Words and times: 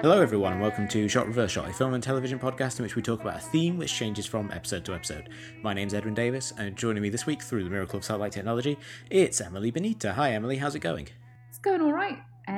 Hello, 0.00 0.22
everyone, 0.22 0.52
and 0.54 0.62
welcome 0.62 0.88
to 0.88 1.08
Shot 1.08 1.26
Reverse 1.26 1.52
Shot, 1.52 1.68
a 1.68 1.72
film 1.72 1.94
and 1.94 2.02
television 2.02 2.38
podcast 2.38 2.78
in 2.78 2.84
which 2.84 2.96
we 2.96 3.02
talk 3.02 3.20
about 3.20 3.36
a 3.36 3.40
theme 3.40 3.78
which 3.78 3.94
changes 3.94 4.26
from 4.26 4.50
episode 4.52 4.84
to 4.86 4.94
episode. 4.94 5.28
My 5.62 5.74
name's 5.74 5.94
Edwin 5.94 6.14
Davis, 6.14 6.52
and 6.58 6.74
joining 6.74 7.02
me 7.02 7.08
this 7.08 7.26
week 7.26 7.42
through 7.42 7.62
the 7.62 7.70
miracle 7.70 7.98
of 7.98 8.04
satellite 8.04 8.32
technology, 8.32 8.78
it's 9.10 9.40
Emily 9.40 9.70
Benita. 9.70 10.14
Hi, 10.14 10.32
Emily, 10.32 10.56
how's 10.56 10.74
it 10.74 10.80
going? 10.80 11.08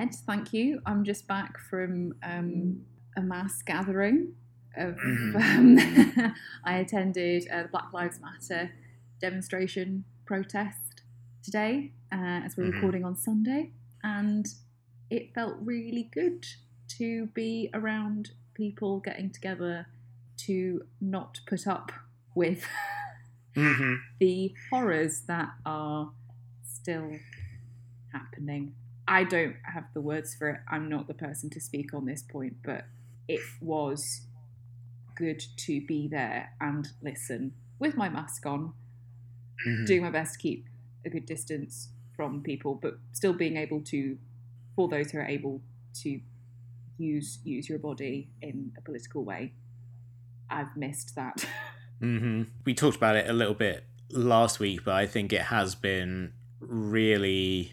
It's 0.03 0.21
going 0.23 0.39
all 0.39 0.45
right, 0.45 0.51
Ed. 0.51 0.51
Thank 0.51 0.53
you. 0.53 0.81
I'm 0.87 1.05
just 1.05 1.27
back 1.27 1.59
from 1.59 2.15
um, 2.23 2.81
a 3.17 3.21
mass 3.21 3.63
gathering. 3.63 4.35
Of 4.77 4.97
um, 4.99 5.79
I 6.65 6.77
attended 6.79 7.49
uh, 7.53 7.63
the 7.63 7.69
Black 7.69 7.93
Lives 7.93 8.21
Matter 8.21 8.71
demonstration 9.21 10.05
protest 10.27 11.03
today, 11.43 11.93
uh, 12.13 12.17
as 12.45 12.57
we're 12.57 12.65
Mhm. 12.65 12.75
recording 12.75 13.05
on 13.05 13.17
Sunday, 13.17 13.73
and 14.03 14.47
it 15.11 15.35
felt 15.35 15.57
really 15.61 16.09
good 16.13 16.47
to 16.99 17.27
be 17.35 17.69
around 17.75 18.31
people 18.55 19.01
getting 19.01 19.31
together 19.31 19.87
to 20.47 20.83
not 21.01 21.41
put 21.47 21.67
up 21.67 21.93
with 22.35 22.67
Mm-hmm. 23.57 23.95
the 24.21 24.55
horrors 24.71 25.23
that 25.27 25.49
are 25.67 26.13
still 26.63 27.19
happening. 28.13 28.75
I 29.11 29.25
don't 29.25 29.57
have 29.65 29.85
the 29.93 30.01
words 30.01 30.35
for 30.35 30.49
it. 30.49 30.61
I'm 30.69 30.89
not 30.89 31.09
the 31.09 31.15
person 31.15 31.51
to 31.51 31.61
speak 31.61 31.93
on 31.93 32.07
this 32.07 32.23
point, 32.23 32.57
but 32.65 32.85
it 33.29 33.41
was 33.61 34.23
good 35.17 35.43
to 35.67 35.85
be 35.85 36.09
there 36.09 36.51
and 36.61 36.89
listen 37.03 37.53
with 37.79 37.97
my 37.97 38.09
mask 38.09 38.47
on, 38.47 38.73
Mm-hmm. 39.67 39.85
doing 39.85 40.03
my 40.03 40.11
best 40.11 40.35
to 40.35 40.39
keep 40.39 40.65
a 41.05 41.11
good 41.11 41.27
distance 41.27 41.91
from 42.17 42.43
people, 42.43 42.75
but 42.81 42.95
still 43.13 43.35
being 43.35 43.59
able 43.59 43.83
to, 43.83 44.17
for 44.75 44.89
those 44.89 45.11
who 45.11 45.19
are 45.19 45.27
able 45.27 45.61
to 46.03 46.19
use 46.97 47.41
use 47.45 47.69
your 47.69 47.79
body 47.79 48.31
in 48.41 48.73
a 48.79 48.81
political 48.81 49.23
way. 49.23 49.53
I've 50.49 50.75
missed 50.77 51.15
that. 51.17 51.45
hmm 52.01 52.45
We 52.65 52.73
talked 52.73 52.97
about 52.97 53.17
it 53.17 53.29
a 53.29 53.35
little 53.35 53.53
bit 53.55 53.85
last 54.11 54.61
week, 54.61 54.81
but 54.85 54.95
I 54.95 55.07
think 55.07 55.33
it 55.35 55.43
has 55.43 55.75
been 55.75 56.33
really 56.59 57.73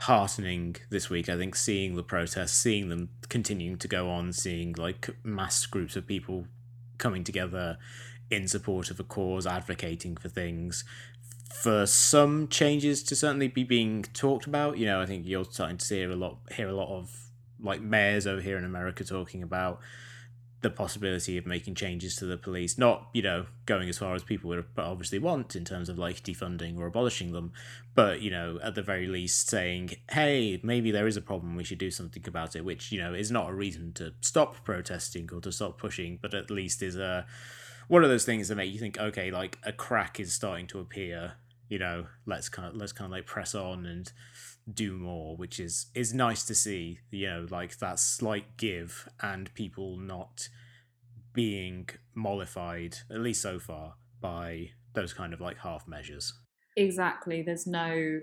heartening 0.00 0.76
this 0.90 1.08
week. 1.08 1.28
I 1.28 1.36
think 1.36 1.56
seeing 1.56 1.96
the 1.96 2.02
protests, 2.02 2.52
seeing 2.52 2.88
them 2.88 3.10
continuing 3.28 3.78
to 3.78 3.88
go 3.88 4.10
on, 4.10 4.32
seeing 4.32 4.72
like 4.72 5.08
mass 5.24 5.64
groups 5.66 5.96
of 5.96 6.06
people 6.06 6.46
coming 6.98 7.24
together 7.24 7.78
in 8.30 8.48
support 8.48 8.90
of 8.90 9.00
a 9.00 9.04
cause, 9.04 9.46
advocating 9.46 10.16
for 10.16 10.28
things. 10.28 10.84
For 11.52 11.86
some 11.86 12.48
changes 12.48 13.02
to 13.04 13.16
certainly 13.16 13.48
be 13.48 13.64
being 13.64 14.02
talked 14.02 14.46
about, 14.46 14.78
you 14.78 14.86
know, 14.86 15.00
I 15.00 15.06
think 15.06 15.26
you're 15.26 15.44
starting 15.44 15.78
to 15.78 15.84
see 15.84 16.02
a 16.02 16.08
lot, 16.08 16.38
hear 16.52 16.68
a 16.68 16.74
lot 16.74 16.88
of 16.88 17.30
like 17.60 17.80
mayors 17.80 18.26
over 18.26 18.40
here 18.40 18.58
in 18.58 18.64
America 18.64 19.04
talking 19.04 19.42
about 19.42 19.80
the 20.66 20.70
possibility 20.70 21.38
of 21.38 21.46
making 21.46 21.76
changes 21.76 22.16
to 22.16 22.24
the 22.24 22.36
police, 22.36 22.76
not 22.76 23.08
you 23.12 23.22
know 23.22 23.46
going 23.66 23.88
as 23.88 23.98
far 23.98 24.16
as 24.16 24.24
people 24.24 24.48
would 24.48 24.64
obviously 24.76 25.20
want 25.20 25.54
in 25.54 25.64
terms 25.64 25.88
of 25.88 25.96
like 25.96 26.24
defunding 26.24 26.76
or 26.76 26.86
abolishing 26.86 27.30
them, 27.30 27.52
but 27.94 28.20
you 28.20 28.32
know 28.32 28.58
at 28.64 28.74
the 28.74 28.82
very 28.82 29.06
least 29.06 29.48
saying, 29.48 29.90
hey, 30.10 30.58
maybe 30.64 30.90
there 30.90 31.06
is 31.06 31.16
a 31.16 31.20
problem, 31.20 31.54
we 31.54 31.62
should 31.62 31.78
do 31.78 31.92
something 31.92 32.24
about 32.26 32.56
it, 32.56 32.64
which 32.64 32.90
you 32.90 33.00
know 33.00 33.14
is 33.14 33.30
not 33.30 33.48
a 33.48 33.54
reason 33.54 33.92
to 33.92 34.12
stop 34.20 34.64
protesting 34.64 35.30
or 35.32 35.40
to 35.40 35.52
stop 35.52 35.78
pushing, 35.78 36.18
but 36.20 36.34
at 36.34 36.50
least 36.50 36.82
is 36.82 36.96
a 36.96 37.24
one 37.86 38.02
of 38.02 38.10
those 38.10 38.24
things 38.24 38.48
that 38.48 38.56
make 38.56 38.72
you 38.72 38.80
think, 38.80 38.98
okay, 38.98 39.30
like 39.30 39.58
a 39.62 39.72
crack 39.72 40.18
is 40.18 40.32
starting 40.32 40.66
to 40.66 40.80
appear. 40.80 41.34
You 41.68 41.78
know, 41.78 42.06
let's 42.26 42.48
kind 42.48 42.68
of 42.68 42.74
let's 42.74 42.92
kind 42.92 43.06
of 43.06 43.12
like 43.12 43.26
press 43.26 43.54
on 43.54 43.86
and 43.86 44.12
do 44.72 44.96
more, 44.96 45.36
which 45.36 45.60
is 45.60 45.86
is 45.94 46.12
nice 46.14 46.44
to 46.46 46.54
see. 46.54 47.00
You 47.10 47.26
know, 47.28 47.46
like 47.50 47.78
that 47.78 47.98
slight 47.98 48.56
give 48.56 49.08
and 49.22 49.52
people 49.54 49.96
not 49.96 50.48
being 51.32 51.88
mollified, 52.14 52.98
at 53.10 53.20
least 53.20 53.42
so 53.42 53.58
far, 53.58 53.94
by 54.20 54.70
those 54.94 55.12
kind 55.12 55.32
of 55.34 55.40
like 55.40 55.58
half 55.58 55.86
measures. 55.86 56.32
exactly. 56.76 57.42
There's 57.42 57.66
no 57.66 58.20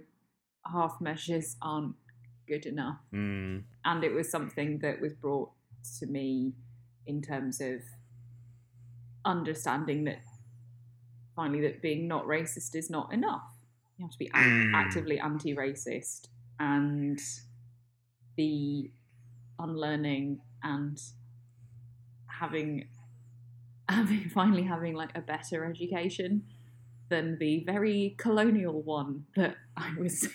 half 0.71 0.99
measures 1.01 1.55
aren't 1.61 1.95
good 2.47 2.65
enough. 2.65 2.99
Mm, 3.13 3.63
and 3.85 4.03
it 4.03 4.13
was 4.13 4.29
something 4.31 4.79
that 4.79 4.99
was 5.01 5.13
brought 5.13 5.51
to 5.99 6.05
me 6.07 6.53
in 7.05 7.21
terms 7.21 7.59
of 7.61 7.81
understanding 9.25 10.03
that 10.05 10.19
finally 11.35 11.61
that 11.61 11.81
being 11.81 12.07
not 12.07 12.25
racist 12.25 12.75
is 12.75 12.89
not 12.89 13.11
enough 13.13 13.43
you 13.97 14.05
have 14.05 14.11
to 14.11 14.17
be 14.19 14.25
ac- 14.25 14.33
Mm. 14.35 14.73
actively 14.73 15.19
anti-racist 15.19 16.27
and 16.59 17.19
the 18.37 18.91
unlearning 19.59 20.39
and 20.63 21.01
having 22.27 22.87
having 23.89 24.29
finally 24.29 24.63
having 24.63 24.95
like 24.95 25.15
a 25.15 25.21
better 25.21 25.65
education 25.65 26.43
than 27.09 27.37
the 27.37 27.63
very 27.65 28.15
colonial 28.17 28.81
one 28.81 29.25
that 29.35 29.55
I 29.77 29.93
was 29.99 30.27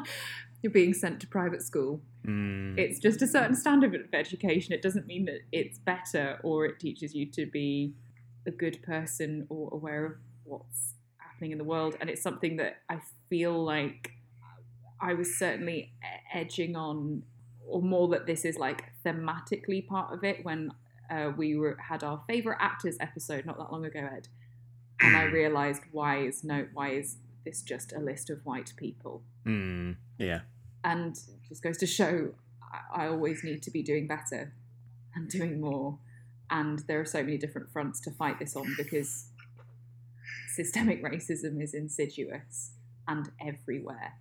being 0.72 0.94
sent 0.94 1.20
to 1.20 1.26
private 1.26 1.62
school 1.62 2.00
mm, 2.26 2.76
it's 2.78 2.98
just 2.98 3.22
a 3.22 3.26
certain 3.26 3.56
standard 3.56 3.94
of 3.94 4.02
education. 4.12 4.72
It 4.72 4.82
doesn't 4.82 5.06
mean 5.06 5.24
that 5.24 5.40
it's 5.50 5.78
better 5.78 6.38
or 6.42 6.64
it 6.64 6.78
teaches 6.78 7.14
you 7.14 7.26
to 7.32 7.46
be 7.46 7.92
a 8.46 8.50
good 8.50 8.82
person 8.82 9.46
or 9.48 9.68
aware 9.72 10.06
of 10.06 10.12
what's 10.44 10.94
happening 11.18 11.50
in 11.50 11.58
the 11.58 11.64
world. 11.64 11.96
And 12.00 12.08
it's 12.08 12.22
something 12.22 12.56
that 12.56 12.78
I 12.88 13.00
feel 13.28 13.64
like 13.64 14.12
I 15.00 15.14
was 15.14 15.36
certainly 15.36 15.92
edging 16.32 16.76
on, 16.76 17.22
or 17.66 17.82
more 17.82 18.08
that 18.08 18.26
this 18.26 18.44
is 18.44 18.56
like 18.56 18.84
thematically 19.04 19.86
part 19.86 20.12
of 20.12 20.24
it 20.24 20.44
when 20.44 20.72
uh, 21.10 21.32
we 21.36 21.56
were 21.56 21.76
had 21.88 22.02
our 22.02 22.22
favorite 22.26 22.58
actors 22.60 22.96
episode 23.00 23.46
not 23.46 23.58
that 23.58 23.72
long 23.72 23.84
ago, 23.84 24.00
Ed, 24.00 24.28
and 25.00 25.16
I 25.16 25.24
realized 25.24 25.82
why 25.92 26.18
is 26.18 26.44
no 26.44 26.66
why 26.72 26.90
is 26.90 27.16
this 27.44 27.62
just 27.62 27.92
a 27.92 28.00
list 28.00 28.30
of 28.30 28.44
white 28.44 28.72
people? 28.76 29.22
mm, 29.48 29.96
yeah. 30.18 30.40
and 30.84 31.16
it 31.16 31.48
just 31.48 31.62
goes 31.62 31.78
to 31.78 31.86
show 31.86 32.34
I, 32.62 33.04
I 33.04 33.08
always 33.08 33.42
need 33.42 33.62
to 33.62 33.70
be 33.70 33.82
doing 33.82 34.06
better 34.06 34.52
and 35.14 35.28
doing 35.28 35.60
more 35.60 35.98
and 36.50 36.80
there 36.80 37.00
are 37.00 37.04
so 37.04 37.22
many 37.22 37.38
different 37.38 37.70
fronts 37.72 38.00
to 38.00 38.10
fight 38.10 38.38
this 38.38 38.56
on 38.56 38.74
because 38.76 39.26
systemic 40.54 41.02
racism 41.02 41.62
is 41.62 41.74
insidious 41.74 42.72
and 43.06 43.30
everywhere 43.40 44.14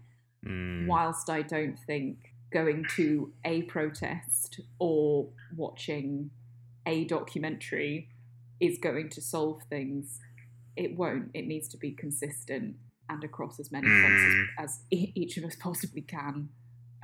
Mm, 0.46 0.88
whilst 0.88 1.30
i 1.30 1.42
don't 1.42 1.78
think 1.88 2.34
going 2.54 2.86
to 2.96 3.34
a 3.44 3.64
protest 3.64 4.62
or 4.80 5.28
watching 5.56 6.30
a 6.86 7.04
documentary 7.06 8.10
is 8.60 8.78
going 8.78 9.10
to 9.10 9.22
solve 9.22 9.62
things 9.70 10.20
it 10.76 10.96
won't 10.96 11.32
it 11.34 11.46
needs 11.48 11.68
to 11.70 11.78
be 11.78 11.92
consistent 11.92 12.76
and 13.10 13.24
across 13.24 13.60
as 13.60 13.72
many 13.72 13.88
fronts 13.88 14.24
Mm. 14.24 14.46
as, 14.60 14.70
as 14.72 14.80
e- 14.92 15.12
each 15.16 15.38
of 15.38 15.44
us 15.44 15.56
possibly 15.60 16.02
can 16.02 16.50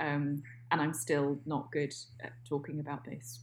um, 0.00 0.42
and 0.70 0.80
i'm 0.80 0.94
still 0.94 1.38
not 1.44 1.70
good 1.72 1.92
at 2.22 2.32
talking 2.48 2.78
about 2.80 3.04
this 3.04 3.40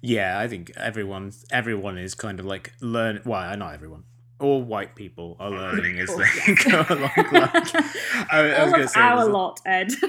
Yeah, 0.00 0.38
I 0.38 0.46
think 0.48 0.70
everyone's 0.76 1.44
everyone 1.50 1.98
is 1.98 2.14
kind 2.14 2.38
of 2.40 2.46
like 2.46 2.72
learn. 2.80 3.20
Well, 3.24 3.56
not 3.56 3.74
everyone. 3.74 4.04
All 4.40 4.62
white 4.62 4.94
people 4.96 5.36
are 5.38 5.50
learning 5.50 5.98
as 5.98 6.08
they 6.08 6.54
go 6.70 6.84
along. 6.88 7.10
Like, 7.32 7.74
I, 8.30 8.40
I 8.40 8.42
was 8.42 8.58
all 8.58 8.70
going 8.70 8.72
to 8.72 8.84
of 8.84 8.90
say, 8.90 9.00
our 9.00 9.24
lot 9.26 9.60
ed. 9.64 9.92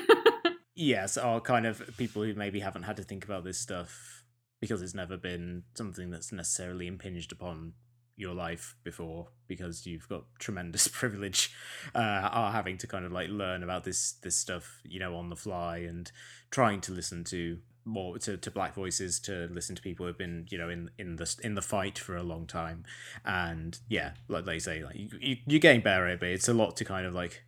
Yes, 0.78 1.16
are 1.16 1.40
kind 1.40 1.66
of 1.66 1.82
people 1.96 2.22
who 2.24 2.34
maybe 2.34 2.60
haven't 2.60 2.84
had 2.84 2.98
to 2.98 3.04
think 3.04 3.24
about 3.24 3.46
this 3.46 3.58
stuff 3.58 4.26
because 4.60 4.82
it's 4.82 4.94
never 4.94 5.16
been 5.16 5.64
something 5.74 6.10
that's 6.10 6.34
necessarily 6.34 6.88
impinged 6.88 7.32
upon 7.32 7.74
your 8.18 8.34
life 8.34 8.76
before 8.84 9.30
because 9.48 9.86
you've 9.86 10.08
got 10.08 10.24
tremendous 10.40 10.88
privilege 10.88 11.52
uh 11.94 12.00
are 12.32 12.52
having 12.52 12.78
to 12.78 12.88
kind 12.88 13.04
of 13.04 13.12
like 13.12 13.30
learn 13.30 13.62
about 13.62 13.84
this 13.84 14.14
this 14.24 14.38
stuff 14.38 14.80
you 14.86 15.00
know 15.00 15.16
on 15.18 15.30
the 15.30 15.36
fly 15.36 15.80
and 15.80 16.14
trying 16.50 16.80
to 16.80 16.94
listen 16.94 17.26
to 17.26 17.60
more 17.86 18.18
to, 18.18 18.36
to 18.36 18.50
black 18.50 18.74
voices 18.74 19.20
to 19.20 19.48
listen 19.52 19.76
to 19.76 19.82
people 19.82 20.06
who've 20.06 20.18
been 20.18 20.48
you 20.50 20.58
know 20.58 20.70
in 20.70 20.90
in 20.98 21.18
the 21.18 21.36
in 21.44 21.54
the 21.54 21.62
fight 21.62 22.00
for 22.00 22.18
a 22.18 22.24
long 22.24 22.48
time 22.48 22.84
and 23.24 23.78
yeah 23.88 24.12
like 24.28 24.44
they 24.46 24.58
say 24.58 24.84
like 24.84 24.96
you, 24.96 25.08
you, 25.22 25.38
you're 25.46 25.60
getting 25.60 25.82
better 25.82 26.08
at 26.08 26.14
it 26.14 26.20
but 26.20 26.30
it's 26.30 26.48
a 26.48 26.54
lot 26.54 26.76
to 26.76 26.84
kind 26.84 27.06
of 27.06 27.14
like 27.14 27.44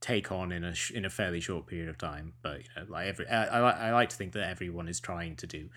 take 0.00 0.32
on 0.32 0.50
in 0.50 0.64
a 0.64 0.74
sh- 0.74 0.90
in 0.90 1.04
a 1.04 1.10
fairly 1.10 1.40
short 1.40 1.66
period 1.66 1.88
of 1.88 1.98
time. 1.98 2.34
But 2.42 2.60
you 2.60 2.68
know, 2.76 2.86
like 2.88 3.06
every, 3.06 3.28
I, 3.28 3.44
I 3.44 3.60
like 3.60 3.76
I 3.76 3.92
like 3.92 4.08
to 4.10 4.16
think 4.16 4.32
that 4.32 4.48
everyone 4.48 4.88
is 4.88 5.00
trying 5.00 5.36
to 5.36 5.46
do 5.46 5.68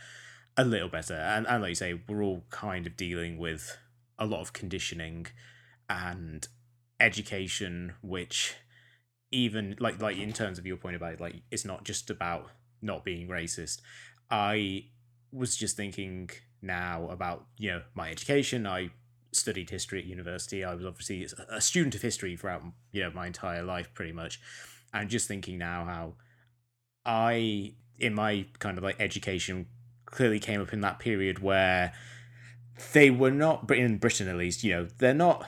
a 0.58 0.66
little 0.66 0.90
better, 0.90 1.16
and 1.16 1.46
and 1.48 1.62
like 1.62 1.70
you 1.70 1.76
say, 1.76 2.02
we're 2.08 2.24
all 2.24 2.44
kind 2.50 2.88
of 2.88 2.98
dealing 2.98 3.38
with 3.38 3.78
a 4.18 4.26
lot 4.26 4.42
of 4.42 4.54
conditioning 4.54 5.28
and 5.90 6.48
education, 7.00 7.94
which 8.02 8.56
even 9.32 9.76
like 9.80 10.02
like 10.02 10.18
in 10.18 10.32
terms 10.32 10.58
of 10.58 10.66
your 10.66 10.78
point 10.78 10.96
about 10.96 11.20
like 11.20 11.42
it's 11.52 11.66
not 11.66 11.84
just 11.84 12.10
about 12.10 12.50
not 12.84 13.04
being 13.04 13.28
racist. 13.28 13.82
I 14.30 14.86
was 15.32 15.56
just 15.56 15.76
thinking 15.76 16.30
now 16.62 17.08
about 17.10 17.46
you 17.58 17.72
know 17.72 17.82
my 17.96 18.10
education. 18.10 18.68
I 18.68 18.92
studied 19.32 19.70
history 19.70 20.00
at 20.00 20.06
university. 20.06 20.64
I 20.64 20.76
was 20.76 20.86
obviously 20.86 21.28
a 21.50 21.62
student 21.62 21.96
of 21.96 22.02
history 22.02 22.36
throughout 22.36 22.64
you 22.92 23.02
know 23.02 23.12
my 23.12 23.28
entire 23.28 23.64
life, 23.64 23.94
pretty 23.94 24.12
much, 24.12 24.40
and 24.94 25.10
just 25.10 25.28
thinking 25.28 25.58
now 25.58 25.86
how 25.86 26.14
I 27.06 27.74
in 28.00 28.14
my 28.14 28.46
kind 28.60 28.78
of 28.78 28.84
like 28.84 29.00
education 29.00 29.68
clearly 30.06 30.40
came 30.40 30.62
up 30.62 30.74
in 30.74 30.82
that 30.82 31.00
period 31.00 31.40
where 31.40 31.94
they 32.94 33.10
were 33.10 33.32
not 33.32 33.70
in 33.72 33.98
Britain 33.98 34.28
at 34.28 34.36
least. 34.36 34.64
You 34.64 34.74
know, 34.74 34.88
they're 34.98 35.14
not 35.14 35.48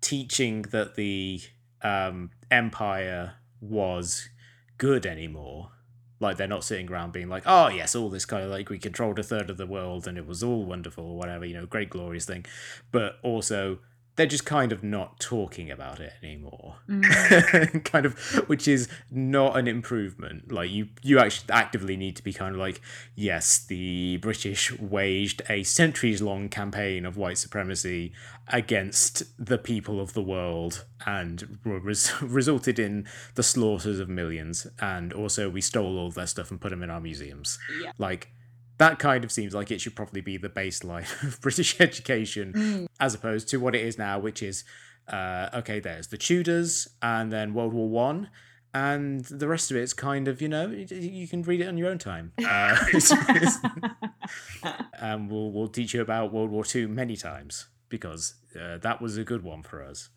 teaching 0.00 0.62
that 0.70 0.94
the 0.96 1.40
um, 1.82 2.30
empire 2.50 3.34
was 3.60 4.28
good 4.78 5.06
anymore. 5.06 5.70
Like 6.24 6.36
they're 6.36 6.48
not 6.48 6.64
sitting 6.64 6.90
around 6.90 7.12
being 7.12 7.28
like, 7.28 7.44
oh 7.46 7.68
yes, 7.68 7.94
all 7.94 8.08
this 8.08 8.24
kind 8.24 8.42
of 8.42 8.50
like 8.50 8.70
we 8.70 8.78
controlled 8.78 9.18
a 9.18 9.22
third 9.22 9.50
of 9.50 9.56
the 9.56 9.66
world 9.66 10.08
and 10.08 10.18
it 10.18 10.26
was 10.26 10.42
all 10.42 10.64
wonderful 10.64 11.04
or 11.04 11.16
whatever, 11.16 11.44
you 11.44 11.54
know, 11.54 11.66
great 11.66 11.90
glorious 11.90 12.24
thing. 12.24 12.44
But 12.90 13.18
also 13.22 13.78
they're 14.16 14.26
just 14.26 14.46
kind 14.46 14.72
of 14.72 14.82
not 14.82 15.18
talking 15.18 15.70
about 15.70 16.00
it 16.00 16.12
anymore 16.22 16.76
mm. 16.88 17.84
kind 17.84 18.06
of 18.06 18.18
which 18.48 18.68
is 18.68 18.88
not 19.10 19.56
an 19.56 19.66
improvement 19.66 20.50
like 20.52 20.70
you 20.70 20.88
you 21.02 21.18
actually 21.18 21.52
actively 21.52 21.96
need 21.96 22.16
to 22.16 22.22
be 22.22 22.32
kind 22.32 22.54
of 22.54 22.60
like 22.60 22.80
yes 23.14 23.58
the 23.58 24.16
british 24.18 24.76
waged 24.78 25.42
a 25.48 25.62
centuries 25.62 26.22
long 26.22 26.48
campaign 26.48 27.04
of 27.04 27.16
white 27.16 27.38
supremacy 27.38 28.12
against 28.48 29.22
the 29.44 29.58
people 29.58 30.00
of 30.00 30.12
the 30.12 30.22
world 30.22 30.84
and 31.06 31.58
res- 31.64 32.12
resulted 32.22 32.78
in 32.78 33.06
the 33.34 33.42
slaughters 33.42 33.98
of 33.98 34.08
millions 34.08 34.66
and 34.80 35.12
also 35.12 35.48
we 35.48 35.60
stole 35.60 35.98
all 35.98 36.10
their 36.10 36.26
stuff 36.26 36.50
and 36.50 36.60
put 36.60 36.70
them 36.70 36.82
in 36.82 36.90
our 36.90 37.00
museums 37.00 37.58
yeah. 37.82 37.90
like 37.98 38.30
that 38.78 38.98
kind 38.98 39.24
of 39.24 39.30
seems 39.30 39.54
like 39.54 39.70
it 39.70 39.80
should 39.80 39.94
probably 39.94 40.20
be 40.20 40.36
the 40.36 40.48
baseline 40.48 41.06
of 41.26 41.40
British 41.40 41.80
education, 41.80 42.52
mm. 42.52 42.86
as 43.00 43.14
opposed 43.14 43.48
to 43.48 43.58
what 43.58 43.74
it 43.74 43.84
is 43.84 43.98
now, 43.98 44.18
which 44.18 44.42
is 44.42 44.64
uh, 45.08 45.50
okay. 45.54 45.80
There's 45.80 46.08
the 46.08 46.18
Tudors, 46.18 46.88
and 47.02 47.32
then 47.32 47.54
World 47.54 47.72
War 47.72 47.88
One, 47.88 48.30
and 48.72 49.24
the 49.26 49.46
rest 49.46 49.70
of 49.70 49.76
it's 49.76 49.92
kind 49.92 50.28
of 50.28 50.40
you 50.40 50.48
know 50.48 50.68
you 50.68 51.28
can 51.28 51.42
read 51.42 51.60
it 51.60 51.68
on 51.68 51.76
your 51.78 51.88
own 51.90 51.98
time. 51.98 52.32
Uh, 54.64 54.70
and 54.98 55.30
we'll 55.30 55.52
we'll 55.52 55.68
teach 55.68 55.92
you 55.92 56.00
about 56.00 56.32
World 56.32 56.50
War 56.50 56.64
Two 56.64 56.88
many 56.88 57.16
times 57.16 57.66
because 57.90 58.34
uh, 58.58 58.78
that 58.78 59.02
was 59.02 59.18
a 59.18 59.24
good 59.24 59.42
one 59.42 59.62
for 59.62 59.82
us. 59.82 60.08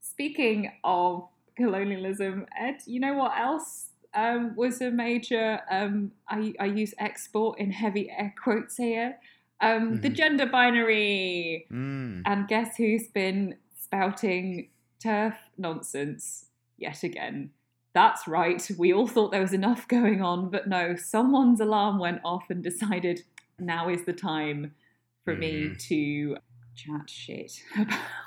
Speaking 0.00 0.70
of 0.84 1.28
colonialism, 1.56 2.46
Ed, 2.58 2.76
you 2.86 3.00
know 3.00 3.14
what 3.14 3.36
else 3.36 3.89
um, 4.14 4.54
was 4.56 4.80
a 4.80 4.90
major, 4.90 5.60
um, 5.70 6.12
I, 6.28 6.54
I 6.58 6.66
use 6.66 6.94
export 6.98 7.58
in 7.58 7.70
heavy 7.70 8.10
air 8.10 8.34
quotes 8.42 8.76
here, 8.76 9.16
um, 9.60 9.92
mm-hmm. 9.92 10.00
the 10.00 10.08
gender 10.08 10.46
binary. 10.46 11.66
Mm. 11.72 12.22
And 12.26 12.48
guess 12.48 12.76
who's 12.76 13.08
been 13.08 13.56
spouting 13.78 14.68
TERF 15.02 15.36
nonsense 15.56 16.46
yet 16.76 17.02
again? 17.02 17.50
That's 17.92 18.28
right, 18.28 18.68
we 18.78 18.92
all 18.92 19.08
thought 19.08 19.32
there 19.32 19.40
was 19.40 19.52
enough 19.52 19.88
going 19.88 20.22
on, 20.22 20.50
but 20.50 20.68
no, 20.68 20.94
someone's 20.96 21.60
alarm 21.60 21.98
went 21.98 22.20
off 22.24 22.44
and 22.48 22.62
decided 22.62 23.22
now 23.58 23.88
is 23.88 24.04
the 24.04 24.12
time 24.12 24.74
for 25.24 25.34
mm. 25.34 25.38
me 25.38 25.52
mm-hmm. 25.64 25.74
to 25.88 26.36
chat 26.74 27.10
shit 27.10 27.52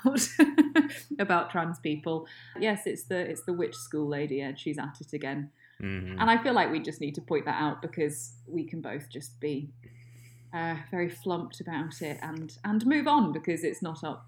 about 0.04 0.28
about 1.18 1.50
trans 1.50 1.78
people. 1.80 2.26
Yes, 2.58 2.82
it's 2.86 3.04
the 3.04 3.18
it's 3.18 3.42
the 3.42 3.52
witch 3.52 3.74
school 3.74 4.08
lady, 4.08 4.40
and 4.40 4.58
she's 4.58 4.78
at 4.78 5.00
it 5.00 5.12
again. 5.12 5.50
Mm-hmm. 5.84 6.18
And 6.18 6.30
I 6.30 6.42
feel 6.42 6.54
like 6.54 6.72
we 6.72 6.80
just 6.80 7.00
need 7.00 7.14
to 7.16 7.20
point 7.20 7.44
that 7.44 7.60
out 7.60 7.82
because 7.82 8.32
we 8.46 8.64
can 8.64 8.80
both 8.80 9.10
just 9.10 9.38
be 9.38 9.70
uh, 10.54 10.76
very 10.90 11.10
flumped 11.10 11.60
about 11.60 12.00
it 12.00 12.18
and 12.22 12.56
and 12.64 12.86
move 12.86 13.06
on 13.06 13.32
because 13.32 13.62
it's 13.64 13.82
not 13.82 14.02
up. 14.02 14.26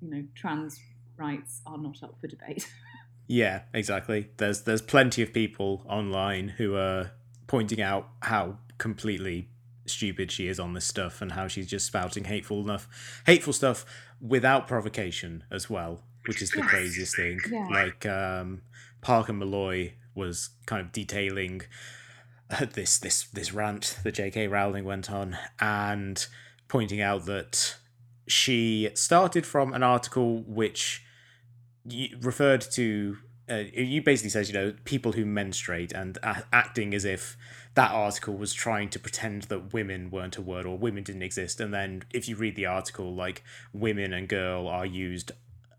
You 0.00 0.10
know, 0.10 0.24
trans 0.34 0.80
rights 1.16 1.60
are 1.66 1.78
not 1.78 2.02
up 2.02 2.16
for 2.20 2.26
debate. 2.26 2.72
yeah, 3.26 3.62
exactly. 3.74 4.30
There's 4.38 4.62
there's 4.62 4.82
plenty 4.82 5.22
of 5.22 5.32
people 5.32 5.84
online 5.86 6.48
who 6.48 6.74
are 6.76 7.12
pointing 7.46 7.82
out 7.82 8.08
how 8.22 8.58
completely 8.78 9.48
stupid 9.86 10.32
she 10.32 10.48
is 10.48 10.58
on 10.58 10.72
this 10.72 10.86
stuff 10.86 11.20
and 11.20 11.32
how 11.32 11.46
she's 11.46 11.66
just 11.66 11.86
spouting 11.86 12.24
hateful 12.24 12.60
enough 12.60 13.20
hateful 13.26 13.52
stuff 13.52 13.84
without 14.18 14.66
provocation 14.66 15.44
as 15.50 15.68
well 15.68 16.00
which 16.26 16.40
is 16.40 16.50
the 16.52 16.62
craziest 16.62 17.14
thing 17.14 17.38
yeah. 17.50 17.66
like 17.70 18.06
um 18.06 18.62
parker 19.02 19.34
molloy 19.34 19.92
was 20.14 20.50
kind 20.66 20.80
of 20.80 20.92
detailing 20.92 21.62
uh, 22.50 22.66
this 22.72 22.98
this 22.98 23.24
this 23.24 23.52
rant 23.52 23.98
that 24.04 24.14
J.K. 24.14 24.48
Rowling 24.48 24.84
went 24.84 25.10
on 25.10 25.38
and 25.60 26.26
pointing 26.68 27.00
out 27.00 27.26
that 27.26 27.76
she 28.26 28.90
started 28.94 29.46
from 29.46 29.72
an 29.72 29.82
article 29.82 30.42
which 30.42 31.04
referred 32.20 32.60
to 32.60 33.18
uh, 33.50 33.64
you 33.74 34.00
basically 34.02 34.30
says 34.30 34.48
you 34.48 34.54
know 34.54 34.74
people 34.84 35.12
who 35.12 35.26
menstruate 35.26 35.92
and 35.92 36.16
a- 36.22 36.44
acting 36.52 36.94
as 36.94 37.04
if 37.04 37.36
that 37.74 37.90
article 37.90 38.34
was 38.34 38.54
trying 38.54 38.88
to 38.88 38.98
pretend 38.98 39.42
that 39.44 39.74
women 39.74 40.10
weren't 40.10 40.38
a 40.38 40.42
word 40.42 40.64
or 40.64 40.78
women 40.78 41.02
didn't 41.02 41.22
exist 41.22 41.60
and 41.60 41.74
then 41.74 42.02
if 42.12 42.26
you 42.26 42.36
read 42.36 42.56
the 42.56 42.64
article 42.64 43.14
like 43.14 43.42
women 43.74 44.14
and 44.14 44.28
girl 44.28 44.66
are 44.66 44.86
used 44.86 45.32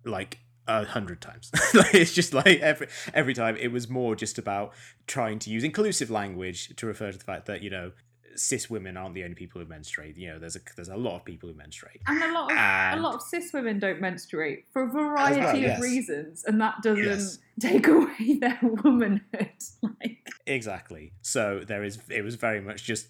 like 0.03 0.39
a 0.67 0.85
hundred 0.85 1.21
times. 1.21 1.51
it's 1.93 2.13
just 2.13 2.33
like 2.33 2.59
every 2.59 2.87
every 3.13 3.33
time 3.33 3.57
it 3.57 3.69
was 3.69 3.89
more 3.89 4.15
just 4.15 4.37
about 4.37 4.73
trying 5.07 5.39
to 5.39 5.49
use 5.49 5.63
inclusive 5.63 6.09
language 6.09 6.75
to 6.75 6.85
refer 6.85 7.11
to 7.11 7.17
the 7.17 7.23
fact 7.23 7.45
that 7.45 7.61
you 7.61 7.69
know 7.69 7.91
cis 8.35 8.69
women 8.69 8.97
aren't 8.97 9.15
the 9.15 9.23
only 9.23 9.35
people 9.35 9.61
who 9.61 9.67
menstruate. 9.67 10.17
You 10.17 10.31
know, 10.31 10.39
there's 10.39 10.55
a 10.55 10.59
there's 10.75 10.89
a 10.89 10.97
lot 10.97 11.15
of 11.15 11.25
people 11.25 11.49
who 11.49 11.55
menstruate, 11.55 12.01
and 12.07 12.21
a 12.21 12.31
lot 12.31 12.51
of 12.51 12.57
and, 12.57 12.99
a 12.99 13.03
lot 13.03 13.15
of 13.15 13.21
cis 13.21 13.51
women 13.53 13.79
don't 13.79 14.01
menstruate 14.01 14.65
for 14.71 14.83
a 14.83 14.87
variety 14.87 15.41
well, 15.41 15.55
yes. 15.55 15.77
of 15.77 15.83
reasons, 15.83 16.43
and 16.45 16.59
that 16.61 16.81
doesn't 16.81 17.03
yes. 17.03 17.37
take 17.59 17.87
away 17.87 18.37
their 18.39 18.59
womanhood. 18.61 19.21
Like 19.81 20.27
exactly. 20.45 21.13
So 21.21 21.61
there 21.65 21.83
is. 21.83 21.99
It 22.09 22.23
was 22.23 22.35
very 22.35 22.59
much 22.59 22.83
just 22.83 23.07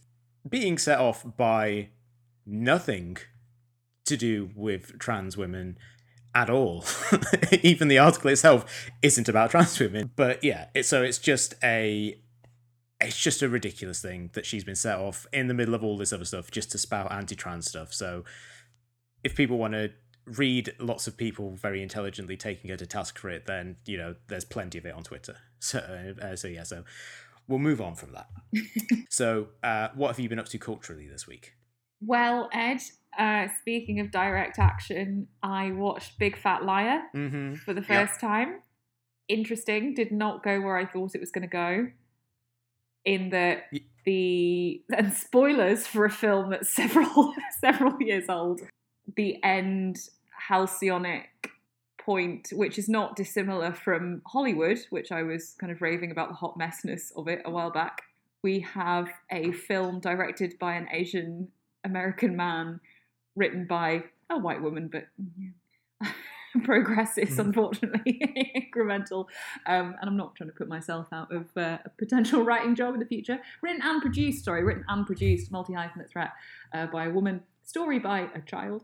being 0.48 0.78
set 0.78 1.00
off 1.00 1.26
by 1.38 1.90
nothing 2.46 3.18
to 4.06 4.18
do 4.18 4.50
with 4.56 5.00
trans 5.00 5.36
women 5.36 5.78
at 6.36 6.50
all. 6.50 6.84
Even 7.64 7.88
the 7.88 7.98
article 7.98 8.30
itself 8.30 8.92
isn't 9.02 9.30
about 9.30 9.52
trans 9.52 9.80
women. 9.80 10.12
But 10.16 10.44
yeah, 10.44 10.68
it, 10.76 10.86
so 10.86 11.02
it's 11.02 11.18
just 11.18 11.56
a 11.64 12.20
it's 13.02 13.20
just 13.20 13.42
a 13.42 13.50
ridiculous 13.50 14.02
thing 14.02 14.30
that 14.34 14.46
she's 14.46 14.64
been 14.64 14.76
set 14.76 14.98
off 14.98 15.26
in 15.34 15.48
the 15.48 15.54
middle 15.54 15.74
of 15.74 15.84
all 15.84 15.98
this 15.98 16.14
other 16.14 16.26
stuff 16.26 16.52
just 16.52 16.72
to 16.72 16.78
spout 16.78 17.12
anti-trans 17.12 17.68
stuff. 17.68 17.94
So 17.94 18.24
if 19.24 19.36
people 19.36 19.58
want 19.58 19.74
to 19.74 19.92
read 20.26 20.74
lots 20.80 21.08
of 21.08 21.18
people 21.18 21.56
very 21.56 21.84
intelligently 21.84 22.36
taking 22.36 22.70
her 22.70 22.78
to 22.78 22.86
task 22.86 23.18
for 23.18 23.30
it, 23.30 23.46
then 23.46 23.78
you 23.86 23.98
know 23.98 24.16
there's 24.28 24.46
plenty 24.46 24.78
of 24.78 24.86
it 24.86 24.94
on 24.94 25.04
Twitter. 25.04 25.38
So 25.60 26.14
uh, 26.22 26.36
so 26.36 26.48
yeah, 26.48 26.62
so 26.62 26.84
we'll 27.48 27.58
move 27.58 27.82
on 27.82 27.96
from 27.96 28.12
that. 28.12 28.30
so 29.10 29.48
uh, 29.64 29.88
what 29.96 30.10
have 30.10 30.20
you 30.20 30.30
been 30.30 30.38
up 30.38 30.50
to 30.50 30.60
culturally 30.60 31.08
this 31.08 31.26
week? 31.26 31.54
Well, 32.02 32.50
Ed, 32.54 32.82
uh, 33.18 33.48
speaking 33.60 34.00
of 34.00 34.12
direct 34.12 34.60
action, 34.60 35.28
I 35.42 35.72
watched 35.72 36.20
Big 36.20 36.38
Fat 36.38 36.66
Liar 36.66 37.02
mm-hmm. 37.16 37.56
for 37.56 37.74
the 37.74 37.82
first 37.82 38.14
yep. 38.14 38.22
time. 38.22 38.60
Interesting. 39.28 39.94
Did 39.94 40.12
not 40.12 40.44
go 40.44 40.62
where 40.62 40.78
I 40.78 40.86
thought 40.86 41.16
it 41.16 41.22
was 41.22 41.32
going 41.32 41.48
to 41.48 41.48
go. 41.48 41.88
In 43.06 43.30
the 43.30 43.62
the 44.06 44.82
and 44.96 45.14
spoilers 45.14 45.86
for 45.86 46.06
a 46.06 46.10
film 46.10 46.50
that's 46.50 46.74
several 46.74 47.34
several 47.60 48.02
years 48.02 48.26
old. 48.30 48.62
The 49.16 49.42
end 49.44 49.98
halcyonic 50.50 51.26
point, 52.06 52.50
which 52.52 52.78
is 52.78 52.88
not 52.88 53.16
dissimilar 53.16 53.74
from 53.74 54.22
Hollywood, 54.28 54.80
which 54.90 55.12
I 55.12 55.24
was 55.24 55.56
kind 55.60 55.72
of 55.72 55.82
raving 55.82 56.12
about 56.12 56.30
the 56.30 56.36
hot 56.36 56.58
messness 56.58 57.12
of 57.16 57.28
it 57.28 57.42
a 57.46 57.52
while 57.52 57.72
back. 57.72 58.04
We 58.44 58.60
have 58.60 59.10
a 59.32 59.52
film 59.52 60.00
directed 60.00 60.58
by 60.60 60.76
an 60.76 60.88
Asian 60.92 61.48
American 61.86 62.36
man 62.36 62.82
written 63.36 63.66
by 63.66 64.04
a 64.30 64.38
white 64.38 64.62
woman, 64.62 64.90
but 64.92 65.08
yeah. 65.38 66.12
progressive, 66.64 67.30
mm. 67.30 67.40
unfortunately, 67.40 68.22
incremental. 68.76 69.26
Um, 69.66 69.96
and 70.00 70.10
I'm 70.10 70.18
not 70.18 70.36
trying 70.36 70.50
to 70.50 70.56
put 70.56 70.68
myself 70.68 71.08
out 71.12 71.34
of 71.34 71.46
uh, 71.58 71.78
a 71.86 71.90
potential 71.98 72.44
writing 72.46 72.76
job 72.76 72.94
in 72.94 73.00
the 73.00 73.06
future. 73.06 73.40
Written 73.62 73.82
and 73.84 74.02
produced, 74.02 74.46
sorry, 74.46 74.64
written 74.64 74.86
and 74.88 75.06
produced, 75.06 75.52
multi 75.52 75.74
hyphenate 75.74 76.10
threat 76.10 76.32
uh, 76.74 76.88
by 76.88 77.06
a 77.06 77.10
woman, 77.10 77.42
story 77.64 78.00
by 78.00 78.28
a 78.34 78.42
child, 78.42 78.84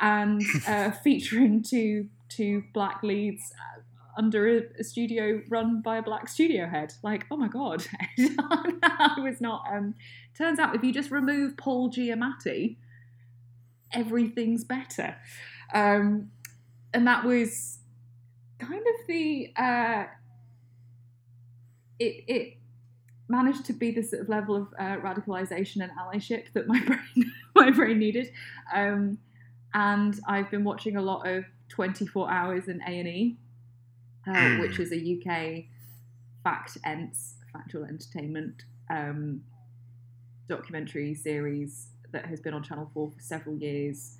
and 0.00 0.42
uh, 0.66 0.90
featuring 0.90 1.62
two 1.62 2.08
two 2.28 2.64
black 2.72 3.02
leads 3.02 3.52
uh, 3.52 3.80
under 4.16 4.58
a, 4.58 4.62
a, 4.80 4.84
studio 4.84 5.40
run 5.48 5.80
by 5.82 5.98
a 5.98 6.02
black 6.02 6.28
studio 6.28 6.66
head. 6.66 6.92
Like, 7.02 7.26
oh 7.30 7.36
my 7.36 7.48
god, 7.48 7.86
I 9.16 9.20
was 9.20 9.40
not. 9.40 9.64
Um, 9.70 9.94
turns 10.36 10.58
out 10.58 10.74
if 10.74 10.82
you 10.82 10.92
just 10.92 11.10
remove 11.10 11.56
Paul 11.56 11.90
Giamatti 11.90 12.76
everything's 13.94 14.64
better. 14.64 15.16
Um, 15.72 16.30
and 16.92 17.06
that 17.06 17.24
was 17.24 17.78
kind 18.58 18.80
of 18.80 19.06
the 19.08 19.52
uh, 19.56 20.04
it 21.98 22.24
it 22.26 22.56
managed 23.28 23.64
to 23.66 23.72
be 23.72 23.90
the 23.90 24.02
sort 24.02 24.22
of 24.22 24.28
level 24.28 24.54
of 24.54 24.68
uh, 24.78 24.96
radicalization 24.98 25.82
and 25.82 25.90
allyship 25.92 26.52
that 26.52 26.66
my 26.66 26.80
brain 26.86 27.32
my 27.54 27.70
brain 27.70 27.98
needed. 27.98 28.30
Um, 28.74 29.18
and 29.72 30.18
I've 30.28 30.50
been 30.50 30.62
watching 30.62 30.96
a 30.96 31.02
lot 31.02 31.26
of 31.26 31.44
24 31.70 32.30
Hours 32.30 32.68
in 32.68 32.80
A 32.82 33.00
and 33.00 33.08
E, 33.08 33.36
uh, 34.28 34.56
which 34.58 34.78
is 34.78 34.92
a 34.92 34.96
UK 34.96 35.64
fact 36.44 36.78
ents 36.84 37.36
factual 37.52 37.84
entertainment 37.84 38.64
um, 38.90 39.40
documentary 40.48 41.14
series 41.14 41.88
that 42.12 42.26
has 42.26 42.40
been 42.40 42.54
on 42.54 42.62
Channel 42.62 42.90
4 42.94 43.10
for 43.10 43.20
several 43.20 43.56
years. 43.56 44.18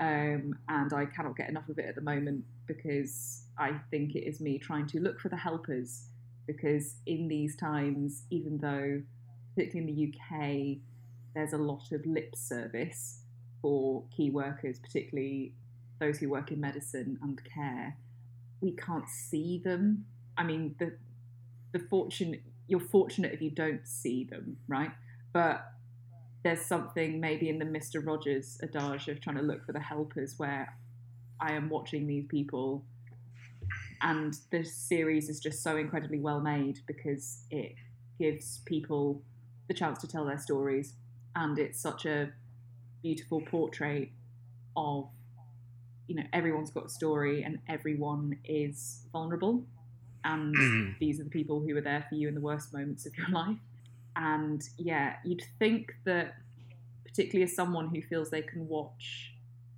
Um, 0.00 0.54
and 0.68 0.92
I 0.92 1.04
cannot 1.06 1.36
get 1.36 1.48
enough 1.48 1.68
of 1.68 1.78
it 1.78 1.84
at 1.86 1.94
the 1.94 2.00
moment 2.00 2.44
because 2.66 3.44
I 3.58 3.72
think 3.90 4.14
it 4.14 4.26
is 4.26 4.40
me 4.40 4.58
trying 4.58 4.86
to 4.88 5.00
look 5.00 5.20
for 5.20 5.28
the 5.28 5.36
helpers. 5.36 6.06
Because 6.46 6.96
in 7.06 7.28
these 7.28 7.54
times, 7.56 8.22
even 8.30 8.58
though, 8.58 9.02
particularly 9.54 9.92
in 9.92 9.96
the 9.96 10.36
UK, 10.36 10.78
there's 11.34 11.52
a 11.52 11.58
lot 11.58 11.92
of 11.92 12.04
lip 12.06 12.34
service 12.34 13.20
for 13.62 14.04
key 14.16 14.30
workers, 14.30 14.78
particularly 14.78 15.52
those 16.00 16.18
who 16.18 16.30
work 16.30 16.50
in 16.50 16.60
medicine 16.60 17.18
and 17.22 17.40
care, 17.44 17.96
we 18.60 18.72
can't 18.72 19.08
see 19.08 19.60
them. 19.62 20.06
I 20.36 20.42
mean, 20.44 20.74
the 20.78 20.96
the 21.72 21.78
fortune 21.78 22.40
you're 22.70 22.80
fortunate 22.80 23.32
if 23.32 23.42
you 23.42 23.50
don't 23.50 23.86
see 23.86 24.24
them, 24.24 24.56
right? 24.68 24.92
But 25.32 25.66
there's 26.44 26.62
something 26.62 27.20
maybe 27.20 27.48
in 27.48 27.58
the 27.58 27.64
Mr. 27.64 28.04
Rogers 28.04 28.58
adage 28.62 29.08
of 29.08 29.20
trying 29.20 29.36
to 29.36 29.42
look 29.42 29.66
for 29.66 29.72
the 29.72 29.80
helpers 29.80 30.34
where 30.38 30.74
I 31.40 31.52
am 31.52 31.68
watching 31.68 32.06
these 32.06 32.26
people 32.26 32.84
and 34.02 34.34
this 34.50 34.74
series 34.74 35.28
is 35.28 35.40
just 35.40 35.62
so 35.62 35.76
incredibly 35.76 36.18
well 36.18 36.40
made 36.40 36.78
because 36.86 37.44
it 37.50 37.74
gives 38.18 38.60
people 38.64 39.22
the 39.68 39.74
chance 39.74 40.00
to 40.00 40.06
tell 40.06 40.24
their 40.24 40.38
stories 40.38 40.94
and 41.36 41.58
it's 41.58 41.80
such 41.80 42.06
a 42.06 42.30
beautiful 43.02 43.40
portrait 43.42 44.10
of 44.76 45.08
you 46.06 46.14
know 46.14 46.22
everyone's 46.32 46.70
got 46.70 46.86
a 46.86 46.88
story 46.88 47.42
and 47.42 47.58
everyone 47.68 48.38
is 48.44 49.06
vulnerable 49.12 49.64
and 50.24 50.54
Mm. 50.54 50.98
these 51.00 51.20
are 51.20 51.24
the 51.24 51.30
people 51.30 51.60
who 51.60 51.76
are 51.76 51.80
there 51.80 52.04
for 52.08 52.14
you 52.14 52.28
in 52.28 52.34
the 52.34 52.40
worst 52.40 52.72
moments 52.72 53.06
of 53.06 53.16
your 53.16 53.28
life 53.42 53.58
and 54.16 54.62
yeah 54.76 55.16
you'd 55.24 55.42
think 55.58 55.92
that 56.04 56.34
particularly 57.04 57.44
as 57.44 57.54
someone 57.54 57.88
who 57.88 58.02
feels 58.02 58.30
they 58.30 58.42
can 58.42 58.66
watch 58.68 59.32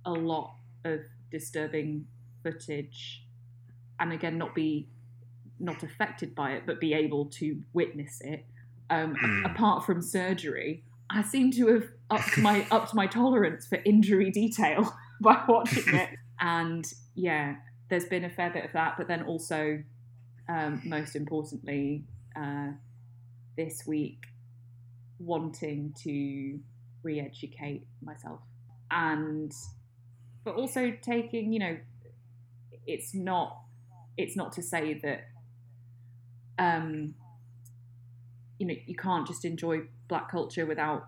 a 0.05 0.11
lot 0.11 0.55
of 0.85 0.99
disturbing 1.31 2.05
footage 2.43 3.25
and 3.99 4.11
again 4.11 4.37
not 4.37 4.53
be 4.55 4.87
not 5.59 5.81
affected 5.83 6.33
by 6.35 6.51
it 6.51 6.63
but 6.65 6.79
be 6.79 6.93
able 6.93 7.25
to 7.25 7.61
witness 7.73 8.21
it 8.21 8.45
um, 8.89 9.15
Mm. 9.15 9.51
apart 9.51 9.85
from 9.85 10.01
surgery 10.01 10.83
i 11.09 11.21
seem 11.21 11.51
to 11.51 11.67
have 11.67 11.87
upped 12.09 12.37
my 12.39 12.67
upped 12.71 12.93
my 12.93 13.07
tolerance 13.07 13.65
for 13.67 13.79
injury 13.85 14.29
detail 14.31 14.93
by 15.21 15.41
watching 15.47 15.93
it 15.95 16.09
and 16.39 16.91
yeah 17.15 17.55
there's 17.89 18.05
been 18.05 18.25
a 18.25 18.29
fair 18.29 18.49
bit 18.49 18.65
of 18.65 18.71
that 18.73 18.95
but 18.97 19.07
then 19.07 19.23
also 19.23 19.81
um, 20.49 20.81
most 20.85 21.15
importantly 21.15 22.03
uh, 22.35 22.69
this 23.57 23.83
week 23.87 24.23
wanting 25.19 25.93
to 26.03 26.59
re-educate 27.03 27.85
myself. 28.03 28.39
And 28.91 29.51
but 30.43 30.55
also 30.55 30.91
taking 31.01 31.53
you 31.53 31.59
know 31.59 31.77
it's 32.85 33.13
not 33.13 33.57
it's 34.17 34.35
not 34.35 34.51
to 34.53 34.61
say 34.61 34.93
that 35.01 35.21
um 36.59 37.13
you 38.59 38.67
know 38.67 38.75
you 38.85 38.95
can't 38.95 39.25
just 39.25 39.45
enjoy 39.45 39.81
black 40.07 40.29
culture 40.29 40.65
without 40.65 41.07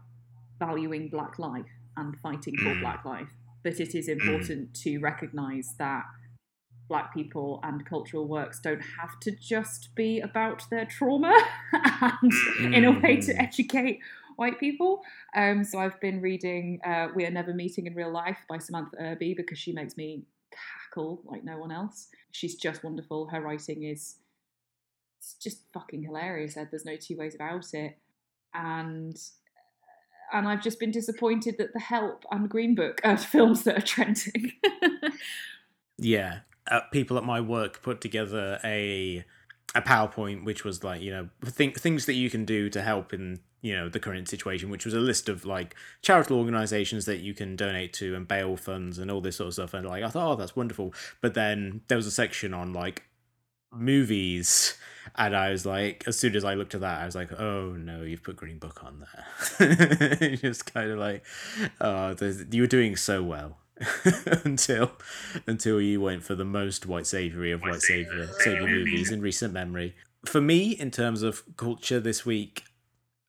valuing 0.58 1.10
black 1.10 1.38
life 1.38 1.65
and 1.98 2.18
fighting 2.20 2.56
for 2.58 2.74
Mm. 2.75 2.82
black 2.82 3.06
life. 3.06 3.30
But 3.63 3.80
it 3.80 3.94
is 3.96 4.08
important 4.08 4.74
to 4.84 5.00
recognize 5.00 5.75
that 5.77 6.06
black 6.88 7.13
people 7.13 7.60
and 7.63 7.86
cultural 7.86 8.27
works 8.27 8.60
don't 8.60 8.82
have 9.00 9.20
to 9.22 9.32
just 9.32 9.94
be 9.96 10.20
about 10.22 10.63
their 10.70 10.86
trauma 10.86 11.34
and 11.74 12.32
in 12.74 12.86
a 12.86 12.92
way 13.00 13.18
to 13.18 13.34
Mm. 13.34 13.42
educate 13.42 14.00
white 14.36 14.60
people. 14.60 15.01
Um, 15.36 15.63
so 15.63 15.80
I've 15.80 16.00
been 16.00 16.22
reading 16.22 16.80
uh, 16.86 17.08
We 17.15 17.25
Are 17.25 17.32
Never 17.32 17.54
Meeting 17.54 17.88
in 17.88 17.96
Real 17.96 18.12
Life 18.12 18.38
by 18.50 18.58
Samantha 18.60 18.98
Irby 19.00 19.34
because 19.34 19.58
she 19.58 19.72
makes 19.72 19.98
me 19.98 20.24
cackle 20.51 21.22
like 21.25 21.44
no 21.44 21.58
one 21.58 21.72
else. 21.72 22.08
She's 22.32 22.56
just 22.56 22.84
wonderful. 22.84 23.27
Her 23.27 23.42
writing 23.42 23.84
is 23.84 24.18
it's 25.18 25.34
just 25.36 25.63
fucking 25.74 26.04
hilarious. 26.04 26.54
There's 26.56 26.86
no 26.86 26.98
two 26.98 27.18
ways 27.18 27.34
about 27.34 27.74
it. 27.74 27.98
And 28.54 29.18
and 30.34 30.48
I've 30.48 30.62
just 30.62 30.80
been 30.80 30.92
disappointed 30.92 31.56
that 31.60 31.74
The 31.74 31.80
Help 31.80 32.25
and 32.32 32.50
Green 32.50 32.75
Book 32.75 33.00
are 33.04 33.18
films 33.36 33.63
that 33.63 33.77
are 33.77 33.82
trending. 33.82 34.51
Yeah, 35.98 36.39
uh, 36.69 36.81
people 36.91 37.17
at 37.17 37.24
my 37.24 37.41
work 37.41 37.81
put 37.81 38.01
together 38.01 38.60
a 38.63 39.24
a 39.74 39.81
PowerPoint 39.81 40.45
which 40.45 40.63
was 40.63 40.84
like 40.84 41.01
you 41.01 41.12
know 41.12 41.29
think 41.43 41.79
things 41.79 42.05
that 42.05 42.13
you 42.13 42.29
can 42.29 42.45
do 42.45 42.69
to 42.69 42.81
help 42.81 43.13
in 43.13 43.39
you 43.65 43.75
know 43.75 43.89
the 43.89 44.00
current 44.00 44.29
situation, 44.29 44.69
which 44.69 44.86
was 44.86 44.93
a 44.93 45.00
list 45.00 45.27
of 45.27 45.43
like 45.43 45.75
charitable 46.03 46.38
organizations 46.38 47.05
that 47.05 47.22
you 47.22 47.34
can 47.34 47.55
donate 47.55 47.93
to 47.93 48.13
and 48.13 48.27
bail 48.27 48.55
funds 48.55 49.00
and 49.00 49.10
all 49.10 49.22
this 49.22 49.38
sort 49.38 49.48
of 49.48 49.53
stuff. 49.55 49.74
And 49.74 49.88
like 49.88 50.03
I 50.03 50.10
thought, 50.10 50.34
oh, 50.34 50.36
that's 50.36 50.55
wonderful. 50.55 50.93
But 51.19 51.34
then 51.34 51.81
there 51.88 51.98
was 51.98 52.05
a 52.05 52.12
section 52.12 52.53
on 52.53 52.74
like 52.74 53.01
movies 53.72 54.77
and 55.15 55.36
I 55.36 55.50
was 55.50 55.65
like, 55.65 56.03
as 56.05 56.15
soon 56.15 56.36
as 56.36 56.45
I 56.45 56.53
looked 56.53 56.75
at 56.75 56.81
that, 56.81 57.01
I 57.01 57.05
was 57.07 57.15
like, 57.15 57.31
oh 57.39 57.72
no, 57.72 58.03
you've 58.03 58.22
put 58.22 58.36
Green 58.36 58.60
Book 58.60 58.84
on 58.84 59.03
there. 59.60 60.36
Just 60.38 60.72
kind 60.72 60.91
of 60.91 61.00
like, 61.00 61.25
oh, 61.81 62.15
you 62.51 62.62
were 62.62 62.67
doing 62.67 62.95
so 62.95 63.24
well 63.24 63.57
until 64.46 64.91
until 65.48 65.82
you 65.82 66.00
went 66.00 66.24
for 66.24 66.36
the 66.36 66.46
most 66.46 66.86
white 66.86 67.05
savory 67.05 67.51
of 67.51 67.62
white 67.62 67.82
savior 67.82 68.29
savior 68.39 68.67
movies 68.67 69.12
in 69.12 69.22
recent 69.22 69.53
memory. 69.53 69.96
For 70.25 70.41
me, 70.41 70.72
in 70.72 70.91
terms 70.91 71.22
of 71.22 71.44
culture 71.58 72.00
this 72.00 72.25
week, 72.25 72.63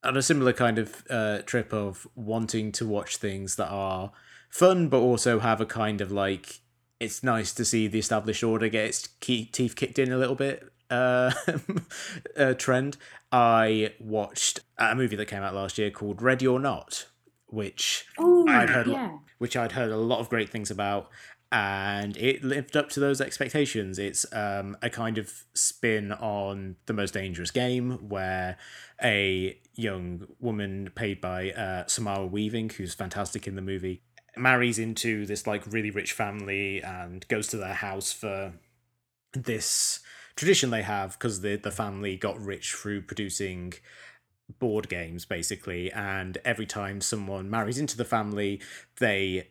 on 0.04 0.16
a 0.16 0.22
similar 0.22 0.52
kind 0.52 0.78
of 0.78 1.04
uh, 1.10 1.42
trip 1.42 1.72
of 1.72 2.06
wanting 2.14 2.72
to 2.72 2.86
watch 2.86 3.16
things 3.16 3.56
that 3.56 3.68
are 3.68 4.12
fun, 4.48 4.88
but 4.88 4.98
also 4.98 5.40
have 5.40 5.60
a 5.60 5.66
kind 5.66 6.00
of 6.00 6.12
like 6.12 6.60
it's 7.00 7.22
nice 7.22 7.52
to 7.54 7.64
see 7.64 7.88
the 7.88 7.98
established 7.98 8.42
order 8.42 8.68
get 8.68 8.86
its 8.86 9.08
key, 9.20 9.44
teeth 9.46 9.76
kicked 9.76 9.98
in 9.98 10.12
a 10.12 10.16
little 10.16 10.34
bit 10.34 10.70
uh, 10.90 11.32
uh, 12.36 12.54
trend. 12.54 12.96
I 13.30 13.92
watched 14.00 14.60
a 14.78 14.94
movie 14.94 15.16
that 15.16 15.26
came 15.26 15.42
out 15.42 15.54
last 15.54 15.78
year 15.78 15.90
called 15.90 16.22
Ready 16.22 16.46
or 16.46 16.58
Not, 16.58 17.06
which 17.56 18.04
oh, 18.18 18.46
I'd 18.46 18.68
heard 18.68 18.86
a 18.86 18.90
lot- 18.90 18.98
yeah. 18.98 19.18
which 19.38 19.56
I'd 19.56 19.72
heard 19.72 19.90
a 19.90 19.96
lot 19.96 20.20
of 20.20 20.28
great 20.28 20.50
things 20.50 20.70
about, 20.70 21.08
and 21.50 22.14
it 22.18 22.44
lived 22.44 22.76
up 22.76 22.90
to 22.90 23.00
those 23.00 23.18
expectations. 23.18 23.98
It's 23.98 24.26
um, 24.34 24.76
a 24.82 24.90
kind 24.90 25.16
of 25.16 25.32
spin 25.54 26.12
on 26.12 26.76
the 26.84 26.92
most 26.92 27.14
dangerous 27.14 27.50
game, 27.50 28.10
where 28.10 28.58
a 29.02 29.58
young 29.74 30.26
woman 30.38 30.90
played 30.94 31.22
by 31.22 31.50
uh, 31.52 31.86
Samara 31.86 32.26
Weaving, 32.26 32.68
who's 32.76 32.92
fantastic 32.92 33.46
in 33.46 33.54
the 33.56 33.62
movie, 33.62 34.02
marries 34.36 34.78
into 34.78 35.24
this 35.24 35.46
like 35.46 35.62
really 35.66 35.90
rich 35.90 36.12
family 36.12 36.82
and 36.82 37.26
goes 37.28 37.46
to 37.48 37.56
their 37.56 37.72
house 37.72 38.12
for 38.12 38.52
this 39.32 40.00
tradition 40.36 40.68
they 40.68 40.82
have 40.82 41.12
because 41.12 41.40
the 41.40 41.56
the 41.56 41.70
family 41.70 42.16
got 42.16 42.38
rich 42.38 42.74
through 42.74 43.00
producing 43.00 43.72
board 44.58 44.88
games 44.88 45.24
basically 45.24 45.90
and 45.92 46.38
every 46.44 46.66
time 46.66 47.00
someone 47.00 47.50
marries 47.50 47.78
into 47.78 47.96
the 47.96 48.04
family 48.04 48.60
they 49.00 49.48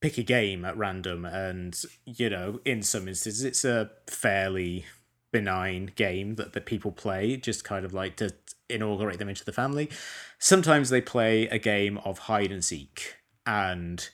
pick 0.00 0.18
a 0.18 0.22
game 0.22 0.64
at 0.64 0.76
random 0.76 1.24
and 1.24 1.82
you 2.04 2.28
know 2.28 2.60
in 2.64 2.82
some 2.82 3.08
instances 3.08 3.44
it's 3.44 3.64
a 3.64 3.90
fairly 4.06 4.84
benign 5.32 5.92
game 5.96 6.36
that 6.36 6.54
the 6.54 6.60
people 6.60 6.92
play 6.92 7.36
just 7.36 7.62
kind 7.64 7.84
of 7.84 7.92
like 7.92 8.16
to 8.16 8.32
inaugurate 8.68 9.18
them 9.18 9.28
into 9.28 9.44
the 9.44 9.52
family. 9.52 9.90
Sometimes 10.38 10.90
they 10.90 11.00
play 11.00 11.46
a 11.48 11.58
game 11.58 11.98
of 11.98 12.20
hide 12.20 12.52
and 12.52 12.64
seek 12.64 13.16
and 13.44 14.08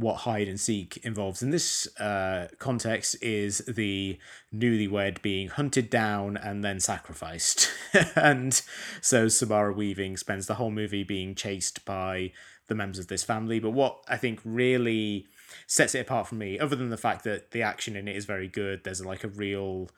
what 0.00 0.16
hide 0.16 0.48
and 0.48 0.58
seek 0.58 0.96
involves 0.98 1.42
in 1.42 1.50
this 1.50 1.86
uh, 1.98 2.48
context 2.58 3.16
is 3.22 3.58
the 3.68 4.18
newlywed 4.54 5.20
being 5.20 5.48
hunted 5.48 5.90
down 5.90 6.38
and 6.38 6.64
then 6.64 6.80
sacrificed. 6.80 7.70
and 8.16 8.62
so 9.02 9.28
Samara 9.28 9.72
Weaving 9.72 10.16
spends 10.16 10.46
the 10.46 10.54
whole 10.54 10.70
movie 10.70 11.04
being 11.04 11.34
chased 11.34 11.84
by 11.84 12.32
the 12.68 12.74
members 12.74 12.98
of 12.98 13.08
this 13.08 13.22
family. 13.22 13.60
But 13.60 13.70
what 13.70 14.02
I 14.08 14.16
think 14.16 14.40
really 14.42 15.26
sets 15.66 15.94
it 15.94 16.00
apart 16.00 16.28
from 16.28 16.38
me, 16.38 16.58
other 16.58 16.76
than 16.76 16.88
the 16.88 16.96
fact 16.96 17.24
that 17.24 17.50
the 17.50 17.62
action 17.62 17.94
in 17.94 18.08
it 18.08 18.16
is 18.16 18.24
very 18.24 18.48
good, 18.48 18.84
there's 18.84 19.04
like 19.04 19.22
a 19.22 19.28
real 19.28 19.90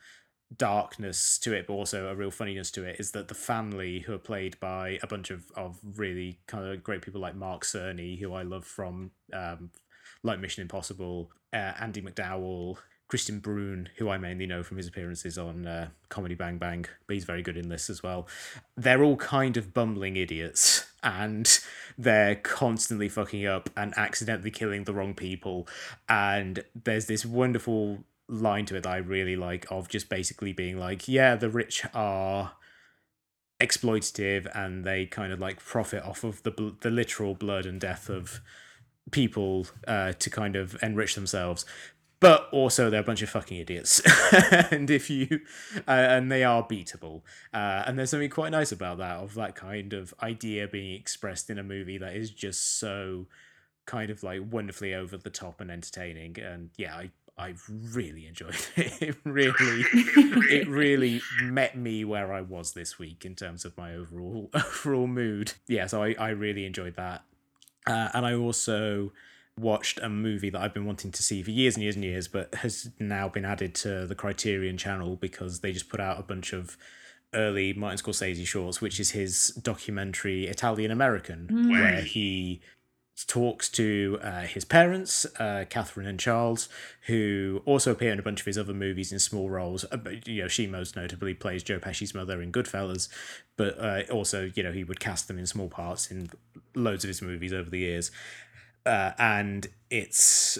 darkness 0.56 1.38
to 1.38 1.52
it, 1.54 1.66
but 1.66 1.75
also 1.75 2.09
a 2.09 2.14
real 2.14 2.30
funniness 2.30 2.71
to 2.73 2.85
it, 2.85 2.99
is 2.99 3.12
that 3.12 3.28
the 3.28 3.35
family, 3.35 4.00
who 4.00 4.14
are 4.14 4.18
played 4.18 4.59
by 4.59 4.99
a 5.02 5.06
bunch 5.06 5.30
of, 5.30 5.44
of 5.56 5.78
really 5.97 6.40
kind 6.47 6.66
of 6.66 6.82
great 6.82 7.02
people 7.02 7.21
like 7.21 7.37
Mark 7.37 7.62
Czerny, 7.62 8.18
who 8.18 8.32
I 8.35 8.42
love 8.42 8.64
from 8.64 9.12
um, 9.32 9.71
like 10.23 10.41
Mission 10.41 10.62
Impossible, 10.62 11.31
uh, 11.52 11.73
Andie 11.81 12.02
MacDowell, 12.02 12.79
Kristian 13.12 13.41
Bruun, 13.41 13.88
who 13.97 14.09
I 14.09 14.17
mainly 14.17 14.47
know 14.47 14.62
from 14.62 14.79
his 14.79 14.88
appearances 14.88 15.37
on 15.37 15.67
uh, 15.67 15.88
Comedy 16.09 16.35
Bang 16.35 16.57
Bang, 16.57 16.87
but 17.07 17.14
he's 17.14 17.25
very 17.25 17.43
good 17.43 17.59
in 17.59 17.69
this 17.69 17.91
as 17.91 18.02
well. 18.02 18.26
They're 18.76 19.02
all 19.02 19.17
kind 19.17 19.57
of 19.57 19.75
bumbling 19.75 20.17
idiots, 20.17 20.91
and 21.02 21.61
they're 21.99 22.37
constantly 22.37 23.09
fucking 23.11 23.47
up 23.47 23.69
and 23.76 23.93
accidentally 23.99 24.50
killing 24.50 24.85
the 24.85 24.95
wrong 24.95 25.12
people. 25.12 25.69
And 26.09 26.64
there's 26.75 27.07
this 27.07 27.26
wonderful 27.26 28.05
line 28.29 28.64
to 28.67 28.76
it 28.76 28.85
that 28.85 28.93
I 28.93 28.97
really 28.97 29.37
like 29.37 29.67
of 29.71 29.88
just 29.88 30.09
basically 30.09 30.55
being 30.55 30.79
like, 30.79 31.07
yeah, 31.07 31.37
the 31.37 31.50
rich 31.50 31.85
are 31.93 32.52
exploitative 33.61 34.50
and 34.57 34.85
they 34.85 35.07
kind 35.07 35.33
of 35.33 35.38
like 35.38 35.62
profit 35.62 36.02
off 36.02 36.25
of 36.25 36.43
the 36.43 36.75
the 36.81 36.91
literal 36.91 37.35
blood 37.35 37.64
and 37.64 37.81
death 37.81 38.09
of 38.09 38.41
people 39.11 39.66
uh, 39.87 40.12
to 40.12 40.30
kind 40.30 40.56
of 40.56 40.76
enrich 40.82 41.14
themselves 41.14 41.64
but 42.23 42.49
also 42.52 42.88
they're 42.88 43.00
a 43.00 43.04
bunch 43.04 43.21
of 43.21 43.28
fucking 43.28 43.59
idiots. 43.59 44.00
And 44.71 44.88
if 44.88 45.11
you 45.11 45.40
uh, 45.88 45.90
and 45.90 46.30
they 46.30 46.44
are 46.44 46.62
beatable. 46.66 47.23
Uh, 47.52 47.82
and 47.85 47.99
there's 47.99 48.11
something 48.11 48.30
quite 48.30 48.52
nice 48.52 48.71
about 48.71 48.99
that 48.99 49.16
of 49.16 49.35
that 49.35 49.56
kind 49.56 49.92
of 49.92 50.14
idea 50.23 50.68
being 50.68 50.94
expressed 50.94 51.50
in 51.50 51.59
a 51.59 51.64
movie 51.64 51.99
that 51.99 52.14
is 52.14 52.30
just 52.30 52.78
so 52.78 53.26
kind 53.87 54.09
of 54.11 54.23
like 54.23 54.40
wonderfully 54.50 54.94
over 54.94 55.16
the 55.16 55.30
top 55.30 55.61
and 55.61 55.71
entertaining. 55.71 56.38
And 56.38 56.71
yeah 56.78 56.94
i 56.94 57.11
i 57.37 57.54
really 57.92 58.26
enjoyed 58.26 58.54
it. 58.76 59.02
It 59.02 59.16
really 59.25 59.85
it 60.49 60.68
really 60.68 61.21
met 61.42 61.76
me 61.76 62.04
where 62.04 62.32
i 62.32 62.40
was 62.40 62.73
this 62.73 62.99
week 62.99 63.25
in 63.25 63.35
terms 63.35 63.64
of 63.64 63.76
my 63.76 63.94
overall 63.97 64.49
overall 64.54 65.09
mood. 65.09 65.54
Yeah 65.66 65.87
so 65.87 66.02
i 66.02 66.14
i 66.21 66.28
really 66.28 66.64
enjoyed 66.66 66.94
that 66.97 67.25
uh, 67.86 68.08
and 68.14 68.26
i 68.26 68.34
also 68.34 69.10
watched 69.58 70.00
a 70.00 70.08
movie 70.08 70.50
that 70.50 70.60
I've 70.60 70.74
been 70.74 70.86
wanting 70.86 71.10
to 71.12 71.22
see 71.22 71.42
for 71.42 71.50
years 71.50 71.76
and 71.76 71.82
years 71.82 71.94
and 71.94 72.04
years, 72.04 72.28
but 72.28 72.54
has 72.56 72.90
now 72.98 73.28
been 73.28 73.44
added 73.44 73.74
to 73.76 74.06
the 74.06 74.14
Criterion 74.14 74.78
channel 74.78 75.16
because 75.16 75.60
they 75.60 75.72
just 75.72 75.88
put 75.88 76.00
out 76.00 76.18
a 76.18 76.22
bunch 76.22 76.52
of 76.52 76.76
early 77.34 77.72
Martin 77.72 77.98
Scorsese 77.98 78.46
shorts, 78.46 78.80
which 78.80 78.98
is 78.98 79.10
his 79.10 79.48
documentary 79.62 80.46
Italian 80.46 80.90
American, 80.90 81.48
mm. 81.50 81.70
where 81.70 82.02
he 82.02 82.60
talks 83.28 83.69
to 83.71 84.19
uh, 84.23 84.42
his 84.42 84.64
parents, 84.64 85.26
uh, 85.38 85.64
Catherine 85.69 86.07
and 86.07 86.19
Charles, 86.19 86.69
who 87.07 87.62
also 87.64 87.92
appear 87.92 88.12
in 88.12 88.19
a 88.19 88.23
bunch 88.23 88.40
of 88.40 88.47
his 88.47 88.59
other 88.59 88.75
movies 88.75 89.12
in 89.12 89.19
small 89.19 89.50
roles. 89.50 89.85
Uh, 89.85 89.99
you 90.25 90.42
know, 90.42 90.49
she 90.49 90.66
most 90.66 90.97
notably 90.97 91.35
plays 91.35 91.62
Joe 91.62 91.78
Pesci's 91.78 92.14
mother 92.14 92.42
in 92.42 92.52
Goodfellas, 92.52 93.09
but 93.57 93.78
uh, 93.78 94.02
also, 94.11 94.50
you 94.54 94.62
know, 94.62 94.73
he 94.73 94.85
would 94.85 95.00
cast 95.00 95.28
them 95.28 95.38
in 95.38 95.47
small 95.47 95.69
parts 95.69 96.11
in 96.11 96.31
loads 96.75 97.04
of 97.04 97.09
his 97.09 97.23
movies 97.23 97.52
over 97.52 97.71
the 97.71 97.81
years 97.81 98.11
uh, 98.87 99.12
and 99.19 99.69
it's 99.90 100.59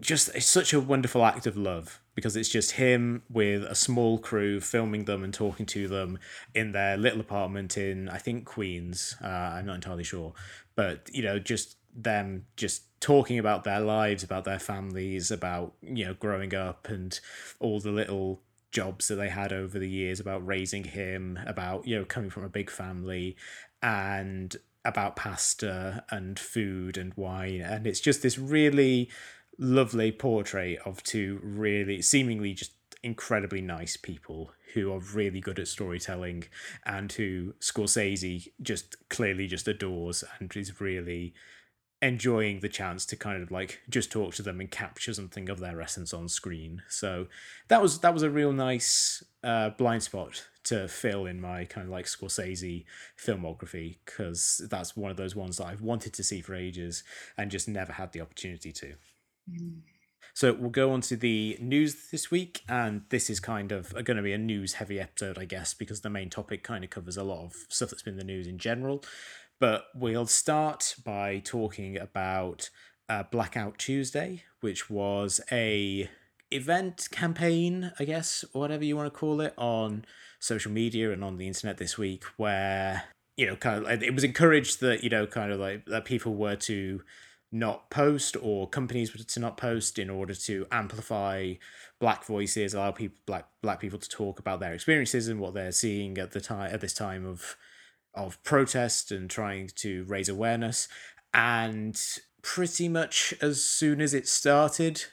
just 0.00 0.28
it's 0.34 0.46
such 0.46 0.72
a 0.72 0.80
wonderful 0.80 1.24
act 1.24 1.46
of 1.46 1.56
love 1.56 2.00
because 2.14 2.36
it's 2.36 2.48
just 2.48 2.72
him 2.72 3.22
with 3.28 3.62
a 3.64 3.74
small 3.74 4.18
crew 4.18 4.60
filming 4.60 5.04
them 5.04 5.24
and 5.24 5.34
talking 5.34 5.66
to 5.66 5.88
them 5.88 6.18
in 6.54 6.72
their 6.72 6.96
little 6.96 7.20
apartment 7.20 7.76
in 7.76 8.08
I 8.08 8.18
think 8.18 8.44
Queens. 8.44 9.16
Uh, 9.22 9.26
I'm 9.26 9.66
not 9.66 9.76
entirely 9.76 10.04
sure, 10.04 10.32
but 10.76 11.08
you 11.12 11.22
know, 11.22 11.38
just 11.38 11.76
them 11.94 12.46
just 12.56 12.84
talking 13.00 13.38
about 13.38 13.64
their 13.64 13.80
lives, 13.80 14.22
about 14.22 14.44
their 14.44 14.58
families, 14.58 15.30
about 15.30 15.74
you 15.82 16.04
know 16.04 16.14
growing 16.14 16.54
up 16.54 16.88
and 16.88 17.20
all 17.60 17.80
the 17.80 17.92
little 17.92 18.42
jobs 18.72 19.08
that 19.08 19.16
they 19.16 19.28
had 19.28 19.52
over 19.52 19.78
the 19.78 19.88
years, 19.88 20.20
about 20.20 20.44
raising 20.46 20.84
him, 20.84 21.38
about 21.46 21.86
you 21.86 21.96
know 21.96 22.04
coming 22.04 22.30
from 22.30 22.44
a 22.44 22.48
big 22.48 22.70
family, 22.70 23.36
and 23.82 24.56
about 24.84 25.16
pasta 25.16 26.04
and 26.10 26.38
food 26.38 26.98
and 26.98 27.14
wine. 27.14 27.60
And 27.60 27.86
it's 27.86 28.00
just 28.00 28.22
this 28.22 28.38
really 28.38 29.10
lovely 29.58 30.10
portrait 30.12 30.78
of 30.84 31.02
two 31.02 31.40
really 31.42 32.02
seemingly 32.02 32.52
just 32.52 32.72
incredibly 33.02 33.60
nice 33.60 33.96
people 33.96 34.50
who 34.72 34.92
are 34.92 34.98
really 34.98 35.40
good 35.40 35.58
at 35.58 35.68
storytelling 35.68 36.44
and 36.84 37.12
who 37.12 37.54
Scorsese 37.60 38.48
just 38.60 38.96
clearly 39.08 39.46
just 39.46 39.68
adores 39.68 40.24
and 40.40 40.54
is 40.56 40.80
really 40.80 41.34
enjoying 42.04 42.60
the 42.60 42.68
chance 42.68 43.06
to 43.06 43.16
kind 43.16 43.42
of 43.42 43.50
like 43.50 43.80
just 43.88 44.12
talk 44.12 44.34
to 44.34 44.42
them 44.42 44.60
and 44.60 44.70
capture 44.70 45.14
something 45.14 45.48
of 45.48 45.58
their 45.58 45.80
essence 45.80 46.12
on 46.12 46.28
screen. 46.28 46.82
So 46.88 47.26
that 47.68 47.80
was 47.80 48.00
that 48.00 48.12
was 48.12 48.22
a 48.22 48.30
real 48.30 48.52
nice 48.52 49.24
uh, 49.42 49.70
blind 49.70 50.02
spot 50.02 50.46
to 50.64 50.86
fill 50.86 51.26
in 51.26 51.40
my 51.40 51.64
kind 51.64 51.86
of 51.86 51.90
like 51.90 52.04
Scorsese 52.04 52.84
filmography 53.18 53.98
because 54.04 54.66
that's 54.70 54.96
one 54.96 55.10
of 55.10 55.16
those 55.16 55.34
ones 55.34 55.56
that 55.56 55.66
I've 55.66 55.82
wanted 55.82 56.12
to 56.14 56.22
see 56.22 56.40
for 56.42 56.54
ages 56.54 57.04
and 57.38 57.50
just 57.50 57.68
never 57.68 57.92
had 57.92 58.12
the 58.12 58.20
opportunity 58.20 58.72
to. 58.72 58.94
Mm. 59.50 59.80
So 60.34 60.52
we'll 60.52 60.70
go 60.70 60.90
on 60.90 61.00
to 61.02 61.16
the 61.16 61.56
news 61.60 62.10
this 62.10 62.28
week, 62.28 62.62
and 62.68 63.02
this 63.10 63.30
is 63.30 63.38
kind 63.38 63.70
of 63.70 63.92
going 63.92 64.16
to 64.16 64.22
be 64.22 64.32
a 64.32 64.38
news 64.38 64.74
heavy 64.74 64.98
episode, 64.98 65.38
I 65.38 65.44
guess, 65.44 65.74
because 65.74 66.00
the 66.00 66.10
main 66.10 66.28
topic 66.28 66.64
kind 66.64 66.82
of 66.82 66.90
covers 66.90 67.16
a 67.16 67.22
lot 67.22 67.44
of 67.44 67.54
stuff 67.68 67.90
that's 67.90 68.02
been 68.02 68.14
in 68.14 68.18
the 68.18 68.24
news 68.24 68.48
in 68.48 68.58
general. 68.58 69.04
But 69.64 69.86
we'll 69.94 70.26
start 70.26 70.94
by 71.06 71.40
talking 71.42 71.96
about 71.96 72.68
uh, 73.08 73.22
Blackout 73.22 73.78
Tuesday, 73.78 74.42
which 74.60 74.90
was 74.90 75.40
a 75.50 76.10
event 76.50 77.08
campaign, 77.10 77.90
I 77.98 78.04
guess, 78.04 78.44
or 78.52 78.60
whatever 78.60 78.84
you 78.84 78.94
want 78.94 79.10
to 79.10 79.18
call 79.18 79.40
it, 79.40 79.54
on 79.56 80.04
social 80.38 80.70
media 80.70 81.12
and 81.12 81.24
on 81.24 81.38
the 81.38 81.46
internet 81.46 81.78
this 81.78 81.96
week, 81.96 82.24
where 82.36 83.04
you 83.38 83.46
know, 83.46 83.56
kind 83.56 83.86
of, 83.86 84.02
it 84.02 84.12
was 84.12 84.22
encouraged 84.22 84.80
that 84.80 85.02
you 85.02 85.08
know, 85.08 85.26
kind 85.26 85.50
of 85.50 85.58
like 85.58 85.86
that 85.86 86.04
people 86.04 86.34
were 86.34 86.56
to 86.56 87.00
not 87.50 87.88
post 87.88 88.36
or 88.42 88.68
companies 88.68 89.16
were 89.16 89.24
to 89.24 89.40
not 89.40 89.56
post 89.56 89.98
in 89.98 90.10
order 90.10 90.34
to 90.34 90.66
amplify 90.72 91.54
black 92.00 92.26
voices, 92.26 92.74
allow 92.74 92.90
people 92.90 93.16
black 93.24 93.48
black 93.62 93.80
people 93.80 93.98
to 93.98 94.10
talk 94.10 94.38
about 94.38 94.60
their 94.60 94.74
experiences 94.74 95.26
and 95.26 95.40
what 95.40 95.54
they're 95.54 95.72
seeing 95.72 96.18
at 96.18 96.32
the 96.32 96.40
time 96.42 96.70
at 96.70 96.82
this 96.82 96.92
time 96.92 97.24
of 97.24 97.56
of 98.14 98.42
protest 98.42 99.10
and 99.10 99.28
trying 99.28 99.70
to 99.76 100.04
raise 100.04 100.28
awareness. 100.28 100.88
And 101.32 102.00
pretty 102.42 102.88
much 102.88 103.34
as 103.40 103.62
soon 103.64 104.00
as 104.00 104.14
it 104.14 104.28
started, 104.28 105.04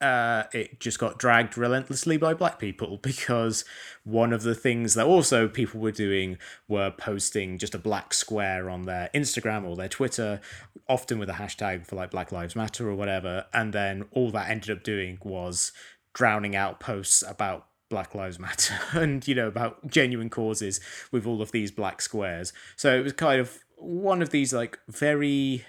uh, 0.00 0.44
it 0.52 0.80
just 0.80 0.98
got 0.98 1.18
dragged 1.18 1.56
relentlessly 1.56 2.16
by 2.16 2.34
black 2.34 2.58
people 2.58 2.98
because 3.02 3.64
one 4.04 4.32
of 4.32 4.42
the 4.42 4.54
things 4.54 4.94
that 4.94 5.06
also 5.06 5.48
people 5.48 5.80
were 5.80 5.92
doing 5.92 6.36
were 6.68 6.90
posting 6.90 7.58
just 7.58 7.74
a 7.74 7.78
black 7.78 8.12
square 8.12 8.68
on 8.68 8.82
their 8.82 9.08
Instagram 9.14 9.64
or 9.64 9.76
their 9.76 9.88
Twitter, 9.88 10.40
often 10.88 11.18
with 11.18 11.30
a 11.30 11.34
hashtag 11.34 11.86
for 11.86 11.96
like 11.96 12.10
Black 12.10 12.32
Lives 12.32 12.54
Matter 12.54 12.88
or 12.88 12.94
whatever. 12.94 13.46
And 13.52 13.72
then 13.72 14.04
all 14.10 14.30
that 14.32 14.50
ended 14.50 14.76
up 14.76 14.82
doing 14.82 15.18
was 15.22 15.72
drowning 16.12 16.54
out 16.54 16.80
posts 16.80 17.24
about 17.26 17.66
Black 17.88 18.14
Lives 18.14 18.38
Matter 18.38 18.74
and, 18.92 19.26
you 19.26 19.34
know, 19.34 19.48
about 19.48 19.86
genuine 19.88 20.30
causes 20.30 20.80
with 21.10 21.26
all 21.26 21.42
of 21.42 21.52
these 21.52 21.70
black 21.70 22.00
squares. 22.00 22.52
So 22.76 22.96
it 22.96 23.02
was 23.02 23.12
kind 23.12 23.40
of 23.40 23.58
one 23.76 24.22
of 24.22 24.30
these 24.30 24.52
like 24.52 24.78
very 24.88 25.64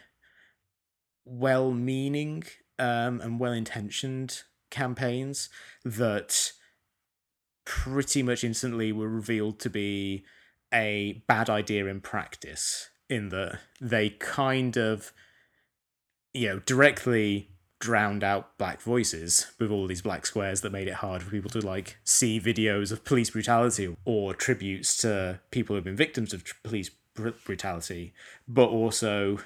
well 1.25 1.71
meaning 1.71 2.43
um, 2.79 3.21
and 3.21 3.39
well 3.39 3.51
intentioned 3.53 4.43
campaigns 4.69 5.49
that 5.83 6.51
pretty 7.65 8.21
much 8.21 8.43
instantly 8.43 8.91
were 8.91 9.09
revealed 9.09 9.59
to 9.59 9.69
be 9.69 10.23
a 10.73 11.23
bad 11.27 11.49
idea 11.49 11.85
in 11.87 12.01
practice, 12.01 12.89
in 13.09 13.29
that 13.29 13.59
they 13.79 14.09
kind 14.09 14.77
of, 14.77 15.13
you 16.33 16.47
know, 16.49 16.59
directly 16.59 17.54
drowned 17.79 18.23
out 18.23 18.57
black 18.57 18.81
voices 18.81 19.51
with 19.59 19.69
all 19.69 19.87
these 19.87 20.01
black 20.01 20.25
squares 20.25 20.61
that 20.61 20.71
made 20.71 20.87
it 20.87 20.95
hard 20.95 21.21
for 21.21 21.29
people 21.29 21.49
to 21.49 21.59
like 21.59 21.97
see 22.03 22.39
videos 22.39 22.91
of 22.91 23.03
police 23.03 23.29
brutality 23.29 23.95
or 24.05 24.33
tributes 24.33 24.97
to 24.97 25.39
people 25.51 25.75
who've 25.75 25.83
been 25.83 25.95
victims 25.95 26.33
of 26.33 26.43
police 26.63 26.89
br- 27.13 27.29
brutality 27.43 28.13
but 28.47 28.69
also 28.69 29.39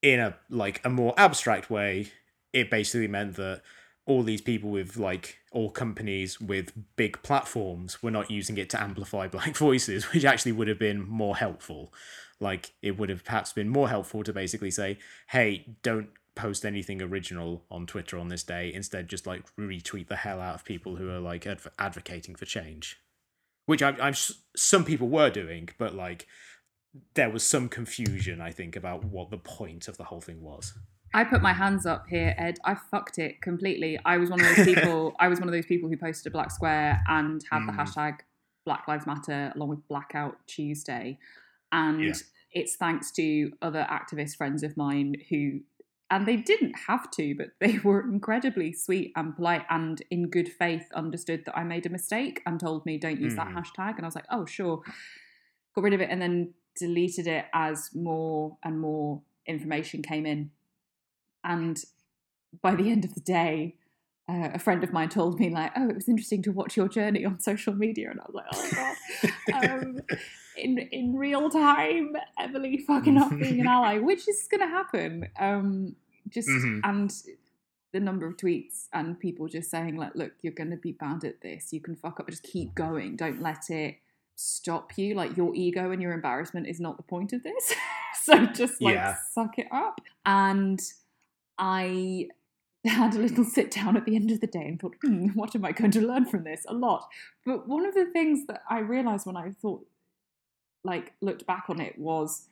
in 0.00 0.20
a 0.20 0.36
like 0.48 0.80
a 0.84 0.88
more 0.88 1.12
abstract 1.16 1.70
way 1.70 2.12
it 2.52 2.70
basically 2.70 3.08
meant 3.08 3.36
that 3.36 3.62
all 4.06 4.22
these 4.22 4.40
people 4.40 4.70
with 4.70 4.96
like 4.96 5.38
all 5.52 5.70
companies 5.70 6.40
with 6.40 6.72
big 6.96 7.22
platforms 7.22 8.02
were 8.02 8.10
not 8.10 8.30
using 8.30 8.58
it 8.58 8.68
to 8.70 8.80
amplify 8.80 9.26
black 9.36 9.56
voices 9.56 10.12
which 10.12 10.24
actually 10.24 10.52
would 10.52 10.68
have 10.68 10.78
been 10.78 11.06
more 11.08 11.36
helpful. 11.36 11.92
Like 12.40 12.72
it 12.82 12.98
would 12.98 13.10
have 13.10 13.24
perhaps 13.24 13.52
been 13.52 13.68
more 13.68 13.88
helpful 13.88 14.24
to 14.24 14.32
basically 14.32 14.70
say 14.70 14.98
hey 15.28 15.66
don't 15.82 16.08
post 16.34 16.64
anything 16.64 17.02
original 17.02 17.64
on 17.70 17.86
Twitter 17.86 18.18
on 18.18 18.28
this 18.28 18.42
day. 18.42 18.72
Instead, 18.72 19.08
just 19.08 19.26
like 19.26 19.44
retweet 19.56 20.08
the 20.08 20.16
hell 20.16 20.40
out 20.40 20.54
of 20.54 20.64
people 20.64 20.96
who 20.96 21.10
are 21.10 21.20
like 21.20 21.46
adv- 21.46 21.68
advocating 21.78 22.34
for 22.34 22.44
change, 22.44 22.98
which 23.66 23.82
I'm, 23.82 23.96
I'm 24.00 24.14
some 24.56 24.84
people 24.84 25.08
were 25.08 25.30
doing, 25.30 25.68
but 25.78 25.94
like 25.94 26.26
there 27.14 27.30
was 27.30 27.44
some 27.44 27.68
confusion, 27.68 28.40
I 28.40 28.50
think, 28.50 28.76
about 28.76 29.04
what 29.04 29.30
the 29.30 29.38
point 29.38 29.88
of 29.88 29.96
the 29.96 30.04
whole 30.04 30.20
thing 30.20 30.42
was. 30.42 30.74
I 31.12 31.24
put 31.24 31.42
my 31.42 31.52
hands 31.52 31.86
up 31.86 32.06
here, 32.08 32.34
Ed. 32.38 32.58
I 32.64 32.74
fucked 32.74 33.18
it 33.18 33.42
completely. 33.42 33.98
I 34.04 34.16
was 34.16 34.30
one 34.30 34.40
of 34.40 34.56
those 34.56 34.64
people. 34.64 35.14
I 35.20 35.28
was 35.28 35.40
one 35.40 35.48
of 35.48 35.52
those 35.52 35.66
people 35.66 35.88
who 35.88 35.96
posted 35.96 36.28
a 36.28 36.30
black 36.30 36.50
square 36.52 37.00
and 37.08 37.42
had 37.50 37.62
mm. 37.62 37.66
the 37.66 37.72
hashtag 37.72 38.18
Black 38.64 38.86
Lives 38.86 39.06
Matter 39.06 39.52
along 39.56 39.70
with 39.70 39.88
Blackout 39.88 40.36
Tuesday, 40.46 41.18
and 41.72 42.04
yeah. 42.04 42.12
it's 42.52 42.76
thanks 42.76 43.10
to 43.12 43.50
other 43.62 43.86
activist 43.90 44.36
friends 44.36 44.62
of 44.62 44.76
mine 44.76 45.16
who 45.28 45.60
and 46.10 46.26
they 46.26 46.36
didn't 46.36 46.74
have 46.88 47.10
to, 47.12 47.34
but 47.34 47.50
they 47.60 47.78
were 47.78 48.00
incredibly 48.00 48.72
sweet 48.72 49.12
and 49.16 49.34
polite 49.34 49.64
and 49.70 50.02
in 50.10 50.28
good 50.28 50.48
faith 50.48 50.86
understood 50.94 51.44
that 51.46 51.56
I 51.56 51.64
made 51.64 51.86
a 51.86 51.90
mistake 51.90 52.42
and 52.46 52.58
told 52.58 52.84
me 52.84 52.98
don't 52.98 53.20
use 53.20 53.34
mm. 53.34 53.36
that 53.36 53.48
hashtag. 53.48 53.96
And 53.96 54.04
I 54.04 54.08
was 54.08 54.14
like, 54.14 54.26
oh, 54.30 54.44
sure. 54.46 54.82
Got 55.74 55.84
rid 55.84 55.94
of 55.94 56.00
it 56.00 56.10
and 56.10 56.20
then 56.20 56.54
deleted 56.76 57.26
it 57.26 57.46
as 57.54 57.90
more 57.94 58.56
and 58.64 58.80
more 58.80 59.22
information 59.46 60.02
came 60.02 60.26
in. 60.26 60.50
And 61.44 61.82
by 62.60 62.74
the 62.74 62.90
end 62.90 63.04
of 63.04 63.14
the 63.14 63.20
day, 63.20 63.76
uh, 64.30 64.50
a 64.54 64.58
friend 64.58 64.84
of 64.84 64.92
mine 64.92 65.08
told 65.08 65.40
me 65.40 65.50
like, 65.50 65.72
"Oh, 65.76 65.88
it 65.88 65.94
was 65.94 66.08
interesting 66.08 66.42
to 66.42 66.52
watch 66.52 66.76
your 66.76 66.88
journey 66.88 67.24
on 67.24 67.40
social 67.40 67.74
media," 67.74 68.10
and 68.10 68.20
I 68.20 68.24
was 68.28 68.34
like, 68.34 68.46
"Oh 68.52 69.30
god." 69.52 69.64
um, 69.82 70.00
in 70.56 70.78
in 70.78 71.16
real 71.16 71.50
time, 71.50 72.16
Emily 72.38 72.78
fucking 72.78 73.18
up 73.18 73.36
being 73.38 73.60
an 73.60 73.66
ally, 73.76 73.98
which 73.98 74.28
is 74.28 74.46
going 74.50 74.60
to 74.60 74.68
happen. 74.68 75.28
Um, 75.38 75.96
just 76.28 76.48
mm-hmm. 76.48 76.80
and 76.84 77.12
the 77.92 77.98
number 77.98 78.26
of 78.26 78.36
tweets 78.36 78.86
and 78.92 79.18
people 79.18 79.48
just 79.48 79.70
saying 79.70 79.96
like, 79.96 80.14
"Look, 80.14 80.32
you're 80.42 80.52
going 80.52 80.70
to 80.70 80.76
be 80.76 80.92
bad 80.92 81.24
at 81.24 81.40
this. 81.40 81.72
You 81.72 81.80
can 81.80 81.96
fuck 81.96 82.20
up, 82.20 82.26
but 82.26 82.32
just 82.32 82.44
keep 82.44 82.74
going. 82.74 83.16
Don't 83.16 83.42
let 83.42 83.70
it." 83.70 83.96
stop 84.42 84.96
you 84.96 85.14
like 85.14 85.36
your 85.36 85.54
ego 85.54 85.90
and 85.90 86.00
your 86.00 86.12
embarrassment 86.12 86.66
is 86.66 86.80
not 86.80 86.96
the 86.96 87.02
point 87.02 87.34
of 87.34 87.42
this 87.42 87.74
so 88.22 88.46
just 88.46 88.80
like 88.80 88.94
yeah. 88.94 89.14
suck 89.32 89.58
it 89.58 89.66
up 89.70 90.00
and 90.24 90.80
i 91.58 92.26
had 92.86 93.14
a 93.14 93.18
little 93.18 93.44
sit 93.44 93.70
down 93.70 93.96
at 93.96 94.06
the 94.06 94.16
end 94.16 94.30
of 94.30 94.40
the 94.40 94.46
day 94.46 94.66
and 94.66 94.80
thought, 94.80 94.96
hmm, 95.02 95.28
what 95.28 95.54
am 95.54 95.64
I 95.64 95.72
going 95.72 95.90
to 95.92 96.00
learn 96.00 96.24
from 96.24 96.44
this? 96.44 96.64
A 96.68 96.74
lot. 96.74 97.08
But 97.44 97.68
one 97.68 97.84
of 97.84 97.94
the 97.94 98.06
things 98.06 98.46
that 98.46 98.62
I 98.68 98.78
realized 98.78 99.26
when 99.26 99.36
I 99.36 99.50
thought, 99.60 99.86
like, 100.82 101.12
looked 101.20 101.46
back 101.46 101.64
on 101.68 101.80
it 101.80 101.98
was 101.98 102.48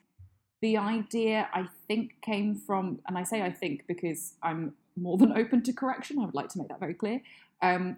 the 0.61 0.77
idea 0.77 1.49
I 1.53 1.69
think 1.87 2.21
came 2.21 2.55
from, 2.57 3.01
and 3.07 3.17
I 3.17 3.23
say 3.23 3.43
I 3.43 3.53
think 3.53 3.85
because 3.87 4.35
I'm 4.43 4.75
more 4.97 5.17
than 5.17 5.33
open 5.33 5.63
to 5.63 5.73
correction, 5.73 6.19
I 6.19 6.27
would 6.27 6.35
like 6.35 6.49
to 6.51 6.59
make 6.59 6.69
that 6.69 6.81
very 6.81 6.95
clear, 6.95 7.23
um, 7.63 7.97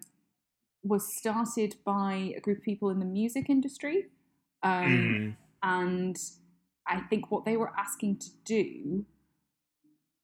was 0.82 1.16
started 1.16 1.76
by 1.84 2.32
a 2.36 2.40
group 2.40 2.58
of 2.58 2.64
people 2.64 2.90
in 2.90 3.00
the 3.00 3.04
music 3.04 3.50
industry. 3.50 4.06
Um, 4.62 4.86
mm. 4.86 5.36
And 5.62 6.16
I 6.86 7.00
think 7.00 7.30
what 7.30 7.44
they 7.44 7.56
were 7.56 7.72
asking 7.76 8.18
to 8.18 8.30
do 8.44 9.04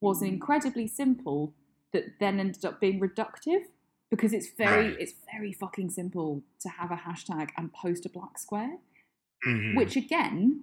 was 0.00 0.22
an 0.22 0.28
incredibly 0.28 0.86
simple 0.86 1.54
that 1.92 2.04
then 2.20 2.40
ended 2.40 2.64
up 2.64 2.80
being 2.80 3.00
reductive 3.00 3.62
because 4.10 4.32
it's 4.32 4.48
very 4.56 4.88
right. 4.88 4.96
it's 5.00 5.14
very 5.32 5.52
fucking 5.52 5.90
simple 5.90 6.42
to 6.60 6.68
have 6.68 6.90
a 6.90 6.96
hashtag 6.96 7.50
and 7.56 7.72
post 7.72 8.06
a 8.06 8.08
black 8.08 8.38
square 8.38 8.78
mm-hmm. 9.46 9.76
which 9.76 9.96
again 9.96 10.62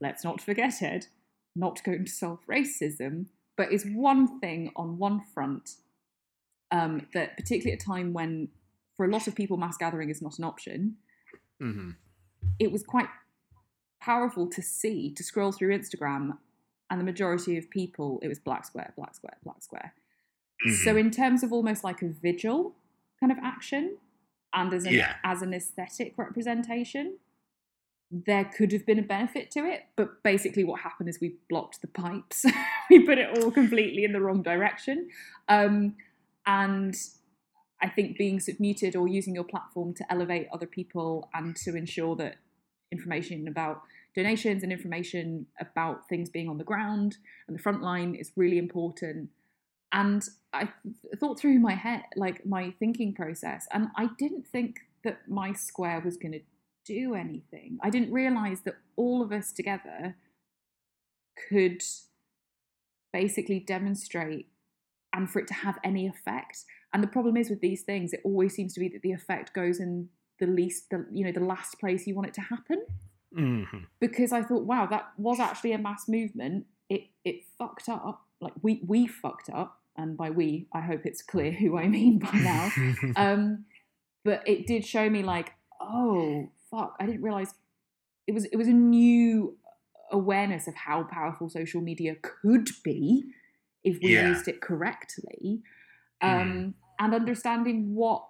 let's 0.00 0.24
not 0.24 0.40
forget 0.40 0.80
it 0.80 1.08
not 1.56 1.82
going 1.84 2.04
to 2.04 2.10
solve 2.10 2.38
racism 2.48 3.26
but 3.56 3.72
is 3.72 3.84
one 3.84 4.40
thing 4.40 4.70
on 4.76 4.98
one 4.98 5.20
front 5.34 5.76
um, 6.72 7.06
that 7.14 7.36
particularly 7.36 7.72
at 7.72 7.82
a 7.82 7.84
time 7.84 8.12
when 8.12 8.48
for 8.96 9.04
a 9.04 9.10
lot 9.10 9.26
of 9.26 9.34
people 9.34 9.56
mass 9.56 9.76
gathering 9.76 10.10
is 10.10 10.22
not 10.22 10.38
an 10.38 10.44
option 10.44 10.96
mm-hmm. 11.60 11.90
it 12.58 12.70
was 12.70 12.82
quite 12.84 13.08
powerful 14.00 14.48
to 14.48 14.62
see 14.62 15.12
to 15.12 15.24
scroll 15.24 15.52
through 15.52 15.76
instagram 15.76 16.38
and 16.88 17.00
the 17.00 17.04
majority 17.04 17.58
of 17.58 17.68
people 17.68 18.20
it 18.22 18.28
was 18.28 18.38
black 18.38 18.64
square 18.64 18.92
black 18.96 19.14
square 19.14 19.36
black 19.42 19.62
square 19.62 19.92
Mm-hmm. 20.66 20.84
So 20.84 20.96
in 20.96 21.10
terms 21.10 21.42
of 21.42 21.52
almost 21.52 21.84
like 21.84 22.02
a 22.02 22.08
vigil 22.08 22.74
kind 23.20 23.32
of 23.32 23.38
action 23.42 23.96
and 24.52 24.72
as 24.74 24.84
an 24.84 24.94
yeah. 24.94 25.14
as 25.24 25.42
an 25.42 25.54
aesthetic 25.54 26.14
representation, 26.16 27.18
there 28.10 28.44
could 28.44 28.72
have 28.72 28.84
been 28.84 28.98
a 28.98 29.02
benefit 29.02 29.50
to 29.52 29.60
it, 29.60 29.82
but 29.96 30.22
basically 30.22 30.64
what 30.64 30.80
happened 30.80 31.08
is 31.08 31.18
we 31.20 31.36
blocked 31.48 31.80
the 31.80 31.86
pipes. 31.86 32.44
we 32.90 33.06
put 33.06 33.18
it 33.18 33.38
all 33.38 33.50
completely 33.50 34.04
in 34.04 34.12
the 34.12 34.20
wrong 34.20 34.42
direction. 34.42 35.08
Um, 35.48 35.94
and 36.46 36.94
I 37.80 37.88
think 37.88 38.18
being 38.18 38.40
submuted 38.40 38.96
or 38.96 39.06
using 39.06 39.34
your 39.34 39.44
platform 39.44 39.94
to 39.94 40.12
elevate 40.12 40.48
other 40.52 40.66
people 40.66 41.28
and 41.32 41.54
to 41.56 41.76
ensure 41.76 42.16
that 42.16 42.36
information 42.90 43.46
about 43.46 43.82
donations 44.16 44.64
and 44.64 44.72
information 44.72 45.46
about 45.60 46.08
things 46.08 46.28
being 46.28 46.48
on 46.48 46.58
the 46.58 46.64
ground 46.64 47.18
and 47.46 47.56
the 47.56 47.62
front 47.62 47.80
line 47.80 48.16
is 48.16 48.32
really 48.36 48.58
important 48.58 49.30
and 49.92 50.28
I 50.52 50.68
thought 51.18 51.38
through 51.38 51.58
my 51.58 51.74
head, 51.74 52.02
like 52.16 52.44
my 52.46 52.72
thinking 52.78 53.14
process, 53.14 53.66
and 53.72 53.88
I 53.96 54.08
didn't 54.18 54.46
think 54.46 54.80
that 55.04 55.28
my 55.28 55.52
square 55.52 56.00
was 56.04 56.16
going 56.16 56.32
to 56.32 56.40
do 56.84 57.14
anything. 57.14 57.78
I 57.82 57.90
didn't 57.90 58.12
realize 58.12 58.60
that 58.62 58.76
all 58.96 59.22
of 59.22 59.32
us 59.32 59.52
together 59.52 60.16
could 61.48 61.82
basically 63.12 63.60
demonstrate 63.60 64.46
and 65.12 65.30
for 65.30 65.40
it 65.40 65.48
to 65.48 65.54
have 65.54 65.78
any 65.82 66.06
effect. 66.06 66.64
And 66.92 67.02
the 67.02 67.08
problem 67.08 67.36
is 67.36 67.50
with 67.50 67.60
these 67.60 67.82
things, 67.82 68.12
it 68.12 68.20
always 68.24 68.54
seems 68.54 68.74
to 68.74 68.80
be 68.80 68.88
that 68.88 69.02
the 69.02 69.12
effect 69.12 69.54
goes 69.54 69.80
in 69.80 70.08
the 70.38 70.46
least, 70.46 70.90
the 70.90 71.06
you 71.12 71.24
know, 71.24 71.32
the 71.32 71.40
last 71.40 71.78
place 71.78 72.06
you 72.06 72.14
want 72.14 72.28
it 72.28 72.34
to 72.34 72.40
happen. 72.40 72.84
Mm-hmm. 73.36 73.78
Because 74.00 74.32
I 74.32 74.42
thought, 74.42 74.64
wow, 74.64 74.86
that 74.86 75.10
was 75.16 75.38
actually 75.38 75.72
a 75.72 75.78
mass 75.78 76.08
movement. 76.08 76.66
It 76.88 77.02
it 77.24 77.42
fucked 77.58 77.88
up. 77.88 78.22
Like 78.40 78.54
we 78.62 78.82
we 78.86 79.06
fucked 79.06 79.50
up 79.50 79.79
and 80.00 80.16
by 80.16 80.30
we, 80.30 80.66
I 80.72 80.80
hope 80.80 81.02
it's 81.04 81.22
clear 81.22 81.52
who 81.52 81.78
I 81.78 81.88
mean 81.88 82.18
by 82.18 82.32
now. 82.32 82.72
um, 83.16 83.64
but 84.24 84.42
it 84.46 84.66
did 84.66 84.84
show 84.84 85.08
me 85.08 85.22
like, 85.22 85.52
oh 85.80 86.48
fuck, 86.70 86.96
I 87.00 87.06
didn't 87.06 87.22
realize 87.22 87.54
it 88.26 88.32
was 88.32 88.44
it 88.46 88.56
was 88.56 88.68
a 88.68 88.72
new 88.72 89.56
awareness 90.12 90.66
of 90.66 90.74
how 90.74 91.04
powerful 91.04 91.48
social 91.48 91.80
media 91.80 92.16
could 92.20 92.68
be 92.84 93.24
if 93.84 93.98
we 94.02 94.14
yeah. 94.14 94.28
used 94.28 94.48
it 94.48 94.60
correctly, 94.60 95.62
um, 96.20 96.30
mm. 96.30 96.74
and 96.98 97.14
understanding 97.14 97.94
what 97.94 98.24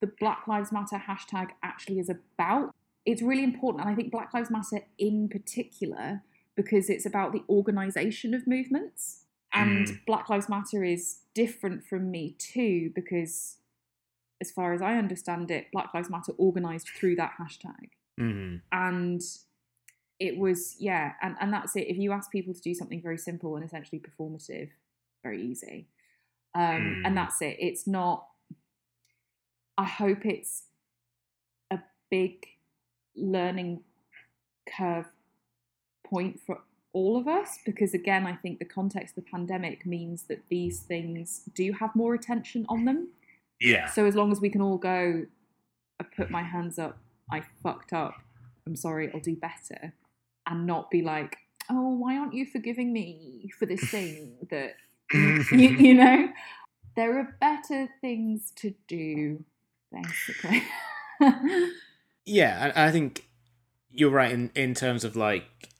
the 0.00 0.10
Black 0.18 0.48
Lives 0.48 0.72
Matter 0.72 1.02
hashtag 1.08 1.48
actually 1.62 1.98
is 1.98 2.08
about. 2.08 2.74
It's 3.04 3.20
really 3.20 3.44
important, 3.44 3.84
and 3.84 3.92
I 3.92 3.96
think 3.96 4.12
Black 4.12 4.32
Lives 4.32 4.50
Matter 4.50 4.84
in 4.98 5.28
particular 5.28 6.22
because 6.54 6.90
it's 6.90 7.06
about 7.06 7.32
the 7.32 7.42
organization 7.48 8.34
of 8.34 8.46
movements 8.46 9.21
and 9.52 9.86
mm. 9.86 9.98
Black 10.06 10.28
Lives 10.28 10.48
Matter 10.48 10.82
is 10.84 11.18
different 11.34 11.84
from 11.84 12.10
Me 12.10 12.36
Too 12.38 12.90
because, 12.94 13.58
as 14.40 14.50
far 14.50 14.72
as 14.72 14.82
I 14.82 14.96
understand 14.96 15.50
it, 15.50 15.66
Black 15.72 15.92
Lives 15.94 16.10
Matter 16.10 16.32
organized 16.38 16.88
through 16.88 17.16
that 17.16 17.32
hashtag. 17.40 17.90
Mm-hmm. 18.20 18.56
And 18.72 19.20
it 20.18 20.38
was, 20.38 20.76
yeah, 20.78 21.12
and, 21.22 21.36
and 21.40 21.52
that's 21.52 21.74
it. 21.76 21.88
If 21.88 21.98
you 21.98 22.12
ask 22.12 22.30
people 22.30 22.54
to 22.54 22.60
do 22.60 22.74
something 22.74 23.02
very 23.02 23.18
simple 23.18 23.56
and 23.56 23.64
essentially 23.64 24.00
performative, 24.00 24.70
very 25.22 25.42
easy. 25.42 25.88
Um, 26.54 26.62
mm. 26.62 27.02
And 27.06 27.16
that's 27.16 27.40
it. 27.42 27.56
It's 27.58 27.86
not, 27.86 28.26
I 29.78 29.84
hope 29.84 30.26
it's 30.26 30.64
a 31.70 31.78
big 32.10 32.46
learning 33.16 33.80
curve 34.76 35.06
point 36.04 36.40
for 36.46 36.60
all 36.92 37.16
of 37.16 37.26
us 37.26 37.58
because 37.64 37.94
again 37.94 38.26
i 38.26 38.34
think 38.34 38.58
the 38.58 38.64
context 38.64 39.16
of 39.16 39.24
the 39.24 39.30
pandemic 39.30 39.86
means 39.86 40.24
that 40.24 40.42
these 40.50 40.80
things 40.80 41.42
do 41.54 41.72
have 41.72 41.94
more 41.94 42.14
attention 42.14 42.66
on 42.68 42.84
them. 42.84 43.08
Yeah. 43.60 43.88
So 43.90 44.06
as 44.06 44.16
long 44.16 44.32
as 44.32 44.40
we 44.40 44.50
can 44.50 44.60
all 44.60 44.78
go 44.78 45.24
i 46.00 46.04
put 46.16 46.30
my 46.30 46.42
mm-hmm. 46.42 46.50
hands 46.50 46.78
up 46.78 46.98
i 47.30 47.42
fucked 47.62 47.92
up 47.92 48.14
i'm 48.66 48.76
sorry 48.76 49.10
i'll 49.12 49.20
do 49.20 49.36
better 49.36 49.94
and 50.46 50.66
not 50.66 50.90
be 50.90 51.02
like 51.02 51.36
oh 51.70 51.90
why 51.90 52.16
aren't 52.16 52.34
you 52.34 52.44
forgiving 52.44 52.92
me 52.92 53.50
for 53.58 53.66
this 53.66 53.84
thing 53.90 54.34
that 54.50 54.74
you, 55.12 55.68
you 55.68 55.94
know? 55.94 56.28
There 56.96 57.18
are 57.18 57.36
better 57.40 57.88
things 58.00 58.52
to 58.56 58.74
do 58.86 59.44
basically. 59.92 60.62
Yeah 62.24 62.72
i 62.76 62.90
think 62.92 63.26
you're 63.90 64.10
right 64.10 64.30
in, 64.30 64.50
in 64.54 64.74
terms 64.74 65.04
of 65.04 65.16
like 65.16 65.71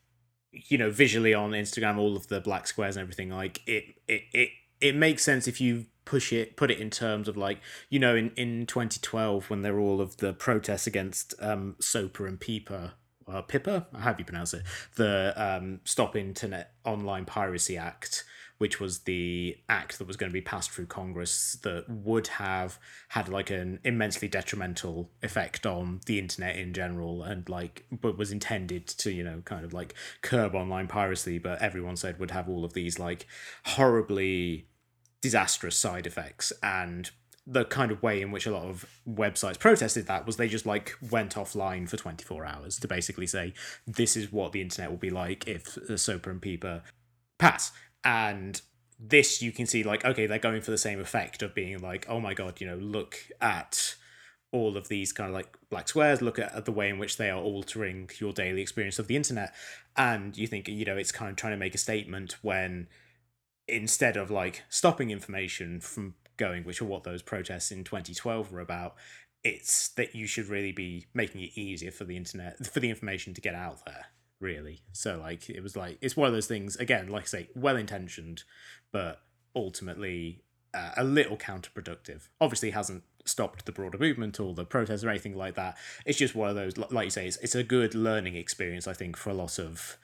you 0.53 0.77
know 0.77 0.89
visually 0.89 1.33
on 1.33 1.51
Instagram 1.51 1.97
all 1.97 2.15
of 2.15 2.27
the 2.27 2.39
black 2.39 2.67
squares 2.67 2.95
and 2.95 3.01
everything 3.01 3.29
like 3.29 3.61
it 3.67 3.95
it 4.07 4.23
it 4.33 4.49
it 4.79 4.95
makes 4.95 5.23
sense 5.23 5.47
if 5.47 5.59
you 5.59 5.85
push 6.05 6.33
it 6.33 6.55
put 6.57 6.69
it 6.69 6.79
in 6.79 6.89
terms 6.89 7.27
of 7.27 7.37
like 7.37 7.59
you 7.89 7.99
know 7.99 8.15
in 8.15 8.31
in 8.35 8.65
2012 8.65 9.49
when 9.49 9.61
there 9.61 9.73
were 9.73 9.79
all 9.79 10.01
of 10.01 10.17
the 10.17 10.33
protests 10.33 10.85
against 10.85 11.33
um 11.39 11.75
SOPA 11.79 12.25
and 12.25 12.39
PIPA 12.39 12.91
uh, 13.27 13.41
PIPA? 13.41 13.85
How 13.97 14.11
do 14.11 14.19
you 14.19 14.25
pronounce 14.25 14.53
it? 14.53 14.63
The 14.95 15.33
um 15.37 15.79
stop 15.85 16.15
internet 16.15 16.73
online 16.83 17.25
piracy 17.25 17.77
act 17.77 18.25
which 18.57 18.79
was 18.79 18.99
the 18.99 19.57
act 19.67 19.97
that 19.97 20.07
was 20.07 20.17
going 20.17 20.29
to 20.29 20.33
be 20.33 20.41
passed 20.41 20.71
through 20.71 20.85
Congress 20.85 21.57
that 21.63 21.89
would 21.89 22.27
have 22.27 22.79
had 23.09 23.29
like 23.29 23.49
an 23.49 23.79
immensely 23.83 24.27
detrimental 24.27 25.09
effect 25.21 25.65
on 25.65 26.01
the 26.05 26.19
internet 26.19 26.55
in 26.55 26.73
general 26.73 27.23
and 27.23 27.49
like 27.49 27.85
but 27.91 28.17
was 28.17 28.31
intended 28.31 28.87
to 28.87 29.11
you 29.11 29.23
know 29.23 29.41
kind 29.45 29.65
of 29.65 29.73
like 29.73 29.93
curb 30.21 30.55
online 30.55 30.87
piracy 30.87 31.37
but 31.37 31.61
everyone 31.61 31.95
said 31.95 32.19
would 32.19 32.31
have 32.31 32.47
all 32.47 32.63
of 32.63 32.73
these 32.73 32.99
like 32.99 33.25
horribly 33.65 34.67
disastrous 35.23 35.77
side 35.77 36.05
effects. 36.05 36.53
And 36.61 37.09
the 37.47 37.65
kind 37.65 37.91
of 37.91 38.03
way 38.03 38.21
in 38.21 38.31
which 38.31 38.45
a 38.45 38.51
lot 38.51 38.65
of 38.65 38.85
websites 39.09 39.57
protested 39.57 40.05
that 40.05 40.25
was 40.25 40.37
they 40.37 40.47
just 40.47 40.65
like 40.65 40.93
went 41.09 41.35
offline 41.35 41.89
for 41.89 41.97
24 41.97 42.45
hours 42.45 42.79
to 42.79 42.87
basically 42.87 43.27
say 43.27 43.53
this 43.85 44.15
is 44.15 44.31
what 44.31 44.53
the 44.53 44.61
internet 44.61 44.89
will 44.89 44.97
be 44.97 45.09
like 45.09 45.45
if 45.45 45.75
the 45.75 45.97
SOPA 45.97 46.29
and 46.29 46.41
PIPA 46.41 46.83
pass 47.37 47.73
and 48.03 48.61
this 48.99 49.41
you 49.41 49.51
can 49.51 49.65
see 49.65 49.83
like 49.83 50.05
okay 50.05 50.27
they're 50.27 50.39
going 50.39 50.61
for 50.61 50.71
the 50.71 50.77
same 50.77 50.99
effect 50.99 51.41
of 51.41 51.53
being 51.53 51.81
like 51.81 52.05
oh 52.07 52.19
my 52.19 52.33
god 52.33 52.61
you 52.61 52.67
know 52.67 52.77
look 52.77 53.17
at 53.41 53.95
all 54.53 54.77
of 54.77 54.87
these 54.87 55.11
kind 55.11 55.29
of 55.29 55.33
like 55.33 55.57
black 55.69 55.89
squares. 55.89 56.21
Look 56.21 56.39
at 56.39 56.65
the 56.65 56.71
way 56.71 56.87
in 56.87 56.99
which 56.99 57.17
they 57.17 57.29
are 57.29 57.41
altering 57.41 58.09
your 58.19 58.31
daily 58.31 58.61
experience 58.61 58.99
of 58.99 59.07
the 59.07 59.15
internet. 59.15 59.53
And 59.97 60.37
you 60.37 60.47
think 60.47 60.67
you 60.69 60.85
know 60.85 60.95
it's 60.95 61.11
kind 61.11 61.29
of 61.29 61.35
trying 61.35 61.53
to 61.53 61.57
make 61.57 61.75
a 61.75 61.79
statement 61.79 62.37
when 62.41 62.87
instead 63.67 64.15
of 64.15 64.29
like 64.29 64.63
stopping 64.69 65.09
information 65.09 65.81
from 65.81 66.13
going 66.37 66.63
which 66.63 66.81
are 66.81 66.85
what 66.85 67.03
those 67.03 67.21
protests 67.21 67.71
in 67.71 67.83
2012 67.83 68.51
were 68.51 68.59
about 68.59 68.95
it's 69.43 69.89
that 69.89 70.15
you 70.15 70.25
should 70.25 70.47
really 70.47 70.71
be 70.71 71.05
making 71.13 71.41
it 71.41 71.51
easier 71.55 71.91
for 71.91 72.03
the 72.03 72.17
internet 72.17 72.65
for 72.65 72.79
the 72.79 72.89
information 72.89 73.33
to 73.33 73.39
get 73.39 73.55
out 73.55 73.85
there 73.85 74.07
really. 74.43 74.81
So 74.91 75.17
like 75.17 75.49
it 75.49 75.61
was 75.61 75.75
like 75.75 75.97
it's 76.01 76.15
one 76.15 76.27
of 76.27 76.33
those 76.33 76.47
things 76.47 76.75
again 76.75 77.07
like 77.07 77.23
i 77.23 77.25
say 77.25 77.49
well 77.55 77.77
intentioned 77.77 78.43
but 78.91 79.21
ultimately 79.55 80.43
uh, 80.73 80.91
a 80.97 81.03
little 81.03 81.37
counterproductive. 81.37 82.27
Obviously 82.41 82.71
hasn't 82.71 83.03
stopped 83.25 83.65
the 83.65 83.71
broader 83.71 83.97
movement 83.97 84.39
or 84.39 84.53
the 84.53 84.65
protests 84.65 85.03
or 85.03 85.09
anything 85.09 85.35
like 85.35 85.55
that. 85.55 85.77
It's 86.05 86.17
just 86.17 86.35
one 86.35 86.49
of 86.49 86.55
those 86.55 86.77
like 86.77 87.05
you 87.05 87.11
say 87.11 87.27
it's, 87.27 87.37
it's 87.37 87.55
a 87.55 87.63
good 87.63 87.95
learning 87.95 88.35
experience 88.35 88.87
i 88.87 88.93
think 88.93 89.15
for 89.17 89.29
a 89.29 89.33
lot 89.33 89.57
of 89.57 89.97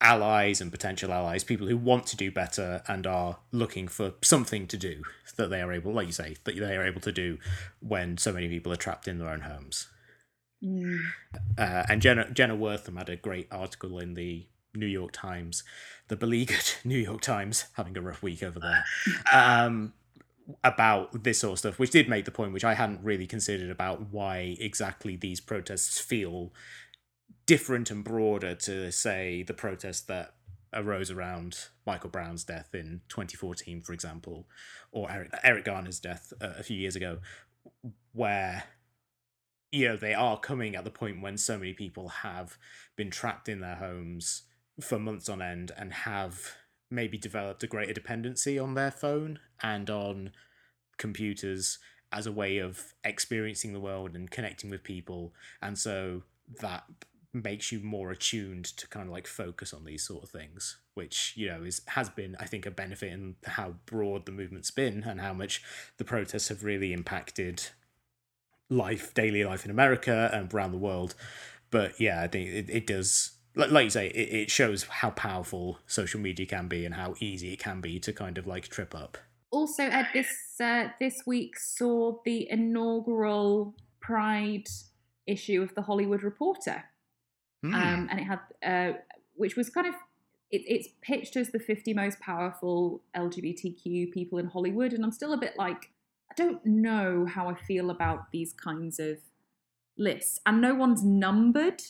allies 0.00 0.60
and 0.60 0.70
potential 0.70 1.12
allies, 1.12 1.44
people 1.44 1.66
who 1.66 1.76
want 1.76 2.06
to 2.06 2.16
do 2.16 2.30
better 2.30 2.82
and 2.86 3.06
are 3.06 3.38
looking 3.52 3.88
for 3.88 4.14
something 4.22 4.66
to 4.68 4.76
do 4.76 5.02
that 5.36 5.50
they 5.50 5.60
are 5.60 5.72
able, 5.72 5.92
like 5.92 6.06
you 6.06 6.12
say, 6.12 6.36
that 6.44 6.56
they 6.56 6.76
are 6.76 6.86
able 6.86 7.00
to 7.00 7.12
do 7.12 7.38
when 7.80 8.16
so 8.16 8.32
many 8.32 8.48
people 8.48 8.72
are 8.72 8.76
trapped 8.76 9.08
in 9.08 9.18
their 9.18 9.28
own 9.28 9.40
homes. 9.40 9.88
Mm. 10.62 10.98
Uh, 11.56 11.84
and 11.88 12.02
Jenna 12.02 12.30
Jenna 12.30 12.56
Wortham 12.56 12.96
had 12.96 13.08
a 13.08 13.16
great 13.16 13.48
article 13.50 13.98
in 13.98 14.14
the 14.14 14.46
New 14.74 14.86
York 14.86 15.12
Times, 15.12 15.62
the 16.08 16.16
beleaguered 16.16 16.70
New 16.84 16.98
York 16.98 17.20
Times, 17.20 17.66
having 17.74 17.96
a 17.96 18.00
rough 18.00 18.22
week 18.22 18.42
over 18.42 18.58
there, 18.58 18.84
um, 19.32 19.92
about 20.64 21.24
this 21.24 21.40
sort 21.40 21.52
of 21.52 21.58
stuff, 21.58 21.78
which 21.78 21.90
did 21.90 22.08
make 22.08 22.24
the 22.24 22.30
point 22.30 22.52
which 22.52 22.64
I 22.64 22.74
hadn't 22.74 23.02
really 23.02 23.26
considered 23.26 23.70
about 23.70 24.12
why 24.12 24.56
exactly 24.60 25.16
these 25.16 25.40
protests 25.40 26.00
feel 26.00 26.52
different 27.46 27.90
and 27.90 28.04
broader 28.04 28.54
to 28.54 28.92
say 28.92 29.42
the 29.42 29.54
protests 29.54 30.02
that 30.02 30.34
arose 30.74 31.10
around 31.10 31.68
Michael 31.86 32.10
Brown's 32.10 32.44
death 32.44 32.74
in 32.74 33.00
2014, 33.08 33.80
for 33.80 33.92
example, 33.92 34.46
or 34.92 35.10
Eric, 35.10 35.30
Eric 35.42 35.64
Garner's 35.64 35.98
death 35.98 36.32
uh, 36.40 36.52
a 36.58 36.62
few 36.62 36.76
years 36.76 36.94
ago, 36.94 37.18
where 38.12 38.64
you 39.70 39.88
know 39.88 39.96
they 39.96 40.14
are 40.14 40.38
coming 40.38 40.74
at 40.74 40.84
the 40.84 40.90
point 40.90 41.20
when 41.20 41.36
so 41.36 41.58
many 41.58 41.72
people 41.72 42.08
have 42.08 42.58
been 42.96 43.10
trapped 43.10 43.48
in 43.48 43.60
their 43.60 43.76
homes 43.76 44.42
for 44.80 44.98
months 44.98 45.28
on 45.28 45.42
end 45.42 45.72
and 45.76 45.92
have 45.92 46.54
maybe 46.90 47.18
developed 47.18 47.62
a 47.62 47.66
greater 47.66 47.92
dependency 47.92 48.58
on 48.58 48.74
their 48.74 48.90
phone 48.90 49.38
and 49.62 49.90
on 49.90 50.30
computers 50.96 51.78
as 52.12 52.26
a 52.26 52.32
way 52.32 52.58
of 52.58 52.94
experiencing 53.04 53.72
the 53.72 53.80
world 53.80 54.14
and 54.14 54.30
connecting 54.30 54.70
with 54.70 54.82
people. 54.82 55.34
And 55.60 55.78
so 55.78 56.22
that 56.60 56.84
makes 57.34 57.70
you 57.70 57.80
more 57.80 58.10
attuned 58.10 58.64
to 58.64 58.88
kind 58.88 59.06
of 59.06 59.12
like 59.12 59.26
focus 59.26 59.74
on 59.74 59.84
these 59.84 60.02
sort 60.02 60.24
of 60.24 60.30
things 60.30 60.78
which 60.94 61.34
you 61.36 61.46
know 61.46 61.62
is 61.62 61.82
has 61.88 62.08
been 62.08 62.34
i 62.40 62.46
think 62.46 62.64
a 62.64 62.70
benefit 62.70 63.12
in 63.12 63.36
how 63.44 63.74
broad 63.84 64.24
the 64.24 64.32
movement's 64.32 64.70
been 64.70 65.04
and 65.04 65.20
how 65.20 65.34
much 65.34 65.62
the 65.98 66.04
protests 66.04 66.48
have 66.48 66.64
really 66.64 66.92
impacted 66.92 67.68
life 68.70 69.14
daily 69.14 69.44
life 69.44 69.64
in 69.64 69.70
america 69.70 70.30
and 70.32 70.52
around 70.52 70.72
the 70.72 70.78
world 70.78 71.14
but 71.70 71.98
yeah 72.00 72.22
i 72.22 72.28
think 72.28 72.48
it, 72.48 72.68
it 72.68 72.86
does 72.86 73.32
like, 73.54 73.70
like 73.70 73.84
you 73.84 73.90
say 73.90 74.08
it, 74.08 74.34
it 74.34 74.50
shows 74.50 74.84
how 74.84 75.10
powerful 75.10 75.78
social 75.86 76.20
media 76.20 76.46
can 76.46 76.68
be 76.68 76.84
and 76.84 76.94
how 76.94 77.14
easy 77.20 77.52
it 77.52 77.58
can 77.58 77.80
be 77.80 77.98
to 77.98 78.12
kind 78.12 78.38
of 78.38 78.46
like 78.46 78.68
trip 78.68 78.94
up 78.94 79.18
also 79.50 79.84
ed 79.84 80.06
this 80.12 80.28
uh, 80.60 80.88
this 81.00 81.22
week 81.26 81.58
saw 81.58 82.18
the 82.24 82.46
inaugural 82.50 83.74
pride 84.00 84.68
issue 85.26 85.62
of 85.62 85.74
the 85.74 85.82
hollywood 85.82 86.22
reporter 86.22 86.84
Mm. 87.64 87.74
Um, 87.74 88.08
and 88.10 88.20
it 88.20 88.24
had, 88.24 88.40
uh, 88.62 88.98
which 89.34 89.56
was 89.56 89.70
kind 89.70 89.86
of, 89.86 89.94
it, 90.50 90.62
it's 90.66 90.88
pitched 91.02 91.36
as 91.36 91.50
the 91.50 91.58
50 91.58 91.94
most 91.94 92.20
powerful 92.20 93.02
LGBTQ 93.16 94.12
people 94.12 94.38
in 94.38 94.46
Hollywood. 94.46 94.92
And 94.92 95.04
I'm 95.04 95.12
still 95.12 95.32
a 95.32 95.38
bit 95.38 95.54
like, 95.56 95.76
I 95.76 95.97
don't 96.38 96.64
know 96.64 97.26
how 97.26 97.48
I 97.48 97.54
feel 97.54 97.90
about 97.90 98.30
these 98.30 98.52
kinds 98.52 98.98
of 98.98 99.18
lists. 99.96 100.38
And 100.46 100.60
no 100.60 100.74
one's 100.74 101.02
numbered, 101.02 101.82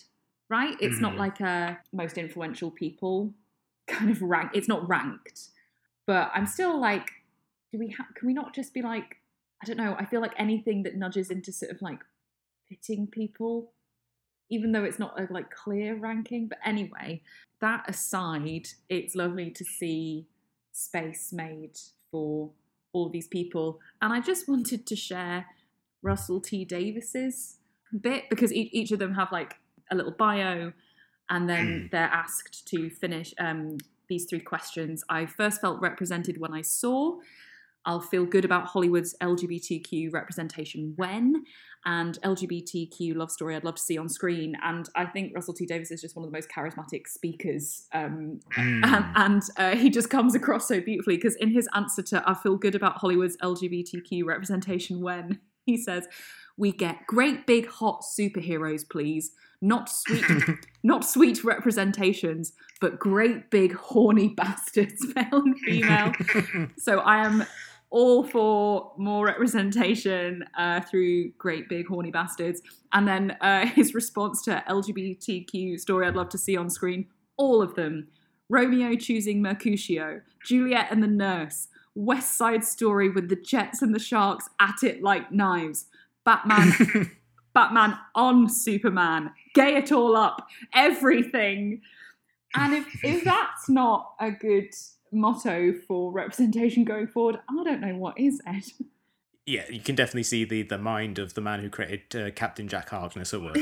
right? 0.49 0.77
It's 0.81 0.97
mm. 0.97 1.03
not 1.03 1.17
like 1.17 1.41
a 1.41 1.79
most 1.93 2.19
influential 2.19 2.71
people 2.71 3.33
kind 3.87 4.11
of 4.11 4.23
rank. 4.23 4.51
It's 4.55 4.69
not 4.69 4.89
ranked. 4.89 5.51
But 6.07 6.31
I'm 6.35 6.47
still 6.47 6.81
like, 6.81 7.11
do 7.71 7.79
we 7.79 7.89
have, 7.91 8.07
can 8.15 8.27
we 8.27 8.33
not 8.33 8.55
just 8.55 8.73
be 8.73 8.83
like, 8.83 9.17
I 9.63 9.67
don't 9.67 9.77
know, 9.77 9.95
I 9.99 10.07
feel 10.07 10.21
like 10.21 10.35
anything 10.39 10.85
that 10.85 10.97
nudges 10.97 11.31
into 11.31 11.53
sort 11.53 11.71
of 11.71 11.83
like 11.83 12.01
pitting 12.69 13.07
people 13.07 13.71
even 14.51 14.73
though 14.73 14.85
it's 14.85 14.99
not 14.99 15.19
a 15.19 15.33
like 15.33 15.51
clear 15.51 15.95
ranking. 15.97 16.49
But 16.49 16.59
anyway, 16.65 17.23
that 17.61 17.85
aside, 17.89 18.69
it's 18.89 19.15
lovely 19.15 19.51
to 19.51 19.65
see 19.65 20.27
space 20.73 21.33
made 21.33 21.79
for 22.11 22.51
all 22.93 23.09
these 23.09 23.29
people. 23.29 23.81
And 24.03 24.13
I 24.13 24.21
just 24.21 24.49
wanted 24.49 24.87
to 24.87 24.97
share 24.97 25.47
Russell 26.03 26.41
T 26.41 26.65
Davies's 26.65 27.57
bit 28.01 28.29
because 28.29 28.53
each, 28.53 28.71
each 28.73 28.93
of 28.93 28.99
them 28.99 29.15
have 29.15 29.33
like 29.33 29.57
a 29.91 29.95
little 29.95 30.13
bio 30.13 30.73
and 31.31 31.49
then 31.49 31.67
mm. 31.67 31.91
they're 31.91 32.03
asked 32.03 32.67
to 32.69 32.91
finish 32.91 33.35
um, 33.39 33.79
these 34.09 34.25
three 34.25 34.41
questions. 34.41 35.05
I 35.09 35.27
first 35.27 35.61
felt 35.61 35.81
represented 35.81 36.39
when 36.39 36.53
I 36.53 36.63
saw. 36.63 37.19
I'll 37.87 38.01
feel 38.01 38.25
good 38.25 38.45
about 38.45 38.67
Hollywood's 38.67 39.15
LGBTQ 39.23 40.13
representation 40.13 40.93
when, 40.97 41.45
and 41.85 42.21
LGBTQ 42.23 43.17
love 43.17 43.31
story 43.31 43.57
I'd 43.57 43.65
love 43.65 43.77
to 43.77 43.83
see 43.83 43.97
on 43.97 44.09
screen. 44.09 44.55
And 44.63 44.89
I 44.95 45.07
think 45.07 45.33
Russell 45.35 45.55
T 45.55 45.65
Davies 45.65 45.91
is 45.91 46.01
just 46.01 46.17
one 46.17 46.25
of 46.25 46.31
the 46.31 46.37
most 46.37 46.51
charismatic 46.51 47.07
speakers. 47.07 47.87
Um, 47.93 48.41
mm. 48.57 48.85
And, 48.85 49.05
and 49.17 49.43
uh, 49.57 49.77
he 49.77 49.91
just 49.91 50.11
comes 50.11 50.35
across 50.35 50.69
so 50.69 50.81
beautifully 50.81 51.17
because 51.17 51.37
in 51.37 51.51
his 51.51 51.69
answer 51.75 52.03
to 52.03 52.23
I 52.27 52.35
feel 52.35 52.57
good 52.57 52.75
about 52.75 52.99
Hollywood's 52.99 53.37
LGBTQ 53.39 54.25
representation 54.25 55.01
when, 55.01 55.41
he 55.65 55.77
says, 55.77 56.09
we 56.57 56.73
get 56.73 57.07
great 57.07 57.47
big 57.47 57.69
hot 57.69 58.03
superheroes, 58.03 58.83
please. 58.89 59.31
Not 59.61 59.89
sweet, 59.89 60.25
not 60.83 61.05
sweet 61.05 61.43
representations, 61.45 62.53
but 62.81 62.99
great 62.99 63.51
big 63.51 63.75
horny 63.75 64.29
bastards, 64.37 65.05
male 65.15 65.27
and 65.33 65.59
female. 65.61 66.13
so 66.77 67.01
I 67.01 67.25
am 67.25 67.45
all 67.91 68.23
for 68.23 68.93
more 68.99 69.25
representation 69.27 70.45
uh, 70.59 70.81
through 70.81 71.31
great 71.33 71.69
big 71.69 71.87
horny 71.87 72.11
bastards. 72.11 72.63
And 72.93 73.09
then 73.09 73.37
uh, 73.41 73.67
his 73.75 73.95
response 73.95 74.43
to 74.43 74.63
LGBTQ 74.69 75.81
story 75.81 76.07
I'd 76.07 76.17
love 76.17 76.29
to 76.31 76.39
see 76.39 76.57
on 76.57 76.71
screen 76.71 77.07
all 77.37 77.63
of 77.63 77.75
them. 77.75 78.09
Romeo 78.51 78.97
choosing 78.97 79.43
Mercutio, 79.43 80.21
Juliet 80.45 80.89
and 80.91 81.03
the 81.03 81.09
nurse, 81.09 81.69
West 81.95 82.39
Side 82.39 82.65
Story 82.65 83.11
with 83.11 83.29
the 83.29 83.37
Jets 83.37 83.83
and 83.83 83.95
the 83.95 83.99
Sharks 83.99 84.49
at 84.61 84.83
it 84.83 85.03
like 85.03 85.31
knives, 85.31 85.87
Batman, 86.25 86.73
Batman 87.55 87.99
on 88.15 88.49
Superman, 88.49 89.33
gay 89.55 89.77
it 89.77 89.93
all 89.93 90.17
up, 90.17 90.47
everything. 90.73 91.83
And 92.55 92.75
if, 92.75 93.05
if 93.05 93.25
that's 93.25 93.69
not 93.69 94.15
a 94.21 94.31
good 94.31 94.73
motto 95.13 95.73
for 95.87 96.13
representation 96.13 96.85
going 96.85 97.07
forward, 97.07 97.41
I 97.49 97.65
don't 97.65 97.81
know 97.81 97.97
what 97.97 98.19
is, 98.19 98.41
Ed. 98.47 98.65
Yeah, 99.49 99.65
you 99.71 99.81
can 99.81 99.95
definitely 99.95 100.25
see 100.25 100.45
the 100.45 100.63
the 100.63 100.77
mind 100.77 101.19
of 101.19 101.33
the 101.33 101.41
man 101.41 101.61
who 101.61 101.71
created 101.71 102.15
uh, 102.15 102.31
Captain 102.33 102.69
Jack 102.69 102.91
Harkness 102.91 103.33
at 103.33 103.41
work. 103.41 103.57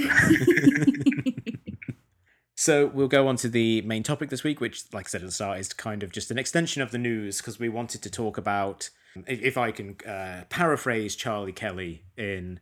so 2.56 2.88
we'll 2.88 3.06
go 3.06 3.28
on 3.28 3.36
to 3.36 3.48
the 3.48 3.82
main 3.82 4.02
topic 4.02 4.28
this 4.28 4.42
week, 4.42 4.60
which, 4.60 4.92
like 4.92 5.06
I 5.06 5.08
said 5.08 5.20
at 5.20 5.28
the 5.28 5.32
start, 5.32 5.60
is 5.60 5.72
kind 5.72 6.02
of 6.02 6.10
just 6.10 6.32
an 6.32 6.38
extension 6.38 6.82
of 6.82 6.90
the 6.90 6.98
news 6.98 7.38
because 7.38 7.60
we 7.60 7.68
wanted 7.68 8.02
to 8.02 8.10
talk 8.10 8.36
about, 8.36 8.90
if 9.28 9.56
I 9.56 9.70
can 9.70 9.94
uh, 10.04 10.42
paraphrase 10.48 11.14
Charlie 11.14 11.52
Kelly 11.52 12.02
in 12.16 12.58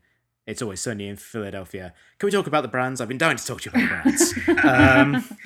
"It's 0.46 0.60
Always 0.60 0.82
Sunny 0.82 1.08
in 1.08 1.16
Philadelphia." 1.16 1.94
Can 2.18 2.26
we 2.26 2.30
talk 2.30 2.46
about 2.46 2.60
the 2.60 2.68
brands? 2.68 3.00
I've 3.00 3.08
been 3.08 3.16
dying 3.16 3.38
to 3.38 3.46
talk 3.46 3.62
to 3.62 3.70
you 3.70 3.86
about 3.86 4.04
the 4.04 4.12
brands. 4.52 4.64
um, 4.66 5.38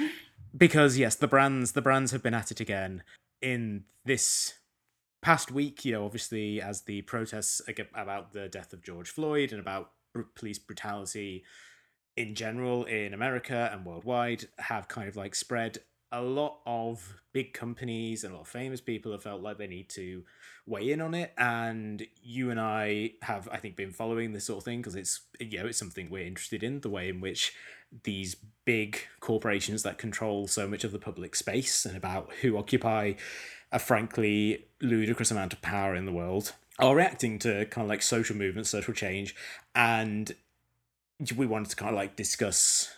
because 0.56 0.98
yes, 0.98 1.14
the 1.14 1.28
brands 1.28 1.72
the 1.72 1.82
brands 1.82 2.10
have 2.10 2.24
been 2.24 2.34
at 2.34 2.50
it 2.50 2.58
again 2.58 3.04
in 3.42 3.84
this 4.04 4.54
past 5.22 5.50
week, 5.50 5.84
you 5.84 5.92
know, 5.92 6.04
obviously 6.04 6.60
as 6.60 6.82
the 6.82 7.02
protests 7.02 7.60
about 7.94 8.32
the 8.32 8.48
death 8.48 8.72
of 8.72 8.82
George 8.82 9.10
Floyd 9.10 9.52
and 9.52 9.60
about 9.60 9.92
police 10.34 10.58
brutality 10.58 11.44
in 12.16 12.34
general 12.34 12.84
in 12.84 13.14
America 13.14 13.70
and 13.72 13.84
worldwide 13.84 14.48
have 14.58 14.88
kind 14.88 15.08
of 15.08 15.16
like 15.16 15.34
spread 15.34 15.78
a 16.10 16.22
lot 16.22 16.58
of 16.66 17.20
big 17.32 17.52
companies 17.52 18.24
and 18.24 18.32
a 18.32 18.36
lot 18.36 18.42
of 18.42 18.48
famous 18.48 18.80
people 18.80 19.12
have 19.12 19.22
felt 19.22 19.42
like 19.42 19.58
they 19.58 19.66
need 19.66 19.88
to 19.88 20.22
weigh 20.66 20.90
in 20.90 21.00
on 21.00 21.14
it 21.14 21.32
and 21.38 22.06
you 22.22 22.50
and 22.50 22.60
i 22.60 23.10
have 23.22 23.48
i 23.52 23.56
think 23.56 23.76
been 23.76 23.90
following 23.90 24.32
this 24.32 24.44
sort 24.44 24.58
of 24.58 24.64
thing 24.64 24.80
because 24.80 24.96
it's 24.96 25.20
you 25.38 25.58
know 25.58 25.66
it's 25.66 25.78
something 25.78 26.08
we're 26.10 26.26
interested 26.26 26.62
in 26.62 26.80
the 26.80 26.88
way 26.88 27.08
in 27.08 27.20
which 27.20 27.54
these 28.04 28.36
big 28.64 28.98
corporations 29.20 29.82
that 29.82 29.98
control 29.98 30.46
so 30.46 30.66
much 30.66 30.84
of 30.84 30.92
the 30.92 30.98
public 30.98 31.34
space 31.34 31.84
and 31.84 31.96
about 31.96 32.30
who 32.42 32.56
occupy 32.56 33.12
a 33.72 33.78
frankly 33.78 34.66
ludicrous 34.80 35.30
amount 35.30 35.52
of 35.52 35.60
power 35.62 35.94
in 35.94 36.06
the 36.06 36.12
world 36.12 36.52
are 36.78 36.94
reacting 36.94 37.38
to 37.40 37.64
kind 37.66 37.84
of 37.84 37.88
like 37.88 38.02
social 38.02 38.36
movements, 38.36 38.70
social 38.70 38.94
change, 38.94 39.34
and 39.74 40.34
we 41.36 41.46
wanted 41.46 41.70
to 41.70 41.76
kind 41.76 41.90
of 41.90 41.96
like 41.96 42.14
discuss 42.14 42.94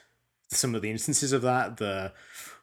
some 0.51 0.75
of 0.75 0.83
the 0.83 0.91
instances 0.91 1.33
of 1.33 1.43
that, 1.43 1.79
the 1.79 2.13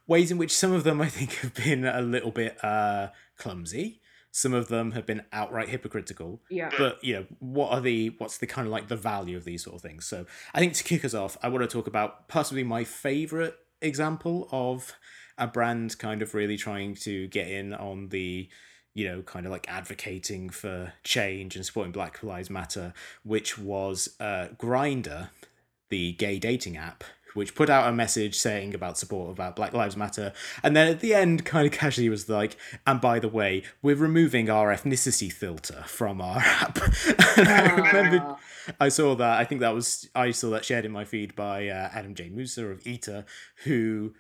ways 0.08 0.32
in 0.32 0.38
which 0.38 0.56
some 0.56 0.72
of 0.72 0.84
them 0.84 1.02
I 1.02 1.10
think 1.10 1.34
have 1.36 1.54
been 1.54 1.86
a 1.86 2.02
little 2.02 2.32
bit 2.32 2.64
uh, 2.64 3.10
clumsy. 3.38 4.02
Some 4.32 4.54
of 4.54 4.68
them 4.68 4.92
have 4.92 5.06
been 5.06 5.24
outright 5.34 5.70
hypocritical. 5.70 6.42
Yeah. 6.50 6.70
But 6.78 7.04
you 7.04 7.16
know, 7.16 7.26
what 7.40 7.72
are 7.72 7.82
the 7.82 8.16
what's 8.18 8.38
the 8.38 8.48
kind 8.48 8.68
of 8.68 8.72
like 8.72 8.88
the 8.88 8.96
value 8.96 9.38
of 9.38 9.46
these 9.46 9.64
sort 9.64 9.76
of 9.76 9.82
things? 9.82 10.06
So 10.06 10.26
I 10.54 10.60
think 10.60 10.74
to 10.74 10.84
kick 10.84 11.04
us 11.04 11.14
off, 11.14 11.38
I 11.42 11.50
want 11.50 11.64
to 11.64 11.68
talk 11.68 11.88
about 11.88 12.28
possibly 12.28 12.64
my 12.64 12.84
favorite 12.84 13.58
example 13.82 14.48
of 14.52 14.94
a 15.38 15.48
brand 15.48 15.98
kind 15.98 16.22
of 16.22 16.34
really 16.34 16.58
trying 16.58 16.96
to 16.96 17.28
get 17.28 17.48
in 17.48 17.74
on 17.74 18.10
the 18.10 18.50
you 18.98 19.08
know, 19.08 19.22
kind 19.22 19.46
of 19.46 19.52
like 19.52 19.70
advocating 19.70 20.50
for 20.50 20.92
change 21.04 21.56
and 21.56 21.64
supporting 21.64 21.92
Black 21.92 22.24
Lives 22.24 22.50
Matter, 22.50 22.94
which 23.24 23.56
was 23.56 24.16
uh, 24.20 24.48
Grindr, 24.58 25.30
the 25.90 26.14
gay 26.14 26.40
dating 26.40 26.78
app, 26.78 27.04
which 27.38 27.56
put 27.56 27.70
out 27.70 27.88
a 27.88 27.94
message 27.94 28.36
saying 28.36 28.76
about 28.76 28.98
support 28.98 29.32
about 29.32 29.56
Black 29.56 29.74
Lives 29.74 29.96
Matter, 29.96 30.34
and 30.64 30.76
then 30.76 30.88
at 30.88 31.00
the 31.00 31.14
end, 31.14 31.46
kind 31.46 31.66
of 31.66 31.72
casually 31.72 32.10
was 32.10 32.28
like, 32.28 32.58
"And 32.86 33.00
by 33.00 33.20
the 33.20 33.30
way, 33.30 33.64
we're 33.82 33.96
removing 33.96 34.50
our 34.50 34.74
ethnicity 34.76 35.32
filter 35.32 35.84
from 35.88 36.20
our 36.20 36.40
app." 36.40 36.78
and 37.38 37.48
I 37.48 37.76
remember 37.76 38.38
I 38.80 38.90
saw 38.90 39.16
that. 39.16 39.40
I 39.40 39.46
think 39.46 39.62
that 39.62 39.74
was 39.74 40.10
I 40.14 40.32
saw 40.32 40.50
that 40.50 40.66
shared 40.66 40.86
in 40.86 40.92
my 40.92 41.06
feed 41.06 41.36
by 41.36 41.68
uh, 41.68 41.90
Adam 41.94 42.16
J. 42.16 42.30
Musa 42.30 42.68
of 42.68 42.86
Eater, 42.86 43.26
who 43.64 44.14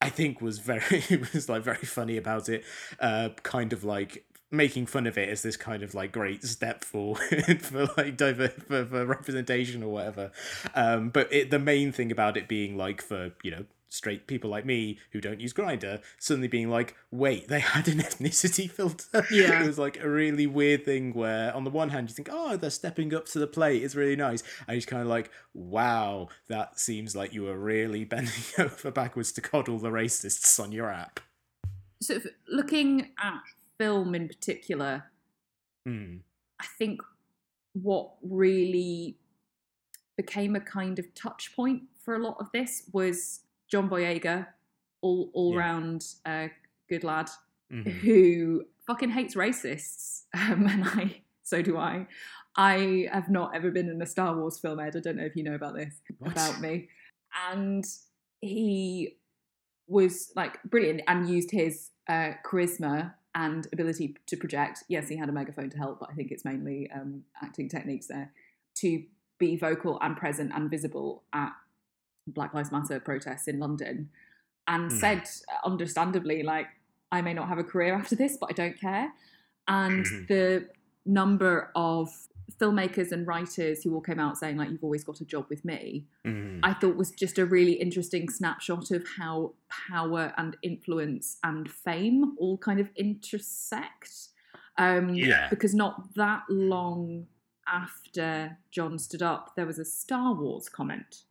I 0.00 0.08
think 0.08 0.40
was 0.40 0.58
very 0.58 1.04
was 1.34 1.48
like 1.48 1.62
very 1.62 1.78
funny 1.78 2.16
about 2.16 2.48
it, 2.48 2.64
uh, 2.98 3.30
kind 3.42 3.72
of 3.72 3.84
like 3.84 4.24
making 4.50 4.86
fun 4.86 5.06
of 5.06 5.16
it 5.16 5.28
as 5.28 5.42
this 5.42 5.56
kind 5.56 5.82
of 5.82 5.94
like 5.94 6.10
great 6.12 6.42
step 6.44 6.84
forward 6.84 7.62
for 7.62 7.88
like 7.96 8.16
diver 8.16 8.48
for, 8.48 8.84
for 8.84 9.06
representation 9.06 9.82
or 9.82 9.92
whatever. 9.92 10.32
Um, 10.74 11.10
but 11.10 11.32
it, 11.32 11.50
the 11.50 11.58
main 11.58 11.92
thing 11.92 12.10
about 12.10 12.36
it 12.36 12.48
being 12.48 12.76
like 12.76 13.00
for 13.02 13.32
you 13.42 13.50
know 13.50 13.64
straight 13.92 14.28
people 14.28 14.48
like 14.48 14.64
me 14.64 14.96
who 15.10 15.20
don't 15.20 15.40
use 15.40 15.52
Grindr 15.52 16.00
suddenly 16.16 16.46
being 16.46 16.70
like 16.70 16.94
wait 17.10 17.48
they 17.48 17.58
had 17.58 17.88
an 17.88 17.98
ethnicity 18.08 18.70
filter 18.70 19.26
Yeah. 19.32 19.64
it 19.64 19.66
was 19.66 19.80
like 19.80 20.00
a 20.00 20.08
really 20.08 20.46
weird 20.46 20.84
thing 20.84 21.12
where 21.12 21.52
on 21.56 21.64
the 21.64 21.70
one 21.70 21.88
hand 21.88 22.08
you 22.08 22.14
think 22.14 22.28
oh 22.30 22.56
they're 22.56 22.70
stepping 22.70 23.12
up 23.12 23.26
to 23.30 23.40
the 23.40 23.48
plate 23.48 23.82
it's 23.82 23.96
really 23.96 24.14
nice 24.14 24.44
and 24.68 24.76
you're 24.76 24.86
kind 24.86 25.02
of 25.02 25.08
like 25.08 25.32
wow 25.54 26.28
that 26.46 26.78
seems 26.78 27.16
like 27.16 27.34
you 27.34 27.42
were 27.42 27.58
really 27.58 28.04
bending 28.14 28.32
over 28.60 28.92
backwards 28.92 29.32
to 29.32 29.40
coddle 29.40 29.80
the 29.80 29.90
racists 29.90 30.60
on 30.62 30.70
your 30.70 30.88
app 30.88 31.18
So, 32.00 32.20
looking 32.48 33.08
at 33.20 33.40
film 33.80 34.14
in 34.14 34.28
particular, 34.28 35.04
Hmm. 35.86 36.18
I 36.60 36.66
think 36.78 37.00
what 37.72 38.12
really 38.22 39.16
became 40.18 40.54
a 40.54 40.60
kind 40.60 40.98
of 40.98 41.14
touch 41.14 41.56
point 41.56 41.84
for 42.04 42.14
a 42.14 42.18
lot 42.18 42.36
of 42.38 42.52
this 42.52 42.90
was 42.92 43.40
John 43.68 43.88
Boyega, 43.88 44.46
all 45.00 45.30
all 45.32 45.54
Yeah. 45.54 45.60
round 45.60 46.04
uh, 46.26 46.48
good 46.90 47.04
lad, 47.04 47.30
Mhm. 47.72 47.86
who 48.02 48.64
fucking 48.86 49.10
hates 49.10 49.34
racists, 49.34 50.24
um, 50.34 50.66
and 50.66 50.84
I 50.84 51.22
so 51.42 51.62
do 51.62 51.78
I. 51.78 52.06
I 52.56 53.08
have 53.12 53.30
not 53.30 53.54
ever 53.54 53.70
been 53.70 53.88
in 53.88 54.02
a 54.02 54.06
Star 54.06 54.36
Wars 54.36 54.58
film, 54.58 54.78
Ed. 54.80 54.96
I 54.96 55.00
don't 55.00 55.16
know 55.16 55.24
if 55.24 55.36
you 55.36 55.42
know 55.44 55.54
about 55.54 55.74
this 55.74 56.02
What? 56.18 56.32
about 56.32 56.60
me, 56.60 56.88
and 57.50 57.84
he 58.42 59.16
was 59.86 60.32
like 60.36 60.62
brilliant 60.64 61.00
and 61.08 61.28
used 61.28 61.50
his 61.50 61.90
uh, 62.08 62.32
charisma 62.44 63.14
and 63.34 63.66
ability 63.72 64.16
to 64.26 64.36
project. 64.36 64.82
Yes, 64.88 65.08
he 65.08 65.16
had 65.16 65.28
a 65.28 65.32
megaphone 65.32 65.70
to 65.70 65.78
help, 65.78 66.00
but 66.00 66.10
I 66.10 66.14
think 66.14 66.30
it's 66.30 66.44
mainly 66.44 66.90
um, 66.92 67.24
acting 67.42 67.68
techniques 67.68 68.06
there 68.06 68.32
to 68.76 69.02
be 69.38 69.56
vocal 69.56 69.98
and 70.00 70.16
present 70.16 70.52
and 70.54 70.70
visible 70.70 71.22
at 71.32 71.52
Black 72.26 72.54
Lives 72.54 72.70
Matter 72.70 73.00
protests 73.00 73.48
in 73.48 73.58
London, 73.58 74.10
and 74.68 74.90
Hmm. 74.90 74.98
said, 74.98 75.22
understandably, 75.64 76.42
like, 76.42 76.66
I 77.10 77.22
may 77.22 77.34
not 77.34 77.48
have 77.48 77.58
a 77.58 77.64
career 77.64 77.94
after 77.94 78.14
this, 78.14 78.36
but 78.38 78.50
I 78.50 78.52
don't 78.52 78.78
care. 78.78 79.12
And 79.66 80.04
the 80.28 80.68
number 81.06 81.70
of 81.74 82.08
filmmakers 82.58 83.12
and 83.12 83.26
writers 83.26 83.82
who 83.82 83.94
all 83.94 84.00
came 84.00 84.18
out 84.18 84.36
saying, 84.38 84.56
like, 84.56 84.70
you've 84.70 84.82
always 84.84 85.04
got 85.04 85.20
a 85.20 85.24
job 85.24 85.46
with 85.48 85.64
me, 85.64 86.06
Mhm. 86.24 86.60
I 86.62 86.74
thought 86.74 86.96
was 86.96 87.10
just 87.10 87.38
a 87.38 87.46
really 87.46 87.72
interesting 87.74 88.28
snapshot 88.28 88.90
of 88.90 89.06
how 89.16 89.54
power 89.68 90.32
and 90.36 90.56
influence 90.62 91.38
and 91.44 91.70
fame 91.70 92.36
all 92.38 92.58
kind 92.58 92.80
of 92.80 92.90
intersect. 92.96 94.28
Um, 94.76 95.14
Yeah. 95.14 95.48
Because 95.50 95.74
not 95.74 96.14
that 96.14 96.44
long 96.48 97.26
after 97.66 98.58
John 98.70 98.98
stood 98.98 99.22
up, 99.22 99.54
there 99.56 99.66
was 99.66 99.78
a 99.78 99.84
Star 99.84 100.34
Wars 100.34 100.68
comment, 100.68 101.24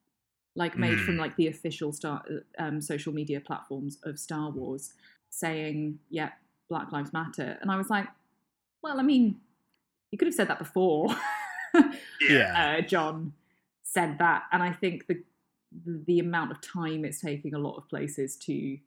like 0.55 0.77
made 0.77 0.99
from 0.99 1.15
Mm. 1.15 1.19
like 1.19 1.35
the 1.35 1.47
official 1.47 1.91
star 1.91 2.23
um, 2.57 2.81
social 2.81 3.13
media 3.13 3.41
platforms 3.41 3.99
of 4.03 4.19
Star 4.19 4.49
Wars, 4.51 4.93
saying, 5.29 5.99
"Yeah, 6.09 6.31
Black 6.69 6.91
Lives 6.91 7.11
Matter," 7.13 7.57
and 7.61 7.71
I 7.71 7.75
was 7.77 7.89
like, 7.89 8.07
"Well, 8.81 8.99
I 8.99 9.03
mean, 9.03 9.41
you 10.11 10.17
could 10.17 10.27
have 10.27 10.35
said 10.35 10.47
that 10.47 10.59
before." 10.59 11.15
yeah 12.29 12.77
uh, 12.79 12.81
John 12.81 13.33
said 13.83 14.17
that, 14.19 14.43
and 14.51 14.61
I 14.63 14.71
think 14.71 15.07
the 15.07 15.23
the 15.71 16.19
amount 16.19 16.51
of 16.51 16.61
time 16.61 17.05
it's 17.05 17.21
taking 17.21 17.53
a 17.53 17.59
lot 17.59 17.77
of 17.77 17.87
places 17.87 18.35
to 18.37 18.77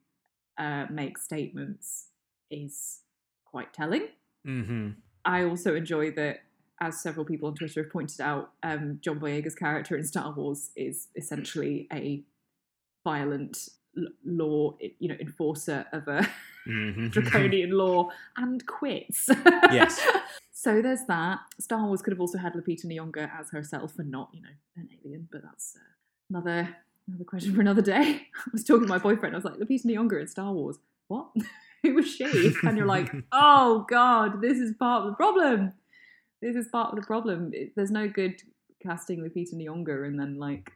uh, 0.57 0.85
make 0.89 1.17
statements 1.17 2.07
is 2.51 2.99
quite 3.45 3.73
telling. 3.73 4.07
hmm 4.45 4.89
I 5.25 5.45
also 5.45 5.73
enjoy 5.73 6.11
that, 6.11 6.41
as 6.81 7.01
several 7.01 7.25
people 7.25 7.47
on 7.47 7.55
Twitter 7.55 7.83
have 7.83 7.91
pointed 7.93 8.19
out, 8.19 8.51
um, 8.61 8.99
John 9.01 9.19
Boyega's 9.21 9.55
character 9.55 9.95
in 9.95 10.03
Star 10.03 10.33
Wars 10.33 10.71
is 10.75 11.07
essentially 11.15 11.87
a 11.93 12.23
violent 13.05 13.69
law, 14.25 14.75
you 14.99 15.07
know, 15.09 15.15
enforcer 15.19 15.85
of 15.93 16.07
a 16.07 16.27
hmm 16.65 17.07
draconian 17.11 17.71
law 17.71 18.09
and 18.37 18.65
quits. 18.65 19.29
Yes. 19.71 19.99
So 20.55 20.81
there's 20.81 21.03
that. 21.09 21.39
Star 21.59 21.85
Wars 21.85 22.01
could 22.01 22.13
have 22.13 22.21
also 22.21 22.37
had 22.37 22.53
Lupita 22.53 22.85
Nyong'o 22.85 23.29
as 23.37 23.49
herself 23.49 23.99
and 23.99 24.09
not, 24.09 24.29
you 24.33 24.41
know, 24.41 24.47
an 24.77 24.87
alien, 25.03 25.27
but 25.29 25.41
that's 25.43 25.75
uh, 25.75 25.79
another 26.29 26.73
another 27.05 27.25
question 27.25 27.53
for 27.53 27.59
another 27.59 27.81
day. 27.81 28.27
I 28.47 28.49
was 28.53 28.63
talking 28.63 28.83
to 28.83 28.87
my 28.87 28.97
boyfriend. 28.97 29.35
I 29.35 29.39
was 29.39 29.43
like, 29.43 29.55
Lupita 29.55 29.85
Nyong'o 29.87 30.21
in 30.21 30.27
Star 30.27 30.53
Wars. 30.53 30.77
What? 31.09 31.31
Who 31.81 31.95
was 31.95 32.09
she? 32.09 32.53
And 32.63 32.77
you're 32.77 32.85
like, 32.87 33.11
oh 33.33 33.85
god, 33.89 34.41
this 34.41 34.57
is 34.57 34.73
part 34.79 35.03
of 35.03 35.09
the 35.09 35.15
problem. 35.17 35.73
This 36.41 36.55
is 36.55 36.69
part 36.69 36.91
of 36.93 36.95
the 37.01 37.05
problem. 37.05 37.51
It- 37.53 37.73
There's 37.75 37.91
no 37.91 38.07
good 38.07 38.41
casting 38.81 39.19
Lupita 39.19 39.55
Nyong'o 39.55 40.07
and 40.07 40.17
then 40.17 40.37
like, 40.39 40.71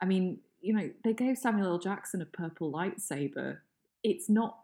I 0.00 0.06
mean, 0.06 0.38
you 0.66 0.72
know, 0.72 0.90
they 1.04 1.12
gave 1.12 1.38
Samuel 1.38 1.74
L. 1.74 1.78
Jackson 1.78 2.20
a 2.20 2.26
purple 2.26 2.72
lightsaber. 2.72 3.58
It's 4.02 4.28
not, 4.28 4.58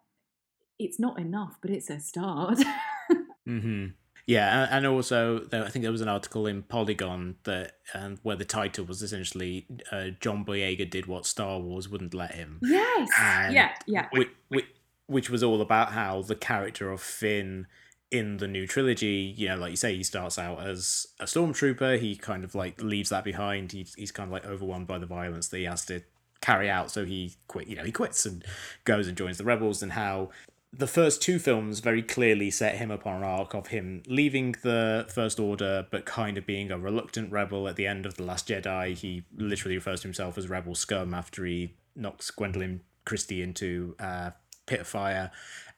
it's 0.78 0.98
not 0.98 1.18
enough, 1.18 1.58
but 1.62 1.70
it's 1.70 1.88
a 1.90 2.00
start. 2.00 2.58
hmm 3.46 3.86
Yeah, 4.26 4.66
and 4.70 4.84
also 4.84 5.46
I 5.52 5.68
think 5.68 5.84
there 5.84 5.92
was 5.92 6.00
an 6.00 6.08
article 6.08 6.46
in 6.48 6.62
Polygon 6.62 7.36
that 7.44 7.76
and 7.94 8.18
where 8.22 8.36
the 8.36 8.44
title 8.44 8.84
was 8.84 9.00
essentially 9.00 9.66
uh, 9.92 10.08
John 10.18 10.44
Boyega 10.44 10.90
did 10.90 11.06
what 11.06 11.24
Star 11.24 11.60
Wars 11.60 11.88
wouldn't 11.88 12.14
let 12.14 12.34
him, 12.34 12.58
yes. 12.62 13.08
And 13.20 13.54
yeah. 13.54 13.70
Yeah. 13.86 14.08
which, 14.12 14.30
which, 14.48 14.66
which 15.06 15.30
was 15.30 15.42
all 15.44 15.60
about 15.60 15.92
how 15.92 16.22
the 16.22 16.34
character 16.36 16.90
of 16.90 17.00
Finn 17.00 17.68
in 18.12 18.36
the 18.36 18.46
new 18.46 18.66
trilogy, 18.66 19.34
you 19.36 19.48
know, 19.48 19.56
like 19.56 19.70
you 19.70 19.76
say, 19.76 19.96
he 19.96 20.02
starts 20.02 20.38
out 20.38 20.60
as 20.60 21.08
a 21.18 21.24
stormtrooper. 21.24 21.98
He 21.98 22.14
kind 22.14 22.44
of 22.44 22.54
like 22.54 22.80
leaves 22.80 23.08
that 23.08 23.24
behind. 23.24 23.72
He, 23.72 23.86
he's 23.96 24.12
kind 24.12 24.28
of 24.28 24.32
like 24.32 24.44
overwhelmed 24.44 24.86
by 24.86 24.98
the 24.98 25.06
violence 25.06 25.48
that 25.48 25.58
he 25.58 25.64
has 25.64 25.86
to 25.86 26.02
carry 26.42 26.68
out. 26.68 26.90
So 26.90 27.06
he 27.06 27.34
quit. 27.48 27.68
You 27.68 27.76
know, 27.76 27.84
he 27.84 27.90
quits 27.90 28.26
and 28.26 28.44
goes 28.84 29.08
and 29.08 29.16
joins 29.16 29.38
the 29.38 29.44
rebels. 29.44 29.82
And 29.82 29.92
how 29.92 30.28
the 30.74 30.86
first 30.86 31.22
two 31.22 31.38
films 31.38 31.80
very 31.80 32.02
clearly 32.02 32.50
set 32.50 32.76
him 32.76 32.90
upon 32.90 33.16
an 33.16 33.22
arc 33.24 33.54
of 33.54 33.68
him 33.68 34.02
leaving 34.06 34.56
the 34.62 35.06
First 35.08 35.40
Order, 35.40 35.86
but 35.90 36.04
kind 36.04 36.36
of 36.36 36.44
being 36.44 36.70
a 36.70 36.78
reluctant 36.78 37.32
rebel 37.32 37.66
at 37.66 37.76
the 37.76 37.86
end 37.86 38.04
of 38.04 38.16
The 38.16 38.24
Last 38.24 38.48
Jedi. 38.48 38.94
He 38.94 39.24
literally 39.34 39.76
refers 39.76 40.02
to 40.02 40.08
himself 40.08 40.36
as 40.36 40.50
rebel 40.50 40.74
scum 40.74 41.14
after 41.14 41.46
he 41.46 41.72
knocks 41.96 42.30
Gwendoline 42.30 42.80
Christie 43.06 43.40
into 43.40 43.96
uh, 43.98 44.32
Pit 44.66 44.80
of 44.80 44.86
Fire. 44.86 45.30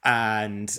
And 0.03 0.77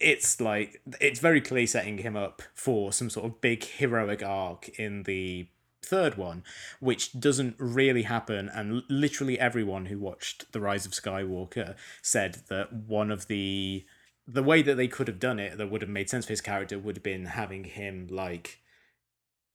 it's 0.00 0.40
like, 0.40 0.80
it's 1.00 1.20
very 1.20 1.40
clearly 1.40 1.66
setting 1.66 1.98
him 1.98 2.16
up 2.16 2.42
for 2.54 2.92
some 2.92 3.10
sort 3.10 3.26
of 3.26 3.40
big 3.40 3.64
heroic 3.64 4.22
arc 4.22 4.68
in 4.78 5.04
the 5.04 5.48
third 5.82 6.16
one, 6.16 6.44
which 6.80 7.18
doesn't 7.18 7.56
really 7.58 8.02
happen. 8.02 8.48
And 8.48 8.82
literally 8.88 9.38
everyone 9.38 9.86
who 9.86 9.98
watched 9.98 10.52
The 10.52 10.60
Rise 10.60 10.86
of 10.86 10.92
Skywalker 10.92 11.76
said 12.02 12.42
that 12.48 12.72
one 12.72 13.10
of 13.10 13.28
the 13.28 13.84
the 14.28 14.42
way 14.42 14.60
that 14.60 14.74
they 14.74 14.88
could 14.88 15.06
have 15.06 15.20
done 15.20 15.38
it 15.38 15.56
that 15.56 15.70
would 15.70 15.82
have 15.82 15.88
made 15.88 16.10
sense 16.10 16.26
for 16.26 16.32
his 16.32 16.40
character 16.40 16.80
would 16.80 16.96
have 16.96 17.02
been 17.02 17.26
having 17.26 17.62
him 17.62 18.08
like 18.10 18.60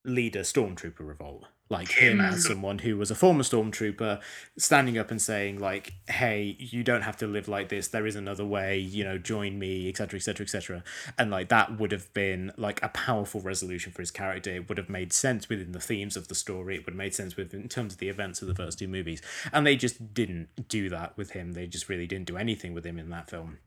lead 0.05 0.33
a 0.35 0.41
stormtrooper 0.41 1.05
revolt 1.05 1.43
like 1.71 1.89
him 1.89 2.19
as 2.19 2.45
someone 2.45 2.79
who 2.79 2.97
was 2.97 3.09
a 3.09 3.15
former 3.15 3.43
stormtrooper 3.43 4.19
standing 4.57 4.97
up 4.97 5.09
and 5.09 5.21
saying 5.21 5.57
like 5.57 5.93
hey 6.09 6.57
you 6.59 6.83
don't 6.83 7.03
have 7.03 7.15
to 7.17 7.25
live 7.25 7.47
like 7.47 7.69
this. 7.69 7.87
There 7.87 8.05
is 8.05 8.15
another 8.15 8.45
way 8.45 8.77
you 8.77 9.03
know 9.03 9.17
join 9.17 9.57
me 9.57 9.87
etc 9.87 10.17
etc 10.17 10.43
etc 10.43 10.83
and 11.17 11.31
like 11.31 11.49
that 11.49 11.79
would 11.79 11.91
have 11.91 12.13
been 12.13 12.51
like 12.57 12.83
a 12.83 12.89
powerful 12.89 13.39
resolution 13.39 13.91
for 13.91 14.01
his 14.01 14.11
character. 14.11 14.51
It 14.51 14.67
would 14.67 14.77
have 14.77 14.89
made 14.89 15.13
sense 15.13 15.47
within 15.47 15.71
the 15.71 15.79
themes 15.79 16.17
of 16.17 16.27
the 16.27 16.35
story. 16.35 16.75
It 16.75 16.85
would 16.85 16.93
have 16.93 16.97
made 16.97 17.15
sense 17.15 17.37
with 17.37 17.53
in 17.53 17.69
terms 17.69 17.93
of 17.93 17.99
the 17.99 18.09
events 18.09 18.41
of 18.41 18.49
the 18.49 18.55
first 18.55 18.79
two 18.79 18.87
movies. 18.87 19.21
And 19.53 19.65
they 19.65 19.77
just 19.77 20.13
didn't 20.13 20.67
do 20.67 20.89
that 20.89 21.17
with 21.17 21.31
him. 21.31 21.53
They 21.53 21.67
just 21.67 21.87
really 21.87 22.05
didn't 22.05 22.27
do 22.27 22.37
anything 22.37 22.73
with 22.73 22.85
him 22.85 22.99
in 22.99 23.09
that 23.09 23.29
film. 23.29 23.59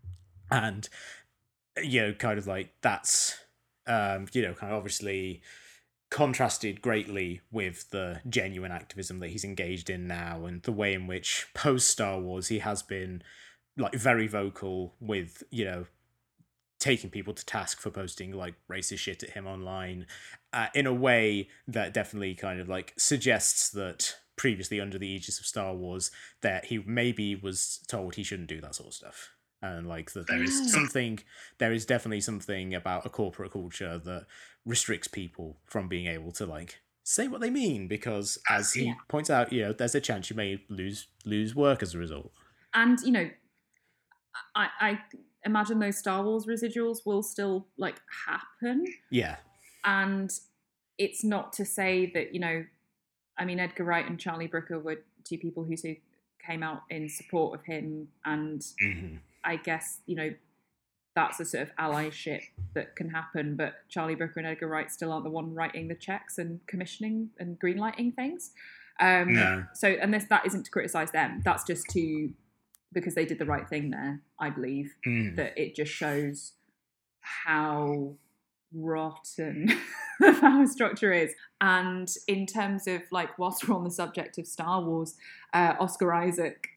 And 0.50 0.88
you 1.82 2.02
know 2.02 2.12
kind 2.12 2.38
of 2.38 2.46
like 2.46 2.72
that's 2.82 3.36
um 3.86 4.26
you 4.32 4.42
know 4.42 4.54
kind 4.54 4.72
of 4.72 4.78
obviously 4.78 5.42
contrasted 6.14 6.80
greatly 6.80 7.40
with 7.50 7.90
the 7.90 8.20
genuine 8.28 8.70
activism 8.70 9.18
that 9.18 9.30
he's 9.30 9.42
engaged 9.42 9.90
in 9.90 10.06
now 10.06 10.46
and 10.46 10.62
the 10.62 10.70
way 10.70 10.94
in 10.94 11.08
which 11.08 11.48
post 11.54 11.88
Star 11.88 12.20
Wars 12.20 12.46
he 12.46 12.60
has 12.60 12.84
been 12.84 13.20
like 13.76 13.96
very 13.96 14.28
vocal 14.28 14.94
with, 15.00 15.42
you 15.50 15.64
know, 15.64 15.86
taking 16.78 17.10
people 17.10 17.34
to 17.34 17.44
task 17.44 17.80
for 17.80 17.90
posting 17.90 18.30
like 18.30 18.54
racist 18.70 18.98
shit 18.98 19.24
at 19.24 19.30
him 19.30 19.44
online 19.44 20.06
uh, 20.52 20.68
in 20.72 20.86
a 20.86 20.94
way 20.94 21.48
that 21.66 21.92
definitely 21.92 22.36
kind 22.36 22.60
of 22.60 22.68
like 22.68 22.94
suggests 22.96 23.68
that 23.70 24.14
previously 24.36 24.80
under 24.80 24.98
the 24.98 25.08
aegis 25.08 25.40
of 25.40 25.46
Star 25.46 25.74
Wars 25.74 26.12
that 26.42 26.66
he 26.66 26.78
maybe 26.86 27.34
was 27.34 27.80
told 27.88 28.14
he 28.14 28.22
shouldn't 28.22 28.48
do 28.48 28.60
that 28.60 28.76
sort 28.76 28.86
of 28.86 28.94
stuff 28.94 29.30
and 29.64 29.88
like 29.88 30.12
that 30.12 30.26
there 30.26 30.42
is 30.42 30.70
something 30.70 31.18
there 31.58 31.72
is 31.72 31.86
definitely 31.86 32.20
something 32.20 32.74
about 32.74 33.06
a 33.06 33.08
corporate 33.08 33.52
culture 33.52 33.98
that 33.98 34.26
restricts 34.66 35.08
people 35.08 35.56
from 35.64 35.88
being 35.88 36.06
able 36.06 36.30
to 36.32 36.44
like 36.44 36.80
say 37.02 37.28
what 37.28 37.40
they 37.40 37.50
mean 37.50 37.86
because 37.88 38.38
as 38.48 38.72
he 38.74 38.86
Yeah. 38.86 38.94
points 39.08 39.30
out 39.30 39.52
you 39.52 39.62
know 39.62 39.72
there's 39.72 39.94
a 39.94 40.00
chance 40.00 40.30
you 40.30 40.36
may 40.36 40.62
lose 40.68 41.08
lose 41.24 41.54
work 41.54 41.82
as 41.82 41.94
a 41.94 41.98
result 41.98 42.32
and 42.74 42.98
you 43.00 43.12
know 43.12 43.28
I, 44.54 44.68
I 44.80 44.98
imagine 45.44 45.78
those 45.78 45.98
star 45.98 46.22
wars 46.24 46.46
residuals 46.46 46.98
will 47.06 47.22
still 47.22 47.66
like 47.76 47.96
happen 48.26 48.84
yeah 49.10 49.36
and 49.84 50.30
it's 50.98 51.22
not 51.24 51.52
to 51.54 51.64
say 51.64 52.10
that 52.14 52.34
you 52.34 52.40
know 52.40 52.64
i 53.38 53.44
mean 53.44 53.60
edgar 53.60 53.84
wright 53.84 54.08
and 54.08 54.18
charlie 54.18 54.46
brooker 54.46 54.78
were 54.78 55.02
two 55.24 55.38
people 55.38 55.64
who 55.64 55.74
came 56.44 56.62
out 56.62 56.82
in 56.90 57.08
support 57.08 57.58
of 57.58 57.64
him 57.66 58.08
and 58.24 58.60
Mhm. 58.82 59.18
I 59.44 59.56
guess 59.56 60.00
you 60.06 60.16
know 60.16 60.32
that's 61.14 61.38
a 61.38 61.44
sort 61.44 61.62
of 61.62 61.76
allyship 61.76 62.40
that 62.74 62.96
can 62.96 63.08
happen 63.10 63.54
but 63.56 63.74
charlie 63.88 64.14
brooker 64.14 64.40
and 64.40 64.46
edgar 64.46 64.66
wright 64.66 64.90
still 64.90 65.12
aren't 65.12 65.24
the 65.24 65.30
one 65.30 65.54
writing 65.54 65.88
the 65.88 65.94
checks 65.94 66.38
and 66.38 66.60
commissioning 66.66 67.30
and 67.38 67.58
greenlighting 67.60 68.14
things 68.14 68.50
um 69.00 69.32
No. 69.34 69.64
so 69.74 69.88
and 69.88 70.12
this 70.12 70.24
that 70.30 70.44
isn't 70.46 70.64
to 70.64 70.70
criticize 70.70 71.10
them 71.12 71.40
that's 71.44 71.64
just 71.64 71.86
to 71.90 72.30
because 72.92 73.14
they 73.14 73.24
did 73.26 73.38
the 73.38 73.44
right 73.46 73.68
thing 73.68 73.90
there 73.90 74.20
i 74.40 74.50
believe 74.50 74.94
Mm. 75.06 75.36
that 75.36 75.56
it 75.56 75.74
just 75.74 75.92
shows 75.92 76.52
how 77.20 78.14
rotten 78.72 79.66
the 80.20 80.32
power 80.40 80.66
structure 80.66 81.12
is. 81.12 81.32
And 81.60 82.12
in 82.28 82.44
terms 82.46 82.86
of 82.86 83.02
like, 83.10 83.38
whilst 83.38 83.66
we're 83.68 83.76
on 83.76 83.84
the 83.84 83.90
subject 83.90 84.36
of 84.38 84.46
Star 84.46 84.82
Wars, 84.82 85.14
uh, 85.52 85.74
Oscar 85.80 86.12
Isaac 86.12 86.68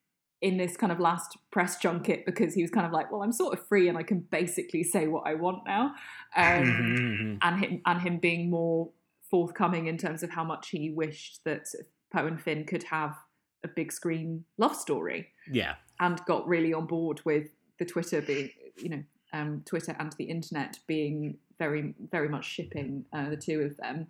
in 0.42 0.58
this 0.58 0.78
kind 0.78 0.92
of 0.92 1.00
last 1.00 1.38
press 1.52 1.80
junket 1.80 2.26
because 2.26 2.54
he 2.54 2.62
was 2.62 2.70
kind 2.70 2.86
of 2.86 2.92
like, 2.92 3.12
well, 3.12 3.24
I'm 3.24 3.32
sort 3.32 3.58
of 3.58 3.68
free 3.68 3.90
and 3.90 3.98
I 3.98 4.04
can 4.04 4.20
basically 4.20 4.84
say 4.84 5.08
what 5.08 5.24
I 5.26 5.34
want 5.34 5.64
now, 5.66 5.96
um, 6.36 6.64
Mhm, 6.64 7.20
mhm. 7.20 7.38
and 7.42 7.60
him 7.60 7.82
and 7.86 8.02
him 8.02 8.18
being 8.20 8.50
more 8.50 8.92
forthcoming 9.30 9.88
in 9.88 9.98
terms 9.98 10.24
of 10.24 10.30
how 10.30 10.44
much 10.44 10.70
he 10.70 10.92
wished 10.92 11.44
that 11.44 11.66
Poe 12.14 12.28
and 12.28 12.40
Finn 12.40 12.66
could 12.66 12.84
have 12.84 13.16
a 13.64 13.68
big 13.68 13.92
screen 13.92 14.46
love 14.58 14.76
story. 14.76 15.30
Yeah. 15.52 15.76
And 16.00 16.24
got 16.26 16.48
really 16.48 16.74
on 16.74 16.86
board 16.86 17.22
with 17.26 17.48
the 17.80 17.86
Twitter 17.86 18.22
being, 18.22 18.52
you 18.78 18.90
know, 18.90 19.04
um, 19.34 19.64
Twitter 19.66 19.96
and 20.00 20.14
the 20.14 20.26
internet 20.26 20.80
being 20.88 21.38
very, 21.58 21.96
very 22.12 22.30
much 22.30 22.46
shipping 22.46 23.06
uh, 23.12 23.30
the 23.30 23.38
two 23.38 23.62
of 23.62 23.76
them, 23.78 24.08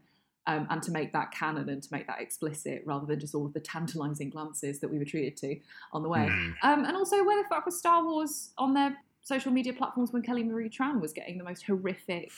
um, 0.48 0.66
and 0.70 0.82
to 0.84 0.92
make 0.92 1.14
that 1.14 1.32
canon 1.32 1.70
and 1.70 1.84
to 1.84 1.90
make 1.92 2.08
that 2.08 2.22
explicit 2.22 2.82
rather 2.86 3.06
than 3.06 3.20
just 3.20 3.36
all 3.36 3.46
of 3.46 3.54
the 3.54 3.60
tantalising 3.60 4.30
glances 4.30 4.80
that 4.80 4.90
we 4.90 4.98
were 4.98 5.06
treated 5.06 5.38
to 5.38 5.60
on 5.94 6.02
the 6.02 6.10
way. 6.10 6.28
Mhm. 6.30 6.56
Um, 6.64 6.86
and 6.86 6.96
also, 6.96 7.24
where 7.24 7.42
the 7.42 7.48
fuck 7.50 7.66
was 7.66 7.78
Star 7.78 8.04
Wars 8.04 8.54
on 8.58 8.74
their 8.74 8.98
social 9.22 9.52
media 9.52 9.74
platforms 9.74 10.12
when 10.14 10.22
Kelly 10.22 10.44
Marie 10.44 10.70
Tran 10.70 11.02
was 11.02 11.12
getting 11.14 11.38
the 11.38 11.44
most 11.44 11.64
horrific 11.64 12.32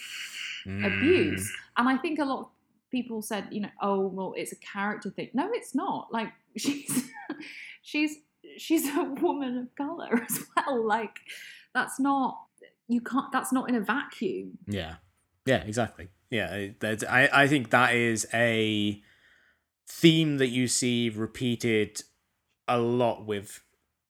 abuse? 0.65 1.51
And 1.77 1.87
I 1.87 1.97
think 1.97 2.19
a 2.19 2.25
lot 2.25 2.39
of 2.41 2.47
people 2.91 3.21
said, 3.21 3.47
you 3.51 3.61
know, 3.61 3.69
oh 3.81 4.07
well, 4.07 4.33
it's 4.35 4.51
a 4.51 4.57
character 4.57 5.09
thing. 5.11 5.29
No, 5.33 5.49
it's 5.53 5.75
not. 5.75 6.11
Like 6.11 6.29
she's 6.57 7.09
she's 7.81 8.17
she's 8.57 8.87
a 8.95 9.03
woman 9.03 9.57
of 9.57 9.75
color 9.75 10.21
as 10.29 10.43
well. 10.57 10.85
Like 10.85 11.15
that's 11.73 11.99
not 11.99 12.39
you 12.87 13.01
can't. 13.01 13.31
That's 13.31 13.53
not 13.53 13.69
in 13.69 13.75
a 13.75 13.81
vacuum. 13.81 14.57
Yeah, 14.67 14.95
yeah, 15.45 15.63
exactly. 15.63 16.07
Yeah, 16.29 16.67
I 17.09 17.29
I 17.33 17.47
think 17.47 17.69
that 17.71 17.93
is 17.95 18.27
a 18.33 19.01
theme 19.87 20.37
that 20.37 20.49
you 20.49 20.67
see 20.67 21.09
repeated 21.09 22.01
a 22.67 22.77
lot 22.79 23.25
with 23.25 23.61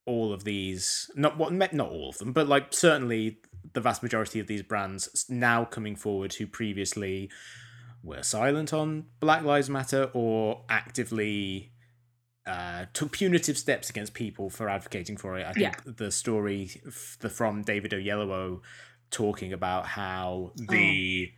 all 0.06 0.34
of 0.34 0.44
these. 0.44 1.10
Not 1.16 1.38
what 1.38 1.54
not 1.54 1.80
all 1.80 2.10
of 2.10 2.18
them, 2.18 2.34
but 2.34 2.48
like 2.48 2.74
certainly 2.74 3.38
the 3.74 3.82
vast 3.82 4.02
majority 4.04 4.40
of 4.40 4.48
these 4.48 4.64
brands 4.64 5.26
now 5.30 5.64
coming 5.66 5.96
forward 5.96 6.34
who 6.34 6.48
previously 6.48 7.30
were 8.04 8.24
silent 8.24 8.74
on 8.74 9.06
Black 9.20 9.44
Lives 9.44 9.70
Matter 9.70 10.10
or 10.14 10.64
actively 10.70 11.72
uh, 12.48 12.86
took 12.94 13.12
punitive 13.12 13.58
steps 13.58 13.90
against 13.90 14.14
people 14.14 14.50
for 14.50 14.70
advocating 14.70 15.18
for 15.18 15.38
it. 15.38 15.46
I 15.46 15.54
think 15.54 15.76
Yeah. 15.86 15.94
the 15.98 16.12
story 16.12 16.82
f- 16.88 17.18
the, 17.20 17.30
from 17.30 17.62
David 17.62 17.92
Oyelowo 17.92 18.62
talking 19.12 19.54
about 19.54 19.86
how 19.86 20.54
the 20.56 21.32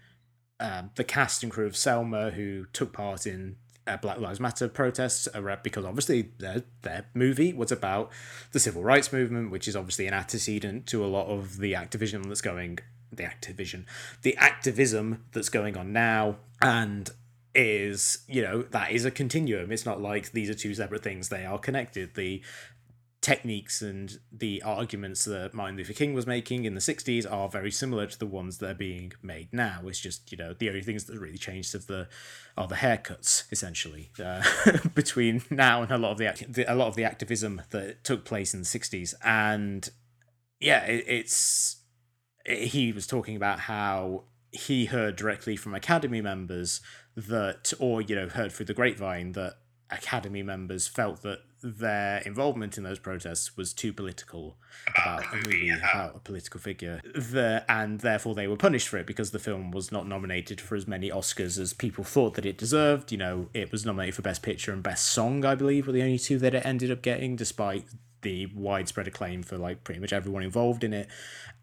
um, 0.61 0.91
the 0.95 1.03
cast 1.03 1.43
and 1.43 1.51
crew 1.51 1.65
of 1.65 1.75
Selma 1.75 2.31
who 2.31 2.65
took 2.71 2.93
part 2.93 3.25
in 3.25 3.57
uh, 3.87 3.97
Black 3.97 4.19
Lives 4.19 4.39
Matter 4.39 4.67
protests 4.67 5.27
because 5.63 5.85
obviously 5.85 6.29
their 6.37 6.63
their 6.83 7.07
movie 7.13 7.51
was 7.51 7.71
about 7.71 8.11
the 8.51 8.59
civil 8.59 8.83
rights 8.83 9.11
movement, 9.11 9.51
which 9.51 9.67
is 9.67 9.75
obviously 9.75 10.07
an 10.07 10.13
antecedent 10.13 10.85
to 10.87 11.03
a 11.03 11.07
lot 11.07 11.27
of 11.27 11.57
the 11.57 11.75
activism 11.75 12.23
that's 12.23 12.41
going 12.41 12.79
the 13.11 13.25
activism 13.25 13.85
the 14.21 14.37
activism 14.37 15.23
that's 15.33 15.49
going 15.49 15.75
on 15.75 15.91
now 15.91 16.37
and 16.61 17.11
is 17.53 18.19
you 18.27 18.41
know 18.41 18.61
that 18.61 18.91
is 18.91 19.03
a 19.03 19.11
continuum. 19.11 19.71
It's 19.71 19.85
not 19.85 20.01
like 20.01 20.31
these 20.31 20.49
are 20.49 20.53
two 20.53 20.73
separate 20.73 21.03
things. 21.03 21.29
They 21.29 21.45
are 21.45 21.59
connected. 21.59 22.15
The 22.15 22.41
techniques 23.21 23.83
and 23.83 24.19
the 24.31 24.63
arguments 24.63 25.25
that 25.25 25.53
Martin 25.53 25.77
Luther 25.77 25.93
King 25.93 26.13
was 26.13 26.25
making 26.25 26.65
in 26.65 26.73
the 26.73 26.81
60s 26.81 27.31
are 27.31 27.47
very 27.47 27.69
similar 27.69 28.07
to 28.07 28.17
the 28.17 28.25
ones 28.25 28.57
that 28.57 28.71
are 28.71 28.75
being 28.75 29.13
made 29.21 29.49
now. 29.51 29.81
It's 29.85 29.99
just, 29.99 30.31
you 30.31 30.37
know, 30.37 30.55
the 30.57 30.69
only 30.69 30.81
things 30.81 31.05
that 31.05 31.19
really 31.19 31.37
changed 31.37 31.75
of 31.75 31.85
the 31.85 32.07
are 32.57 32.67
the 32.67 32.75
haircuts 32.75 33.51
essentially 33.51 34.11
uh, 34.23 34.43
between 34.95 35.43
now 35.49 35.83
and 35.83 35.91
a 35.91 35.97
lot 35.97 36.11
of 36.13 36.17
the, 36.17 36.65
a 36.67 36.73
lot 36.73 36.87
of 36.87 36.95
the 36.95 37.03
activism 37.03 37.61
that 37.69 38.03
took 38.03 38.25
place 38.25 38.53
in 38.53 38.61
the 38.61 38.65
60s 38.65 39.13
and 39.23 39.91
yeah, 40.61 40.85
it, 40.85 41.03
it's 41.07 41.77
he 42.45 42.91
was 42.93 43.05
talking 43.05 43.35
about 43.35 43.61
how 43.61 44.23
he 44.51 44.85
heard 44.85 45.15
directly 45.15 45.55
from 45.55 45.73
academy 45.73 46.21
members 46.21 46.81
that 47.15 47.73
or 47.79 48.01
you 48.01 48.15
know 48.15 48.29
heard 48.29 48.51
through 48.51 48.65
the 48.65 48.73
grapevine 48.73 49.33
that 49.33 49.57
academy 49.91 50.43
members 50.43 50.87
felt 50.87 51.21
that 51.21 51.39
their 51.63 52.19
involvement 52.19 52.77
in 52.77 52.83
those 52.83 52.97
protests 52.97 53.55
was 53.55 53.71
too 53.71 53.93
political 53.93 54.57
about 54.97 55.23
a 55.31 55.35
movie 55.35 55.69
about 55.69 56.15
a 56.15 56.19
political 56.19 56.59
figure. 56.59 57.01
The, 57.13 57.63
and 57.69 57.99
therefore 57.99 58.33
they 58.33 58.47
were 58.47 58.57
punished 58.57 58.87
for 58.87 58.97
it 58.97 59.05
because 59.05 59.31
the 59.31 59.39
film 59.39 59.69
was 59.71 59.91
not 59.91 60.07
nominated 60.07 60.59
for 60.59 60.75
as 60.75 60.87
many 60.87 61.11
oscars 61.11 61.59
as 61.59 61.73
people 61.73 62.03
thought 62.03 62.33
that 62.33 62.45
it 62.45 62.57
deserved. 62.57 63.11
You 63.11 63.19
know 63.19 63.49
it 63.53 63.71
was 63.71 63.85
nominated 63.85 64.15
for 64.15 64.21
best 64.23 64.41
picture 64.41 64.71
and 64.71 64.81
best 64.81 65.05
song 65.05 65.45
i 65.45 65.55
believe 65.55 65.87
were 65.87 65.93
the 65.93 66.01
only 66.01 66.17
two 66.17 66.39
that 66.39 66.55
it 66.55 66.65
ended 66.65 66.91
up 66.91 67.01
getting 67.01 67.35
despite 67.35 67.85
the 68.21 68.47
widespread 68.47 69.07
acclaim 69.07 69.43
for 69.43 69.57
like 69.57 69.83
pretty 69.83 69.99
much 69.99 70.13
everyone 70.13 70.43
involved 70.43 70.83
in 70.83 70.93
it. 70.93 71.07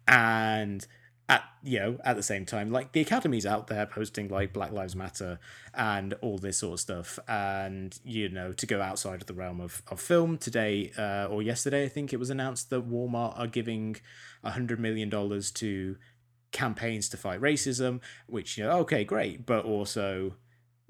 And 0.07 0.85
at 1.29 1.43
you 1.63 1.79
know 1.79 1.99
at 2.03 2.15
the 2.15 2.23
same 2.23 2.45
time. 2.45 2.71
Like 2.71 2.91
the 2.91 3.01
academy's 3.01 3.45
out 3.45 3.67
there 3.67 3.85
posting 3.85 4.27
like 4.27 4.51
black 4.51 4.71
lives 4.71 4.95
matter 4.95 5.39
and 5.73 6.15
all 6.21 6.39
this 6.39 6.57
sort 6.57 6.73
of 6.73 6.79
stuff. 6.79 7.19
And 7.27 7.97
you 8.03 8.27
know 8.27 8.51
to 8.51 8.65
go 8.65 8.81
outside 8.81 9.21
of 9.21 9.27
the 9.27 9.33
realm 9.33 9.61
of, 9.61 9.81
of 9.87 10.01
film 10.01 10.37
today 10.37 10.91
uh, 10.97 11.27
or 11.29 11.41
yesterday 11.41 11.85
i 11.85 11.87
think 11.87 12.11
it 12.11 12.19
was 12.19 12.29
announced 12.29 12.69
that 12.69 12.89
walmart 12.89 13.37
are 13.39 13.47
giving 13.47 13.95
a 14.43 14.51
hundred 14.51 14.79
million 14.79 15.09
dollars 15.09 15.51
to 15.51 15.97
campaigns 16.51 17.07
to 17.09 17.17
fight 17.17 17.39
racism 17.39 17.99
which 18.27 18.57
you 18.57 18.63
know 18.63 18.71
okay 18.79 19.03
great. 19.03 19.45
But 19.45 19.65
also 19.65 20.35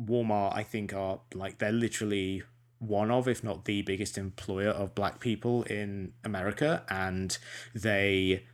walmart 0.01 0.55
i 0.55 0.63
think 0.63 0.93
are 0.93 1.19
like 1.33 1.57
they're 1.57 1.73
literally 1.73 2.41
one 2.77 3.11
of 3.11 3.27
if 3.27 3.43
not 3.43 3.65
the 3.65 3.81
biggest 3.81 4.17
employer 4.17 4.69
of 4.69 4.95
black 4.95 5.19
people 5.19 5.63
in 5.63 6.13
america. 6.23 6.83
And 6.89 7.37
they 7.75 8.45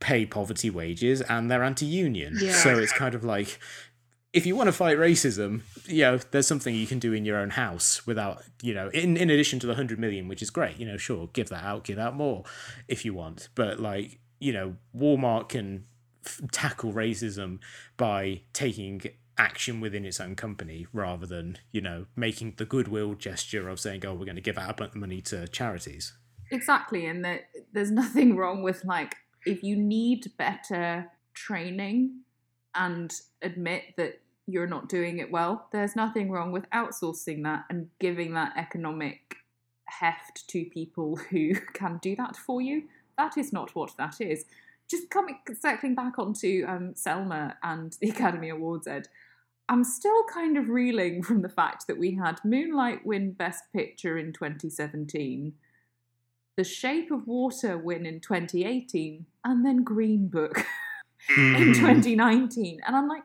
pay 0.00 0.26
poverty 0.26 0.70
wages 0.70 1.20
and 1.22 1.50
they're 1.50 1.62
anti-union 1.64 2.36
Yeah. 2.40 2.52
so 2.52 2.78
it's 2.78 2.92
kind 2.92 3.14
of 3.14 3.24
like 3.24 3.58
if 4.32 4.44
you 4.44 4.54
want 4.54 4.68
to 4.68 4.72
fight 4.72 4.98
racism, 4.98 5.62
you 5.86 6.02
know, 6.02 6.18
there's 6.30 6.46
something 6.46 6.74
you 6.74 6.86
can 6.86 6.98
do 6.98 7.14
in 7.14 7.24
your 7.24 7.38
own 7.38 7.48
house 7.50 8.06
without, 8.06 8.42
you 8.60 8.74
know, 8.74 8.88
in, 8.90 9.16
in 9.16 9.30
addition 9.30 9.58
to 9.60 9.66
the 9.66 9.70
100 9.72 9.98
million, 9.98 10.28
which 10.28 10.42
is 10.42 10.50
great, 10.50 10.76
you 10.78 10.84
know, 10.84 10.98
sure, 10.98 11.30
give 11.32 11.48
that 11.48 11.64
out, 11.64 11.84
give 11.84 11.98
out 11.98 12.14
more 12.14 12.44
if 12.86 13.02
you 13.06 13.14
want. 13.14 13.48
But, 13.54 13.80
like, 13.80 14.18
you 14.38 14.52
know, 14.52 14.76
Walmart 14.94 15.48
can 15.48 15.84
f- 16.26 16.42
tackle 16.52 16.92
racism 16.92 17.60
by 17.96 18.42
taking 18.52 19.00
action 19.38 19.80
within 19.80 20.04
its 20.04 20.20
own 20.20 20.34
company 20.34 20.86
rather 20.92 21.24
than, 21.24 21.56
you 21.72 21.80
know, 21.80 22.04
making 22.14 22.54
the 22.58 22.66
goodwill 22.66 23.14
gesture 23.14 23.70
of 23.70 23.80
saying, 23.80 24.04
oh, 24.04 24.12
we're 24.12 24.26
going 24.26 24.36
to 24.36 24.42
give 24.42 24.58
out 24.58 24.68
a 24.68 24.74
bunch 24.74 24.90
of 24.90 24.96
money 24.96 25.22
to 25.22 25.48
charities. 25.48 26.12
Exactly. 26.50 27.06
And 27.06 27.24
that 27.24 27.42
there's 27.72 27.90
nothing 27.90 28.36
wrong 28.36 28.62
with, 28.62 28.84
like, 28.84 29.16
if 29.46 29.62
you 29.62 29.76
need 29.76 30.32
better 30.36 31.10
training 31.32 32.20
and 32.74 33.12
admit 33.42 33.82
that 33.96 34.20
you're 34.46 34.66
not 34.66 34.88
doing 34.88 35.18
it 35.18 35.30
well, 35.30 35.66
there's 35.72 35.96
nothing 35.96 36.30
wrong 36.30 36.52
with 36.52 36.68
outsourcing 36.70 37.42
that 37.44 37.64
and 37.70 37.88
giving 37.98 38.34
that 38.34 38.52
economic 38.56 39.36
heft 39.86 40.46
to 40.48 40.64
people 40.66 41.16
who 41.30 41.54
can 41.72 41.98
do 42.02 42.14
that 42.16 42.36
for 42.36 42.60
you. 42.60 42.84
That 43.16 43.38
is 43.38 43.52
not 43.52 43.74
what 43.74 43.96
that 43.96 44.20
is. 44.20 44.44
Just 44.88 45.10
coming 45.10 45.38
circling 45.58 45.94
back 45.94 46.18
onto 46.18 46.64
um, 46.68 46.94
Selma 46.94 47.56
and 47.62 47.96
the 48.00 48.10
Academy 48.10 48.50
Awards, 48.50 48.86
Ed. 48.86 49.08
I'm 49.68 49.82
still 49.82 50.22
kind 50.32 50.56
of 50.56 50.68
reeling 50.68 51.22
from 51.24 51.42
the 51.42 51.48
fact 51.48 51.86
that 51.86 51.98
we 51.98 52.14
had 52.14 52.38
Moonlight 52.44 53.04
win 53.04 53.32
Best 53.32 53.64
Picture 53.72 54.16
in 54.18 54.32
2017, 54.32 55.54
The 56.56 56.64
Shape 56.64 57.10
of 57.10 57.26
Water 57.26 57.76
win 57.76 58.06
in 58.06 58.20
2018, 58.20 59.26
and 59.44 59.64
then 59.64 59.82
Green 59.82 60.28
Book 60.28 60.58
in 61.36 61.54
hmm. 61.54 61.72
2019. 61.72 62.80
And 62.86 62.96
I'm 62.96 63.08
like, 63.08 63.22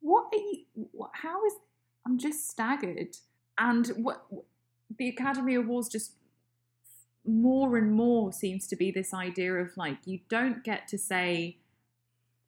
what 0.00 0.32
are 0.32 0.38
you, 0.38 0.64
what, 0.92 1.10
how 1.12 1.44
is, 1.46 1.52
I'm 2.06 2.18
just 2.18 2.48
staggered. 2.48 3.16
And 3.58 3.86
what 3.88 4.24
the 4.98 5.08
Academy 5.08 5.54
Awards 5.54 5.88
just 5.88 6.12
more 7.26 7.76
and 7.76 7.92
more 7.92 8.32
seems 8.32 8.66
to 8.68 8.76
be 8.76 8.90
this 8.90 9.12
idea 9.12 9.54
of 9.54 9.76
like, 9.76 9.98
you 10.06 10.20
don't 10.28 10.64
get 10.64 10.88
to 10.88 10.98
say 10.98 11.58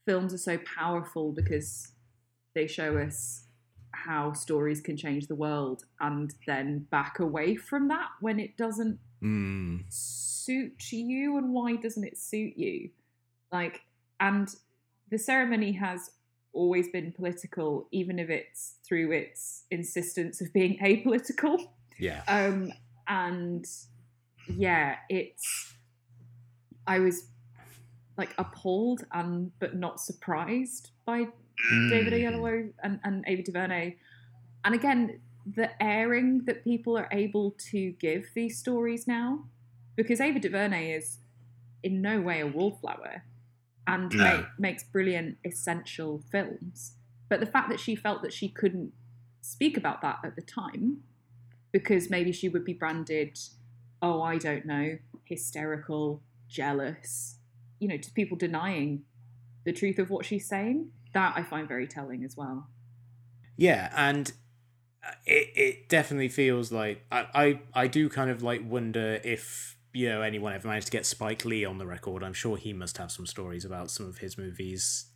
films 0.07 0.33
are 0.33 0.39
so 0.39 0.59
powerful 0.59 1.33
because 1.33 1.93
they 2.55 2.67
show 2.67 2.97
us 2.97 3.45
how 3.93 4.33
stories 4.33 4.81
can 4.81 4.97
change 4.97 5.27
the 5.27 5.35
world 5.35 5.85
and 6.01 6.35
then 6.47 6.81
back 6.91 7.19
away 7.19 7.55
from 7.57 7.89
that 7.89 8.09
when 8.21 8.39
it 8.41 8.57
doesn't 8.57 8.99
Mm. 9.23 9.85
suit 9.89 10.91
you 10.93 11.37
and 11.39 11.53
why 11.53 11.77
doesn't 11.77 12.03
it 12.03 12.19
suit 12.19 12.55
you 12.57 12.91
like 13.53 13.83
and 14.19 14.57
the 15.11 15.19
ceremony 15.19 15.71
has 15.73 16.11
always 16.53 16.89
been 16.89 17.13
political 17.13 17.87
even 17.93 18.19
if 18.19 18.29
it's 18.31 18.79
through 18.85 19.13
its 19.13 19.65
insistence 19.71 20.41
of 20.41 20.53
being 20.53 20.77
apolitical 20.83 21.69
Yeah. 22.01 22.23
um 22.27 22.73
and 23.07 23.65
yeah 24.49 24.97
it's 25.09 25.73
i 26.89 26.99
was 26.99 27.29
like 28.19 28.35
appalled 28.39 29.05
and 29.13 29.53
but 29.61 29.77
not 29.77 30.01
surprised 30.01 30.91
by 31.07 31.27
David 31.91 32.13
Mm. 32.13 32.33
Oyelowo 32.35 32.73
and, 32.83 33.01
and 33.05 33.25
Ava 33.27 33.43
DuVernay. 33.43 33.97
And 34.65 34.75
again, 34.75 35.21
the 35.47 35.71
airing 35.83 36.45
that 36.45 36.63
people 36.65 36.97
are 36.97 37.09
able 37.11 37.53
to 37.71 37.93
give 37.93 38.27
these 38.35 38.59
stories 38.59 39.07
now, 39.07 39.45
because 39.97 40.21
Ava 40.21 40.39
DuVernay 40.39 40.93
is 40.93 41.19
in 41.83 42.01
no 42.01 42.21
way 42.21 42.41
a 42.41 42.47
wallflower 42.47 43.25
and 43.87 44.13
No. 44.15 44.25
ma- 44.39 44.47
makes 44.59 44.85
brilliant 44.85 45.39
essential 45.45 46.23
films. 46.31 46.95
But 47.29 47.41
the 47.41 47.47
fact 47.47 47.71
that 47.71 47.81
she 47.81 47.97
felt 47.97 48.23
that 48.23 48.33
she 48.33 48.49
couldn't 48.49 48.93
speak 49.41 49.77
about 49.77 50.01
that 50.03 50.21
at 50.23 50.37
the 50.37 50.43
time, 50.43 51.03
because 51.73 52.09
maybe 52.11 52.31
she 52.33 52.49
would 52.49 52.65
be 52.65 52.75
branded, 52.75 53.39
oh, 54.01 54.23
I 54.23 54.39
don't 54.39 54.65
know, 54.67 54.99
hysterical, 55.25 56.23
jealous, 56.49 57.39
you 57.81 57.89
know, 57.89 57.97
to 57.97 58.11
people 58.13 58.37
denying 58.37 59.03
the 59.65 59.73
truth 59.73 59.99
of 59.99 60.11
what 60.11 60.25
she's 60.25 60.47
saying, 60.47 60.91
that 61.15 61.35
I 61.37 61.43
find 61.43 61.69
very 61.69 61.87
telling 61.87 62.25
as 62.25 62.37
well. 62.37 62.69
Yeah, 63.57 63.93
and 63.97 64.33
uh, 65.07 65.13
it 65.27 65.49
it 65.55 65.89
definitely 65.89 66.29
feels 66.29 66.73
like 66.73 67.05
I, 67.11 67.27
I 67.35 67.61
I 67.83 67.87
do 67.87 68.09
kind 68.09 68.31
of 68.31 68.43
like 68.43 68.63
wonder 68.65 69.21
if 69.25 69.77
you 69.93 70.09
know 70.09 70.23
anyone 70.23 70.53
ever 70.53 70.69
managed 70.69 70.87
to 70.87 70.93
get 70.93 71.07
Spike 71.07 71.45
Lee 71.45 71.65
on 71.65 71.79
the 71.79 71.87
record. 71.87 72.23
I'm 72.23 72.33
sure 72.33 72.57
he 72.57 72.73
must 72.73 72.99
have 72.99 73.11
some 73.11 73.27
stories 73.27 73.65
about 73.65 73.91
some 73.91 74.07
of 74.07 74.19
his 74.19 74.39
movies 74.39 75.07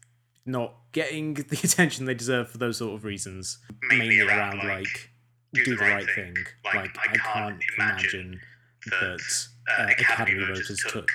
not 0.45 0.75
getting 0.93 1.35
the 1.35 1.61
attention 1.65 2.05
they 2.05 2.15
deserve 2.15 2.51
for 2.51 2.59
those 2.59 2.79
sort 2.79 2.95
of 2.95 3.05
reasons, 3.05 3.59
mainly 3.89 4.21
around 4.21 4.59
like 4.59 5.11
do 5.53 5.77
the 5.77 5.77
right 5.77 6.09
thing. 6.15 6.35
Like 6.65 6.97
I 6.99 7.17
can't 7.17 7.61
imagine 7.79 8.41
that 8.87 9.21
uh, 9.79 9.87
Academy 9.99 10.45
voters 10.45 10.85
took 10.89 11.09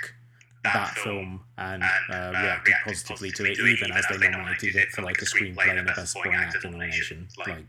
that 0.64 0.90
film 0.98 1.42
and 1.58 1.84
uh, 1.84 2.32
reacted 2.34 2.76
positively 2.86 3.32
to 3.32 3.46
it, 3.46 3.60
even 3.60 3.92
as 3.92 4.06
they 4.10 4.30
nominated 4.30 4.76
it 4.76 4.90
for 4.90 5.02
like 5.02 5.22
a 5.22 5.26
screenplay 5.26 5.70
and 5.70 5.80
a 5.80 5.84
best 5.84 6.14
supporting 6.14 6.34
actor 6.34 6.60
nomination. 6.70 7.28
Like, 7.48 7.66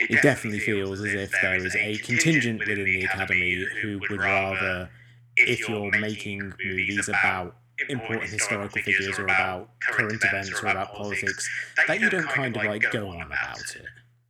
it 0.00 0.22
definitely 0.22 0.60
feels 0.60 1.00
as 1.00 1.14
if 1.14 1.32
there 1.40 1.56
is 1.56 1.74
a 1.76 1.96
contingent 1.98 2.60
within 2.60 2.84
the 2.84 3.04
Academy 3.04 3.66
who 3.80 4.00
would 4.00 4.20
rather, 4.20 4.90
if 5.36 5.68
you're 5.68 5.90
making 5.98 6.52
movies 6.64 7.08
about 7.08 7.56
important 7.88 8.30
historical 8.30 8.82
figures 8.82 9.18
or 9.18 9.24
about 9.24 9.68
current 9.82 10.22
events 10.24 10.62
or 10.62 10.68
about 10.68 10.92
politics, 10.94 11.48
that 11.86 12.00
you 12.00 12.10
don't 12.10 12.28
kind 12.28 12.56
of 12.56 12.64
like 12.64 12.90
go 12.90 13.08
on 13.08 13.22
about 13.22 13.58
it. 13.76 13.86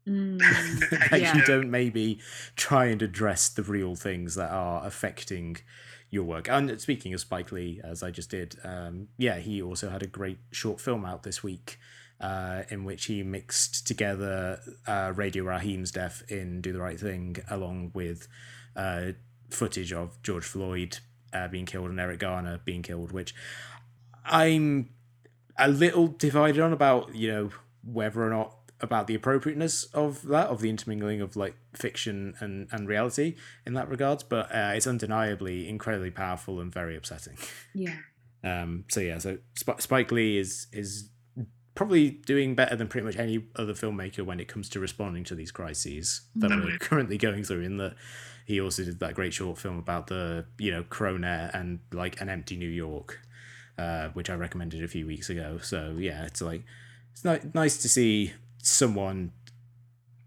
Mm, 0.08 0.38
that 1.10 1.20
yeah. 1.20 1.34
you 1.34 1.44
don't 1.44 1.70
maybe 1.70 2.20
try 2.56 2.86
and 2.86 3.02
address 3.02 3.48
the 3.48 3.62
real 3.62 3.94
things 3.94 4.34
that 4.34 4.50
are 4.50 4.86
affecting 4.86 5.56
your 6.14 6.24
work. 6.24 6.48
And 6.48 6.80
speaking 6.80 7.12
of 7.12 7.20
Spike 7.20 7.52
Lee, 7.52 7.80
as 7.84 8.02
I 8.02 8.10
just 8.10 8.30
did, 8.30 8.56
um, 8.64 9.08
yeah, 9.18 9.38
he 9.38 9.60
also 9.60 9.90
had 9.90 10.02
a 10.02 10.06
great 10.06 10.38
short 10.50 10.80
film 10.80 11.04
out 11.04 11.24
this 11.24 11.42
week. 11.42 11.78
Uh, 12.20 12.62
in 12.70 12.84
which 12.84 13.06
he 13.06 13.24
mixed 13.24 13.86
together 13.88 14.60
uh, 14.86 15.12
Radio 15.16 15.42
Raheem's 15.42 15.90
death 15.90 16.22
in 16.28 16.60
Do 16.60 16.72
the 16.72 16.80
Right 16.80 16.98
Thing, 16.98 17.36
along 17.50 17.90
with 17.92 18.28
uh, 18.76 19.12
footage 19.50 19.92
of 19.92 20.22
George 20.22 20.44
Floyd 20.44 20.98
uh, 21.32 21.48
being 21.48 21.66
killed 21.66 21.90
and 21.90 21.98
Eric 21.98 22.20
Garner 22.20 22.60
being 22.64 22.82
killed, 22.82 23.10
which 23.10 23.34
I'm 24.24 24.90
a 25.58 25.68
little 25.68 26.06
divided 26.06 26.60
on 26.60 26.72
about, 26.72 27.14
you 27.14 27.28
know, 27.32 27.50
whether 27.82 28.22
or 28.22 28.30
not 28.30 28.54
about 28.80 29.06
the 29.06 29.14
appropriateness 29.14 29.84
of 29.94 30.22
that, 30.28 30.48
of 30.48 30.60
the 30.60 30.68
intermingling 30.68 31.20
of 31.20 31.36
like 31.36 31.54
fiction 31.74 32.34
and, 32.40 32.68
and 32.70 32.88
reality 32.88 33.36
in 33.66 33.74
that 33.74 33.88
regards, 33.88 34.22
but 34.22 34.54
uh, 34.54 34.72
it's 34.74 34.86
undeniably 34.86 35.68
incredibly 35.68 36.10
powerful 36.10 36.60
and 36.60 36.72
very 36.72 36.96
upsetting. 36.96 37.36
yeah. 37.74 37.96
Um, 38.44 38.84
so 38.90 39.00
yeah, 39.00 39.16
so 39.16 39.38
Sp- 39.56 39.80
Spike 39.80 40.12
Lee 40.12 40.36
is 40.36 40.66
is 40.70 41.08
probably 41.74 42.10
doing 42.10 42.54
better 42.54 42.76
than 42.76 42.88
pretty 42.88 43.06
much 43.06 43.16
any 43.16 43.42
other 43.56 43.72
filmmaker 43.72 44.20
when 44.20 44.38
it 44.38 44.48
comes 44.48 44.68
to 44.68 44.80
responding 44.80 45.24
to 45.24 45.34
these 45.34 45.50
crises 45.50 46.20
that 46.36 46.50
we're 46.50 46.76
currently 46.78 47.16
going 47.16 47.42
through. 47.42 47.62
In 47.62 47.78
that 47.78 47.94
he 48.44 48.60
also 48.60 48.84
did 48.84 49.00
that 49.00 49.14
great 49.14 49.32
short 49.32 49.56
film 49.56 49.78
about 49.78 50.08
the 50.08 50.44
you 50.58 50.70
know 50.70 50.84
Corona 50.90 51.50
and 51.54 51.80
like 51.90 52.20
an 52.20 52.28
empty 52.28 52.56
New 52.56 52.68
York, 52.68 53.20
uh, 53.78 54.08
which 54.08 54.28
I 54.28 54.34
recommended 54.34 54.84
a 54.84 54.88
few 54.88 55.06
weeks 55.06 55.30
ago. 55.30 55.58
So 55.62 55.96
yeah, 55.98 56.24
it's 56.26 56.42
like 56.42 56.64
it's 57.12 57.24
ni- 57.24 57.50
nice 57.54 57.78
to 57.78 57.88
see 57.88 58.34
someone 58.66 59.32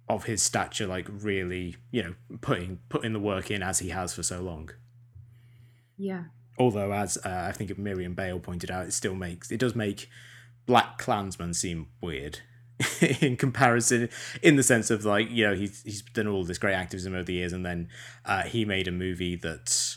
of 0.10 0.24
his 0.26 0.42
stature 0.42 0.88
like 0.88 1.06
really 1.10 1.76
you 1.92 2.02
know 2.02 2.14
putting 2.40 2.80
putting 2.88 3.12
the 3.14 3.20
work 3.20 3.52
in 3.52 3.62
as 3.62 3.80
he 3.80 3.90
has 3.90 4.14
for 4.14 4.24
so 4.24 4.40
long 4.42 4.70
Yeah. 5.98 6.26
although 6.58 6.94
as 6.94 7.18
uh, 7.26 7.46
I 7.50 7.52
think 7.52 7.78
Miriam 7.78 8.14
Bale 8.14 8.40
pointed 8.40 8.72
out, 8.72 8.86
it 8.86 8.94
still 8.94 9.16
makes 9.16 9.52
it 9.52 9.60
does 9.60 9.76
make 9.76 10.10
BlacKkKlansman 10.68 11.56
seem 11.56 11.88
weird 12.02 12.40
in 13.22 13.38
comparison, 13.38 14.08
in 14.44 14.56
the 14.56 14.64
sense 14.64 14.92
of 14.92 15.04
like 15.04 15.30
you 15.32 15.46
know 15.48 15.56
he's 15.56 15.82
he's 15.84 16.02
done 16.04 16.28
all 16.28 16.44
this 16.44 16.58
great 16.60 16.76
activism 16.76 17.14
over 17.14 17.24
the 17.24 17.34
years, 17.34 17.52
and 17.54 17.66
then 17.66 17.90
uh, 18.26 18.44
he 18.44 18.66
made 18.66 18.88
a 18.88 18.92
movie 18.92 19.36
that 19.36 19.96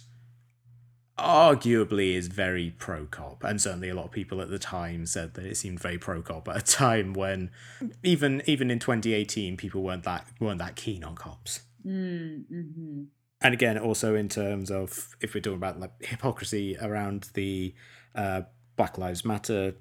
arguably 1.20 2.14
is 2.14 2.28
very 2.28 2.74
pro 2.78 3.06
cop, 3.06 3.44
and 3.44 3.60
certainly 3.60 3.88
a 3.88 3.94
lot 3.94 4.06
of 4.06 4.10
people 4.10 4.40
at 4.40 4.50
the 4.50 4.58
time 4.58 5.06
said 5.06 5.34
that 5.34 5.44
it 5.44 5.56
seemed 5.56 5.80
very 5.80 5.98
pro 5.98 6.22
cop 6.22 6.48
at 6.48 6.56
a 6.56 6.60
time 6.62 7.12
when 7.12 7.50
even 8.02 8.42
even 8.46 8.70
in 8.70 8.78
2018 8.78 9.56
people 9.56 9.82
weren't 9.82 10.04
that 10.04 10.26
weren't 10.40 10.58
that 10.58 10.76
keen 10.76 11.04
on 11.04 11.14
cops. 11.14 11.60
Mm, 11.86 12.46
hmm 12.46 13.02
and 13.42 13.54
again 13.54 13.78
also 13.78 14.14
in 14.14 14.28
terms 14.28 14.70
of 14.70 15.16
if 15.20 15.34
we're 15.34 15.40
talking 15.40 15.56
about 15.56 15.80
like 15.80 15.92
hypocrisy 16.00 16.76
around 16.80 17.30
the 17.34 17.74
uh, 18.14 18.42
black 18.76 18.98
lives 18.98 19.24
matter 19.24 19.74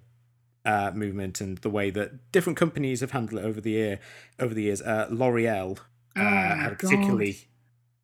uh, 0.66 0.92
movement 0.94 1.42
and 1.42 1.58
the 1.60 1.70
way 1.70 1.90
that 1.90 2.32
different 2.32 2.58
companies 2.58 3.02
have 3.02 3.12
handled 3.12 3.42
it 3.42 3.46
over 3.46 3.62
the 3.62 3.72
year 3.72 4.00
over 4.40 4.54
the 4.54 4.64
years. 4.64 4.82
Uh, 4.82 5.08
l'oreal 5.10 5.78
uh, 6.16 6.22
Oh, 6.22 6.22
had 6.22 6.72
a 6.74 6.76
particularly 6.76 7.49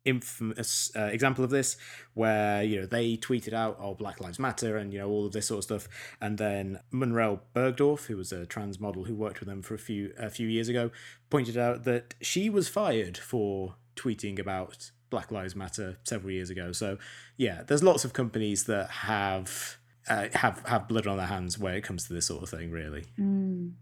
infamous 0.06 0.90
uh, 0.96 1.10
example 1.12 1.44
of 1.44 1.50
this 1.50 1.76
where 2.14 2.62
you 2.62 2.80
know 2.80 2.86
they 2.86 3.16
tweeted 3.16 3.52
out 3.52 3.76
oh 3.80 3.94
black 3.94 4.20
lives 4.20 4.38
matter 4.38 4.76
and 4.76 4.92
you 4.92 4.98
know 4.98 5.08
all 5.08 5.26
of 5.26 5.32
this 5.32 5.48
sort 5.48 5.58
of 5.58 5.64
stuff. 5.64 5.88
And 6.20 6.38
then 6.38 6.80
Munroe 6.90 7.40
Bergdorf 7.54 8.06
who 8.06 8.16
was 8.16 8.32
a 8.32 8.46
trans 8.46 8.80
model 8.80 9.04
who 9.04 9.14
worked 9.14 9.40
with 9.40 9.48
them 9.48 9.62
for 9.62 9.74
a 9.74 9.78
few 9.78 10.12
a 10.18 10.30
few 10.30 10.48
years 10.48 10.68
ago 10.68 10.90
pointed 11.28 11.58
out 11.58 11.84
that 11.84 12.14
she 12.22 12.48
was 12.48 12.68
fired 12.68 13.18
for 13.18 13.74
tweeting 13.96 14.38
about 14.38 14.92
black 15.10 15.30
lives 15.30 15.54
matter 15.54 15.98
several 16.04 16.32
years 16.32 16.48
ago. 16.48 16.72
So 16.72 16.98
yeah 17.36 17.62
there's 17.66 17.82
lots 17.82 18.04
of 18.04 18.12
companies 18.12 18.64
that 18.64 18.88
have 18.90 19.78
uh, 20.08 20.28
have 20.34 20.62
have 20.66 20.86
blood 20.88 21.06
on 21.06 21.16
their 21.16 21.26
hands 21.26 21.58
where 21.58 21.74
it 21.74 21.82
comes 21.82 22.06
to 22.06 22.14
this 22.14 22.26
sort 22.26 22.42
of 22.42 22.48
thing 22.48 22.70
really. 22.70 23.04
Mm. 23.18 23.72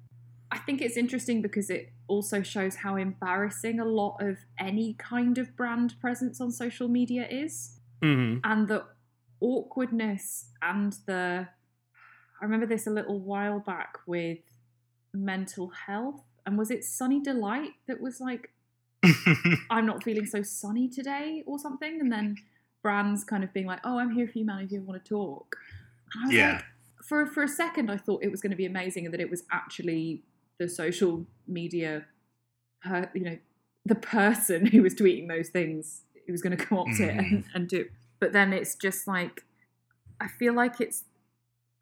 I 0.55 0.59
think 0.59 0.81
it's 0.81 0.97
interesting 0.97 1.43
because 1.43 1.69
it 1.69 1.93
also 2.07 2.43
shows 2.43 2.77
how 2.77 2.95
embarrassing 2.97 3.81
a 3.81 3.85
lot 3.85 4.19
of 4.21 4.37
any 4.59 4.95
kind 4.95 5.37
of 5.39 5.57
brand 5.57 5.91
presence 6.01 6.41
on 6.41 6.53
social 6.53 6.87
media 6.89 7.27
is. 7.29 7.81
mm-hmm. 8.03 8.39
And 8.45 8.69
the 8.69 8.85
awkwardness 9.41 10.47
and 10.63 10.93
the. 11.07 11.49
I 12.41 12.45
remember 12.45 12.67
this 12.67 12.87
a 12.87 12.91
little 12.91 13.19
while 13.21 13.59
back 13.61 13.99
with 14.07 14.39
mental 15.13 15.69
health. 15.87 16.23
And 16.47 16.59
was 16.59 16.71
it 16.71 16.85
Sunny 16.85 17.21
Delight 17.21 17.73
that 17.89 18.01
was 18.01 18.21
like, 18.21 18.51
I'm 19.71 19.87
not 19.87 20.03
feeling 20.05 20.27
so 20.27 20.43
sunny 20.43 20.89
today 20.89 21.43
or 21.47 21.59
something? 21.59 22.01
And 22.01 22.13
then 22.13 22.37
brands 22.83 23.25
kind 23.25 23.45
of 23.45 23.53
being 23.55 23.67
like, 23.67 23.81
oh, 23.85 23.99
I'm 23.99 24.11
here 24.15 24.29
for 24.29 24.39
you, 24.39 24.45
man, 24.45 24.61
if 24.65 24.73
you 24.73 24.83
want 24.83 25.03
to 25.05 25.09
talk. 25.09 25.57
And 26.15 26.23
I 26.23 26.27
was 26.27 26.35
Yeah. 26.37 26.53
like, 26.55 26.65
for, 27.03 27.27
for 27.27 27.43
a 27.43 27.49
second, 27.49 27.91
I 27.91 27.97
thought 27.97 28.23
it 28.23 28.31
was 28.31 28.41
going 28.43 28.51
to 28.51 28.57
be 28.57 28.67
amazing 28.67 29.05
and 29.07 29.15
that 29.15 29.21
it 29.21 29.31
was 29.31 29.45
actually 29.51 30.23
the 30.59 30.69
social 30.69 31.27
media, 31.47 32.07
per, 32.83 33.11
you 33.15 33.23
know, 33.23 33.39
the 33.85 33.95
person 33.95 34.67
who 34.67 34.83
was 34.83 34.95
tweeting 34.95 35.29
those 35.29 35.49
things 35.49 36.03
who 36.27 36.33
was 36.33 36.43
going 36.43 36.57
to 36.57 36.65
come 36.65 36.79
up 36.79 36.87
to 36.97 37.05
it 37.05 37.17
and, 37.17 37.45
and 37.55 37.69
do. 37.69 37.87
But 38.21 38.33
then 38.33 38.53
it's 38.53 38.75
just 38.75 39.07
like, 39.07 39.45
I 40.21 40.29
feel 40.29 40.55
like 40.55 40.81
it's, 40.81 41.05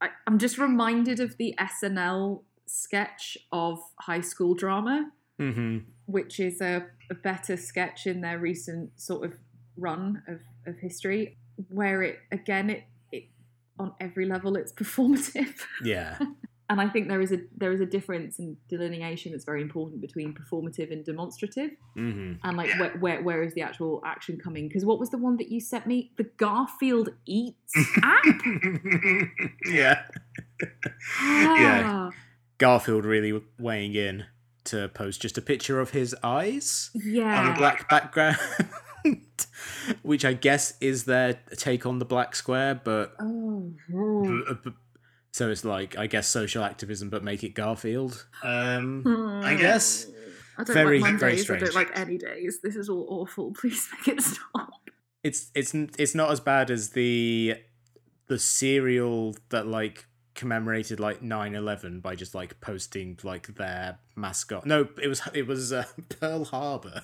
I, 0.00 0.08
I'm 0.26 0.38
just 0.38 0.58
reminded 0.58 1.20
of 1.20 1.36
the 1.36 1.54
SNL 1.60 2.42
sketch 2.66 3.38
of 3.52 3.78
high 4.00 4.20
school 4.22 4.54
drama 4.54 5.10
Mm-hmm. 5.40 5.78
which 6.06 6.38
is 6.38 6.60
a, 6.60 6.86
a 7.10 7.14
better 7.14 7.56
sketch 7.56 8.06
in 8.06 8.20
their 8.20 8.38
recent 8.38 8.90
sort 9.00 9.24
of 9.24 9.38
run 9.76 10.22
of, 10.28 10.38
of 10.66 10.78
history, 10.78 11.36
where 11.68 12.02
it 12.02 12.18
again 12.30 12.70
it, 12.70 12.84
it 13.10 13.24
on 13.76 13.92
every 13.98 14.26
level 14.26 14.56
it's 14.56 14.72
performative. 14.72 15.54
Yeah. 15.82 16.18
And 16.72 16.80
I 16.80 16.88
think 16.88 17.08
there 17.08 17.20
is 17.20 17.32
a 17.32 17.40
there 17.54 17.70
is 17.70 17.82
a 17.82 17.84
difference 17.86 18.38
and 18.38 18.56
delineation 18.66 19.32
that's 19.32 19.44
very 19.44 19.60
important 19.60 20.00
between 20.00 20.32
performative 20.32 20.90
and 20.90 21.04
demonstrative, 21.04 21.72
Mm-hmm. 21.98 22.32
and 22.42 22.56
like 22.56 22.70
where, 22.80 22.96
where 22.98 23.22
where 23.22 23.42
is 23.42 23.52
the 23.52 23.60
actual 23.60 24.00
action 24.06 24.38
coming? 24.42 24.68
Because 24.68 24.82
what 24.86 24.98
was 24.98 25.10
the 25.10 25.18
one 25.18 25.36
that 25.36 25.50
you 25.50 25.60
sent 25.60 25.86
me? 25.86 26.12
The 26.16 26.24
Garfield 26.38 27.10
Eats 27.26 27.74
app. 28.02 28.24
yeah. 29.66 30.02
Ah, 31.20 32.10
Garfield 32.56 33.04
really 33.04 33.38
weighing 33.58 33.94
in 33.94 34.24
to 34.64 34.88
post 34.88 35.20
just 35.20 35.36
a 35.36 35.42
picture 35.42 35.78
of 35.78 35.90
his 35.90 36.16
eyes 36.22 36.90
yeah. 36.94 37.38
on 37.38 37.52
a 37.52 37.58
black 37.58 37.86
background, 37.90 38.38
which 40.02 40.24
I 40.24 40.32
guess 40.32 40.72
is 40.80 41.04
their 41.04 41.34
take 41.58 41.84
on 41.84 41.98
the 41.98 42.06
black 42.06 42.34
square, 42.34 42.80
but. 42.82 43.14
Oh. 43.20 43.72
b- 43.90 44.42
b- 44.64 44.70
so 45.32 45.50
it's 45.50 45.64
like 45.64 45.98
I 45.98 46.06
guess 46.06 46.28
social 46.28 46.62
activism, 46.62 47.10
but 47.10 47.24
make 47.24 47.42
it 47.42 47.54
Garfield. 47.54 48.26
Um, 48.42 49.42
I 49.44 49.54
guess. 49.54 50.06
I 50.58 50.64
don't 50.64 50.74
Very, 50.74 51.00
like 51.00 51.14
very 51.14 51.32
Mondays. 51.32 51.50
I 51.50 51.56
don't 51.58 51.74
like 51.74 51.90
any 51.98 52.18
days. 52.18 52.60
This 52.62 52.76
is 52.76 52.90
all 52.90 53.06
awful. 53.08 53.52
Please 53.60 53.88
make 53.92 54.18
it 54.18 54.22
stop. 54.22 54.70
it's 55.24 55.50
it's 55.54 55.74
it's 55.74 56.14
not 56.14 56.30
as 56.30 56.40
bad 56.40 56.70
as 56.70 56.90
the 56.90 57.54
the 58.26 58.38
serial 58.38 59.34
that 59.48 59.66
like 59.66 60.06
commemorated 60.34 60.98
like 60.98 61.20
9-11 61.20 62.00
by 62.00 62.14
just 62.14 62.34
like 62.34 62.60
posting 62.60 63.18
like 63.22 63.54
their 63.56 63.98
mascot. 64.16 64.64
No 64.66 64.88
it 65.02 65.08
was 65.08 65.20
it 65.34 65.46
was 65.46 65.72
uh, 65.72 65.84
pearl 66.08 66.44
harbor. 66.44 67.02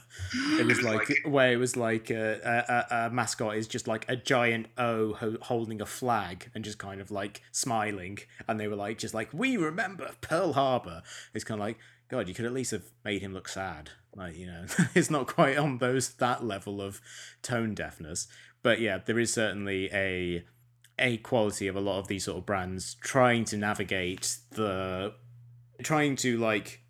It 0.58 0.66
was 0.66 0.82
like 0.90 1.10
where 1.26 1.52
it 1.52 1.56
was 1.56 1.76
like 1.76 2.10
a, 2.10 2.40
a, 2.44 2.94
a- 2.94 3.06
a 3.06 3.10
mascot 3.10 3.56
is 3.56 3.68
just 3.68 3.86
like 3.86 4.06
a 4.08 4.16
giant 4.16 4.66
o 4.78 5.12
holding 5.42 5.80
a 5.80 5.86
flag 5.86 6.50
and 6.54 6.64
just 6.64 6.78
kind 6.78 7.00
of 7.00 7.10
like 7.10 7.42
smiling. 7.52 8.18
And 8.46 8.58
they 8.58 8.68
were 8.68 8.76
like 8.76 8.98
just 8.98 9.14
like 9.14 9.28
we 9.32 9.56
remember 9.56 10.10
pearl 10.20 10.54
harbor. 10.54 11.02
It's 11.34 11.44
kind 11.44 11.60
of 11.60 11.66
like 11.66 11.78
god 12.08 12.26
you 12.28 12.34
could 12.34 12.46
at 12.46 12.52
least 12.54 12.70
have 12.70 12.84
made 13.04 13.20
him 13.20 13.34
look 13.34 13.48
sad. 13.48 13.90
Like 14.16 14.36
you 14.36 14.46
know 14.46 14.64
it's 14.94 15.10
not 15.10 15.26
quite 15.26 15.58
on 15.58 15.78
those 15.78 16.10
that 16.14 16.44
level 16.44 16.80
of 16.80 17.00
tone 17.42 17.74
deafness. 17.74 18.26
But 18.62 18.80
yeah 18.80 18.98
there 19.04 19.18
is 19.18 19.32
certainly 19.32 19.90
a 19.92 20.44
a 20.98 21.16
quality 21.18 21.66
of 21.68 21.76
a 21.76 21.80
lot 21.80 21.98
of 21.98 22.08
these 22.08 22.24
sort 22.24 22.38
of 22.38 22.46
brands 22.46 22.94
trying 23.00 23.44
to 23.46 23.56
navigate 23.56 24.36
the 24.50 25.14
trying 25.82 26.16
to 26.16 26.36
like 26.38 26.80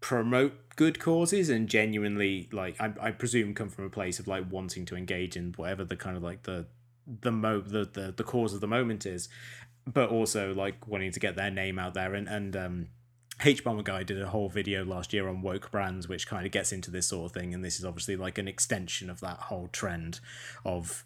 promote 0.00 0.52
good 0.74 0.98
causes 0.98 1.48
and 1.48 1.68
genuinely 1.68 2.48
like 2.52 2.80
I, 2.80 2.92
I 3.00 3.10
presume 3.12 3.54
come 3.54 3.68
from 3.68 3.84
a 3.84 3.90
place 3.90 4.18
of 4.18 4.26
like 4.26 4.50
wanting 4.50 4.84
to 4.86 4.96
engage 4.96 5.36
in 5.36 5.52
whatever 5.56 5.84
the 5.84 5.96
kind 5.96 6.16
of 6.16 6.22
like 6.22 6.42
the 6.42 6.66
the 7.06 7.30
mo 7.30 7.60
the, 7.60 7.84
the 7.84 8.12
the 8.16 8.24
cause 8.24 8.54
of 8.54 8.60
the 8.60 8.66
moment 8.66 9.06
is 9.06 9.28
but 9.86 10.10
also 10.10 10.54
like 10.54 10.86
wanting 10.86 11.12
to 11.12 11.20
get 11.20 11.36
their 11.36 11.50
name 11.50 11.78
out 11.78 11.94
there. 11.94 12.14
And 12.14 12.28
and 12.28 12.56
um 12.56 12.88
Hbomberguy 13.40 14.06
did 14.06 14.22
a 14.22 14.28
whole 14.28 14.48
video 14.48 14.84
last 14.84 15.12
year 15.12 15.28
on 15.28 15.42
woke 15.42 15.70
brands, 15.70 16.08
which 16.08 16.28
kind 16.28 16.46
of 16.46 16.52
gets 16.52 16.70
into 16.70 16.90
this 16.92 17.08
sort 17.08 17.26
of 17.26 17.32
thing, 17.32 17.54
and 17.54 17.64
this 17.64 17.78
is 17.78 17.84
obviously 17.84 18.14
like 18.14 18.38
an 18.38 18.46
extension 18.46 19.10
of 19.10 19.20
that 19.20 19.38
whole 19.38 19.68
trend 19.72 20.20
of 20.64 21.04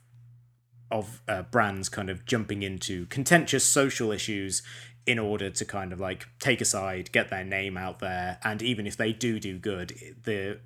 of 0.90 1.22
uh, 1.28 1.42
brands 1.42 1.88
kind 1.88 2.10
of 2.10 2.24
jumping 2.24 2.62
into 2.62 3.06
contentious 3.06 3.64
social 3.64 4.12
issues 4.12 4.62
in 5.06 5.18
order 5.18 5.50
to 5.50 5.64
kind 5.64 5.92
of 5.92 6.00
like 6.00 6.26
take 6.40 6.60
a 6.60 6.64
side, 6.64 7.12
get 7.12 7.30
their 7.30 7.44
name 7.44 7.76
out 7.76 8.00
there, 8.00 8.38
and 8.42 8.62
even 8.62 8.86
if 8.86 8.96
they 8.96 9.12
do 9.12 9.38
do 9.38 9.58
good, 9.58 9.92
the 10.24 10.58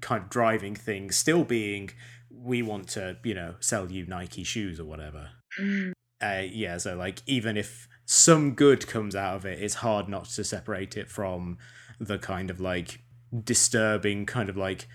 kind 0.00 0.22
of 0.22 0.30
driving 0.30 0.74
thing 0.74 1.10
still 1.10 1.44
being 1.44 1.90
we 2.30 2.62
want 2.62 2.88
to 2.88 3.16
you 3.22 3.34
know 3.34 3.54
sell 3.60 3.90
you 3.90 4.06
Nike 4.06 4.44
shoes 4.44 4.80
or 4.80 4.84
whatever. 4.84 5.30
Mm. 5.60 5.92
Uh, 6.22 6.42
yeah, 6.50 6.78
so 6.78 6.96
like 6.96 7.22
even 7.26 7.56
if 7.56 7.88
some 8.06 8.54
good 8.54 8.86
comes 8.86 9.14
out 9.14 9.36
of 9.36 9.44
it, 9.44 9.62
it's 9.62 9.76
hard 9.76 10.08
not 10.08 10.24
to 10.26 10.44
separate 10.44 10.96
it 10.96 11.10
from 11.10 11.58
the 12.00 12.18
kind 12.18 12.50
of 12.50 12.60
like 12.60 13.00
disturbing 13.42 14.26
kind 14.26 14.48
of 14.48 14.56
like 14.56 14.88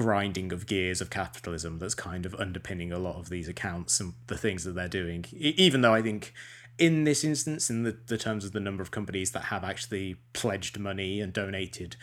grinding 0.00 0.52
of 0.52 0.66
gears 0.66 1.00
of 1.00 1.10
capitalism 1.10 1.78
that's 1.78 1.94
kind 1.94 2.24
of 2.26 2.34
underpinning 2.36 2.90
a 2.92 2.98
lot 2.98 3.16
of 3.16 3.28
these 3.28 3.48
accounts 3.48 4.00
and 4.00 4.14
the 4.28 4.38
things 4.38 4.64
that 4.64 4.72
they're 4.74 4.88
doing. 4.88 5.24
Even 5.32 5.80
though 5.82 5.94
I 5.94 6.02
think 6.02 6.32
in 6.78 7.04
this 7.04 7.24
instance, 7.24 7.68
in 7.68 7.82
the, 7.82 7.96
the 8.06 8.16
terms 8.16 8.44
of 8.44 8.52
the 8.52 8.60
number 8.60 8.82
of 8.82 8.90
companies 8.90 9.32
that 9.32 9.44
have 9.44 9.64
actually 9.64 10.16
pledged 10.32 10.78
money 10.78 11.20
and 11.20 11.32
donated, 11.32 11.96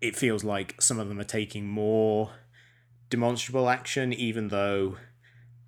it 0.00 0.16
feels 0.16 0.44
like 0.44 0.80
some 0.80 1.00
of 1.00 1.08
them 1.08 1.18
are 1.18 1.24
taking 1.24 1.66
more 1.66 2.30
demonstrable 3.08 3.68
action, 3.68 4.12
even 4.12 4.48
though 4.48 4.96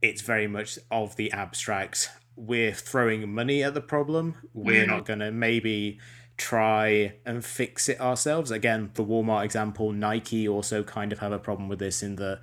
it's 0.01 0.23
very 0.23 0.47
much 0.47 0.79
of 0.91 1.17
the 1.17 1.33
abstract. 1.33 2.09
We're 2.37 2.73
throwing 2.73 3.33
money 3.33 3.63
at 3.63 3.75
the 3.75 3.81
problem. 3.81 4.37
We're 4.53 4.85
Mhm. 4.85 4.89
not 4.89 5.07
going 5.07 5.19
to 5.19 5.33
maybe 5.33 5.99
try 6.37 7.15
and 7.25 7.45
fix 7.45 7.89
it 7.89 8.01
ourselves. 8.01 8.51
Again, 8.51 8.91
the 8.95 9.05
Walmart 9.05 9.45
example, 9.45 9.93
Nike 9.93 10.49
also 10.49 10.83
kind 10.83 11.13
of 11.13 11.19
have 11.21 11.33
a 11.33 11.39
problem 11.39 11.69
with 11.69 11.79
this 11.79 12.03
in 12.03 12.17
that, 12.17 12.41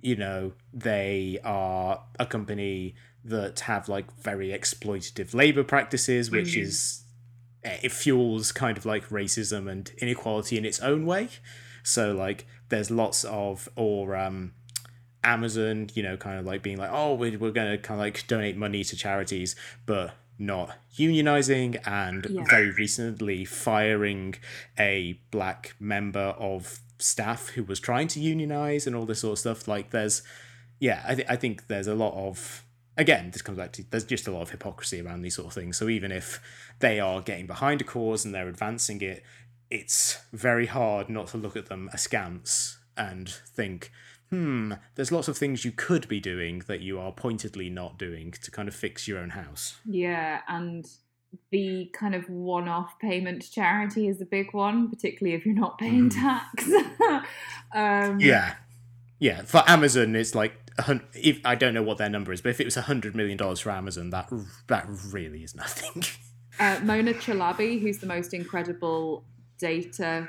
you 0.00 0.16
know, 0.16 0.52
they 0.72 1.38
are 1.44 2.02
a 2.18 2.26
company 2.26 2.94
that 3.24 3.60
have 3.60 3.88
like 3.88 4.10
very 4.20 4.48
exploitative 4.48 5.34
labor 5.34 5.62
practices, 5.64 6.30
which 6.30 6.54
Mhm. 6.56 6.62
is 6.62 7.04
it 7.62 7.92
fuels 7.92 8.52
kind 8.52 8.78
of 8.78 8.86
like 8.86 9.08
racism 9.10 9.70
and 9.70 9.92
inequality 9.98 10.56
in 10.56 10.64
its 10.64 10.80
own 10.80 11.04
way. 11.04 11.28
So 11.82 12.12
like 12.12 12.46
there's 12.70 12.90
lots 12.90 13.24
of 13.24 13.68
or 13.76 14.16
um 14.16 14.52
Amazon, 15.22 15.90
you 15.94 16.02
know, 16.02 16.16
kind 16.16 16.38
of 16.38 16.46
like 16.46 16.62
being 16.62 16.78
like, 16.78 16.88
oh, 16.90 17.12
we're, 17.14 17.36
we're 17.38 17.50
going 17.50 17.70
to 17.70 17.76
kind 17.76 18.00
of 18.00 18.04
like 18.06 18.26
donate 18.26 18.56
money 18.56 18.82
to 18.84 18.96
charities, 18.96 19.54
but 19.84 20.14
not 20.40 20.76
unionizing 20.96 21.78
and 21.86 22.26
Yeah. 22.28 22.44
very 22.48 22.70
recently 22.72 23.44
firing 23.44 24.34
a 24.78 25.20
black 25.30 25.74
member 25.78 26.34
of 26.38 26.80
staff 26.98 27.50
who 27.50 27.62
was 27.62 27.78
trying 27.78 28.08
to 28.08 28.20
unionize 28.20 28.86
and 28.86 28.96
all 28.96 29.04
this 29.06 29.20
sort 29.20 29.32
of 29.34 29.38
stuff. 29.38 29.68
Like, 29.68 29.90
there's, 29.90 30.22
yeah, 30.78 31.04
I, 31.06 31.14
th- 31.14 31.28
I 31.30 31.36
think 31.36 31.66
there's 31.66 31.86
a 31.86 31.94
lot 31.94 32.14
of, 32.14 32.64
again, 32.96 33.30
this 33.30 33.42
comes 33.42 33.58
back 33.58 33.72
to, 33.74 33.84
there's 33.90 34.04
just 34.04 34.26
a 34.26 34.30
lot 34.32 34.42
of 34.42 34.50
hypocrisy 34.50 35.00
around 35.00 35.22
these 35.22 35.36
sort 35.36 35.48
of 35.48 35.52
things. 35.52 35.76
So 35.76 35.88
even 35.88 36.10
if 36.10 36.40
they 36.80 36.98
are 37.00 37.20
getting 37.20 37.46
behind 37.46 37.82
a 37.82 37.84
cause 37.84 38.24
and 38.24 38.34
they're 38.34 38.48
advancing 38.48 39.00
it, 39.02 39.22
it's 39.70 40.18
very 40.32 40.66
hard 40.66 41.08
not 41.10 41.28
to 41.28 41.36
look 41.36 41.54
at 41.56 41.66
them 41.66 41.88
askance 41.92 42.78
and 42.96 43.28
think, 43.28 43.92
hmm, 44.30 44.72
there's 44.94 45.12
lots 45.12 45.28
of 45.28 45.36
things 45.36 45.64
you 45.64 45.72
could 45.72 46.08
be 46.08 46.20
doing 46.20 46.60
that 46.66 46.80
you 46.80 46.98
are 46.98 47.12
pointedly 47.12 47.68
not 47.70 47.98
doing 47.98 48.32
to 48.42 48.50
kind 48.50 48.68
of 48.68 48.74
fix 48.74 49.06
your 49.06 49.18
own 49.18 49.30
house. 49.30 49.78
Yeah, 49.84 50.40
and 50.48 50.86
the 51.52 51.90
kind 51.92 52.14
of 52.14 52.28
one-off 52.28 52.98
payment 53.00 53.42
to 53.42 53.50
charity 53.52 54.08
is 54.08 54.20
a 54.20 54.24
big 54.24 54.52
one, 54.52 54.88
particularly 54.90 55.36
if 55.36 55.44
you're 55.46 55.54
not 55.54 55.78
paying 55.78 56.10
Mhm. 56.10 56.20
tax. 56.20 56.68
um, 57.74 58.18
Yeah. 58.20 58.54
Yeah. 59.18 59.42
For 59.42 59.62
Amazon, 59.68 60.16
it's 60.16 60.34
like 60.34 60.54
if 61.14 61.38
I 61.44 61.54
don't 61.54 61.74
know 61.74 61.82
what 61.82 61.98
their 61.98 62.08
number 62.08 62.32
is, 62.32 62.40
but 62.40 62.48
if 62.50 62.60
it 62.60 62.64
was 62.64 62.76
a 62.76 62.82
hundred 62.82 63.14
million 63.14 63.36
dollars 63.36 63.60
for 63.60 63.70
Amazon, 63.70 64.10
that 64.10 64.28
that 64.68 64.86
really 65.12 65.42
is 65.42 65.54
nothing. 65.54 66.02
Uh, 66.58 66.78
Mona 66.82 67.14
Chalabi, 67.14 67.80
who's 67.80 67.98
the 68.00 68.06
most 68.06 68.34
incredible 68.34 69.24
data 69.58 70.28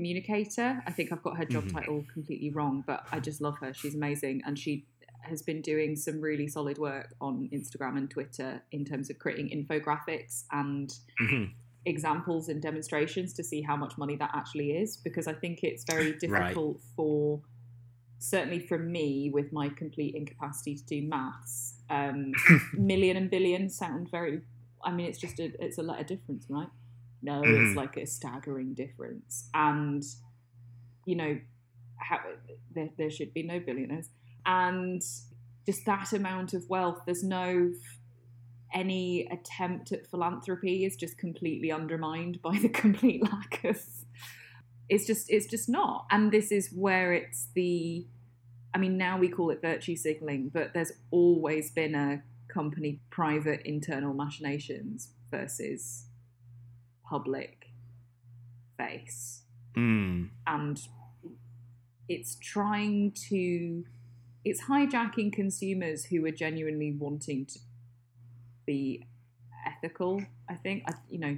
communicator. 0.00 0.82
I 0.86 0.92
think 0.92 1.12
I've 1.12 1.22
got 1.22 1.36
her 1.36 1.44
job 1.44 1.64
mm-hmm. 1.64 1.76
title 1.76 2.04
completely 2.10 2.48
wrong, 2.48 2.82
but 2.86 3.04
I 3.12 3.20
just 3.20 3.42
love 3.42 3.58
her. 3.58 3.74
She's 3.74 3.94
amazing, 3.94 4.40
and 4.46 4.58
she 4.58 4.86
has 5.20 5.42
been 5.42 5.60
doing 5.60 5.94
some 5.94 6.22
really 6.22 6.48
solid 6.48 6.78
work 6.78 7.12
on 7.20 7.50
Instagram 7.52 7.98
and 7.98 8.10
Twitter 8.10 8.62
in 8.72 8.86
terms 8.86 9.10
of 9.10 9.18
creating 9.18 9.50
infographics 9.50 10.44
and 10.52 10.88
mm-hmm. 11.20 11.44
examples 11.84 12.48
and 12.48 12.62
demonstrations 12.62 13.34
to 13.34 13.44
see 13.44 13.60
how 13.60 13.76
much 13.76 13.98
money 13.98 14.16
that 14.16 14.30
actually 14.32 14.70
is. 14.70 14.96
Because 14.96 15.26
I 15.26 15.34
think 15.34 15.62
it's 15.62 15.84
very 15.84 16.12
difficult 16.14 16.76
right. 16.76 16.94
for 16.96 17.42
certainly 18.20 18.60
for 18.60 18.78
me 18.78 19.30
with 19.34 19.52
my 19.52 19.68
complete 19.68 20.14
incapacity 20.14 20.76
to 20.76 20.84
do 20.84 21.02
maths 21.02 21.74
um, 21.90 22.32
million 22.74 23.16
and 23.16 23.30
billion 23.30 23.70
sound 23.70 24.10
very 24.10 24.42
i 24.84 24.92
mean 24.92 25.06
it's 25.06 25.18
just 25.18 25.40
a 25.40 25.50
it's 25.58 25.78
a 25.78 25.82
letter 25.82 26.04
difference 26.04 26.44
right 26.50 26.68
no 27.22 27.42
mm. 27.42 27.68
it's 27.68 27.76
like 27.76 27.96
a 27.96 28.06
staggering 28.06 28.74
difference 28.74 29.48
and 29.54 30.02
you 31.06 31.16
know 31.16 31.38
how, 31.96 32.18
there, 32.74 32.90
there 32.96 33.10
should 33.10 33.32
be 33.34 33.42
no 33.42 33.60
billionaires 33.60 34.08
and 34.46 35.02
just 35.66 35.84
that 35.86 36.12
amount 36.12 36.54
of 36.54 36.68
wealth 36.68 37.00
there's 37.06 37.22
no 37.22 37.72
any 38.72 39.26
attempt 39.32 39.90
at 39.90 40.06
philanthropy 40.06 40.84
is 40.84 40.94
just 40.94 41.18
completely 41.18 41.72
undermined 41.72 42.40
by 42.40 42.56
the 42.58 42.68
complete 42.82 43.22
lack 43.22 43.64
of 43.64 43.80
it's 44.90 45.06
just 45.06 45.30
it's 45.30 45.46
just 45.46 45.68
not. 45.68 46.06
And 46.10 46.30
this 46.30 46.52
is 46.52 46.70
where 46.74 47.14
it's 47.14 47.46
the 47.54 48.06
I 48.74 48.78
mean 48.78 48.98
now 48.98 49.18
we 49.18 49.28
call 49.28 49.50
it 49.50 49.62
virtue 49.62 49.96
signaling, 49.96 50.50
but 50.52 50.74
there's 50.74 50.92
always 51.10 51.70
been 51.70 51.94
a 51.94 52.22
company 52.52 53.00
private 53.08 53.62
internal 53.64 54.12
machinations 54.12 55.12
versus 55.30 56.06
public 57.10 57.70
face. 58.78 59.42
Mm. 59.76 60.30
And 60.46 60.80
it's 62.08 62.36
trying 62.36 63.12
to 63.28 63.84
it's 64.44 64.62
hijacking 64.62 65.32
consumers 65.32 66.06
who 66.06 66.24
are 66.24 66.30
genuinely 66.30 66.92
wanting 66.92 67.44
to 67.44 67.58
be 68.66 69.04
ethical 69.66 70.22
i 70.48 70.54
think 70.54 70.82
I, 70.88 70.94
you 71.10 71.18
know 71.18 71.36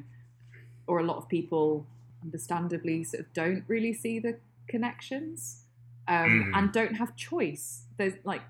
or 0.86 1.00
a 1.00 1.02
lot 1.02 1.16
of 1.16 1.28
people 1.28 1.86
understandably 2.22 3.02
sort 3.02 3.24
of 3.24 3.32
don't 3.32 3.64
really 3.66 3.92
see 3.92 4.20
the 4.20 4.38
connections 4.68 5.62
um, 6.08 6.52
mm. 6.52 6.58
and 6.58 6.72
don't 6.72 6.94
have 6.96 7.16
choice. 7.16 7.84
There's 7.96 8.14
like 8.24 8.42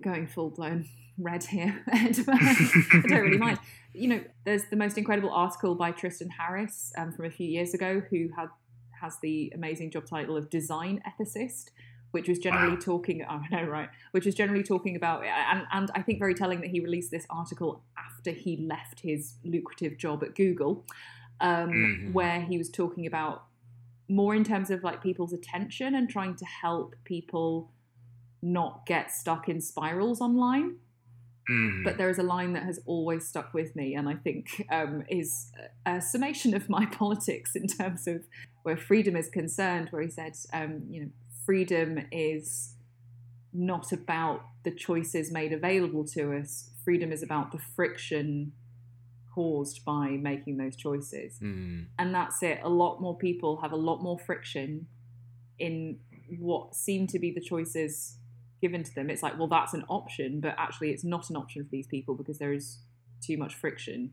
going 0.00 0.26
full 0.26 0.50
blown 0.50 0.88
red 1.18 1.44
here. 1.44 1.82
I 1.92 2.12
don't 2.12 3.10
really 3.10 3.38
mind. 3.38 3.58
You 3.94 4.08
know, 4.08 4.20
there's 4.44 4.64
the 4.70 4.76
most 4.76 4.98
incredible 4.98 5.30
article 5.30 5.74
by 5.74 5.90
Tristan 5.90 6.30
Harris 6.30 6.92
um, 6.96 7.12
from 7.12 7.24
a 7.24 7.30
few 7.30 7.46
years 7.46 7.74
ago, 7.74 8.02
who 8.10 8.28
had 8.36 8.48
has 9.00 9.18
the 9.20 9.52
amazing 9.54 9.90
job 9.90 10.06
title 10.06 10.36
of 10.36 10.50
design 10.50 11.00
ethicist, 11.06 11.70
which 12.10 12.28
was 12.28 12.38
generally 12.38 12.74
wow. 12.74 12.80
talking. 12.80 13.24
Oh, 13.28 13.40
I 13.50 13.62
know, 13.62 13.68
right? 13.68 13.88
Which 14.12 14.26
was 14.26 14.34
generally 14.34 14.62
talking 14.62 14.96
about, 14.96 15.24
and 15.24 15.64
and 15.72 15.90
I 15.94 16.02
think 16.02 16.18
very 16.18 16.34
telling 16.34 16.60
that 16.60 16.70
he 16.70 16.80
released 16.80 17.10
this 17.10 17.26
article 17.30 17.82
after 17.96 18.30
he 18.30 18.56
left 18.56 19.00
his 19.00 19.34
lucrative 19.44 19.98
job 19.98 20.22
at 20.22 20.34
Google 20.34 20.84
um, 21.40 21.70
mm-hmm. 21.70 22.12
where 22.12 22.40
he 22.40 22.58
was 22.58 22.68
talking 22.68 23.06
about 23.06 23.44
more 24.08 24.34
in 24.34 24.44
terms 24.44 24.70
of 24.70 24.82
like 24.82 25.02
people's 25.02 25.32
attention 25.32 25.94
and 25.94 26.08
trying 26.08 26.34
to 26.36 26.44
help 26.44 26.94
people 27.04 27.70
not 28.42 28.86
get 28.86 29.10
stuck 29.10 29.48
in 29.48 29.60
spirals 29.60 30.20
online. 30.20 30.76
Mm-hmm. 31.50 31.84
But 31.84 31.96
there 31.96 32.10
is 32.10 32.18
a 32.18 32.22
line 32.22 32.52
that 32.52 32.64
has 32.64 32.80
always 32.84 33.26
stuck 33.26 33.54
with 33.54 33.74
me, 33.74 33.94
and 33.94 34.08
I 34.08 34.14
think 34.14 34.66
um, 34.70 35.04
is 35.08 35.50
a 35.86 36.00
summation 36.00 36.54
of 36.54 36.68
my 36.68 36.86
politics 36.92 37.56
in 37.56 37.66
terms 37.66 38.06
of 38.06 38.24
where 38.62 38.76
freedom 38.76 39.16
is 39.16 39.28
concerned. 39.28 39.88
Where 39.90 40.02
he 40.02 40.10
said, 40.10 40.34
um, 40.52 40.82
you 40.90 41.00
know, 41.02 41.10
freedom 41.46 42.06
is 42.12 42.74
not 43.52 43.92
about 43.92 44.42
the 44.64 44.70
choices 44.70 45.32
made 45.32 45.52
available 45.52 46.04
to 46.04 46.36
us. 46.36 46.70
Freedom 46.84 47.12
is 47.12 47.22
about 47.22 47.52
the 47.52 47.58
friction 47.58 48.52
caused 49.34 49.84
by 49.84 50.08
making 50.08 50.56
those 50.56 50.76
choices. 50.76 51.38
Mm. 51.40 51.86
And 51.98 52.14
that's 52.14 52.42
it. 52.42 52.60
A 52.62 52.68
lot 52.68 53.00
more 53.00 53.16
people 53.16 53.60
have 53.60 53.72
a 53.72 53.76
lot 53.76 54.02
more 54.02 54.18
friction 54.18 54.86
in 55.58 55.98
what 56.38 56.74
seem 56.74 57.06
to 57.06 57.18
be 57.18 57.30
the 57.30 57.40
choices 57.40 58.18
given 58.60 58.82
to 58.82 58.94
them. 58.94 59.10
It's 59.10 59.22
like, 59.22 59.38
well, 59.38 59.48
that's 59.48 59.74
an 59.74 59.84
option, 59.88 60.40
but 60.40 60.54
actually, 60.58 60.90
it's 60.90 61.04
not 61.04 61.30
an 61.30 61.36
option 61.36 61.64
for 61.64 61.70
these 61.70 61.86
people 61.86 62.14
because 62.14 62.38
there 62.38 62.52
is 62.52 62.78
too 63.20 63.36
much 63.36 63.54
friction 63.54 64.12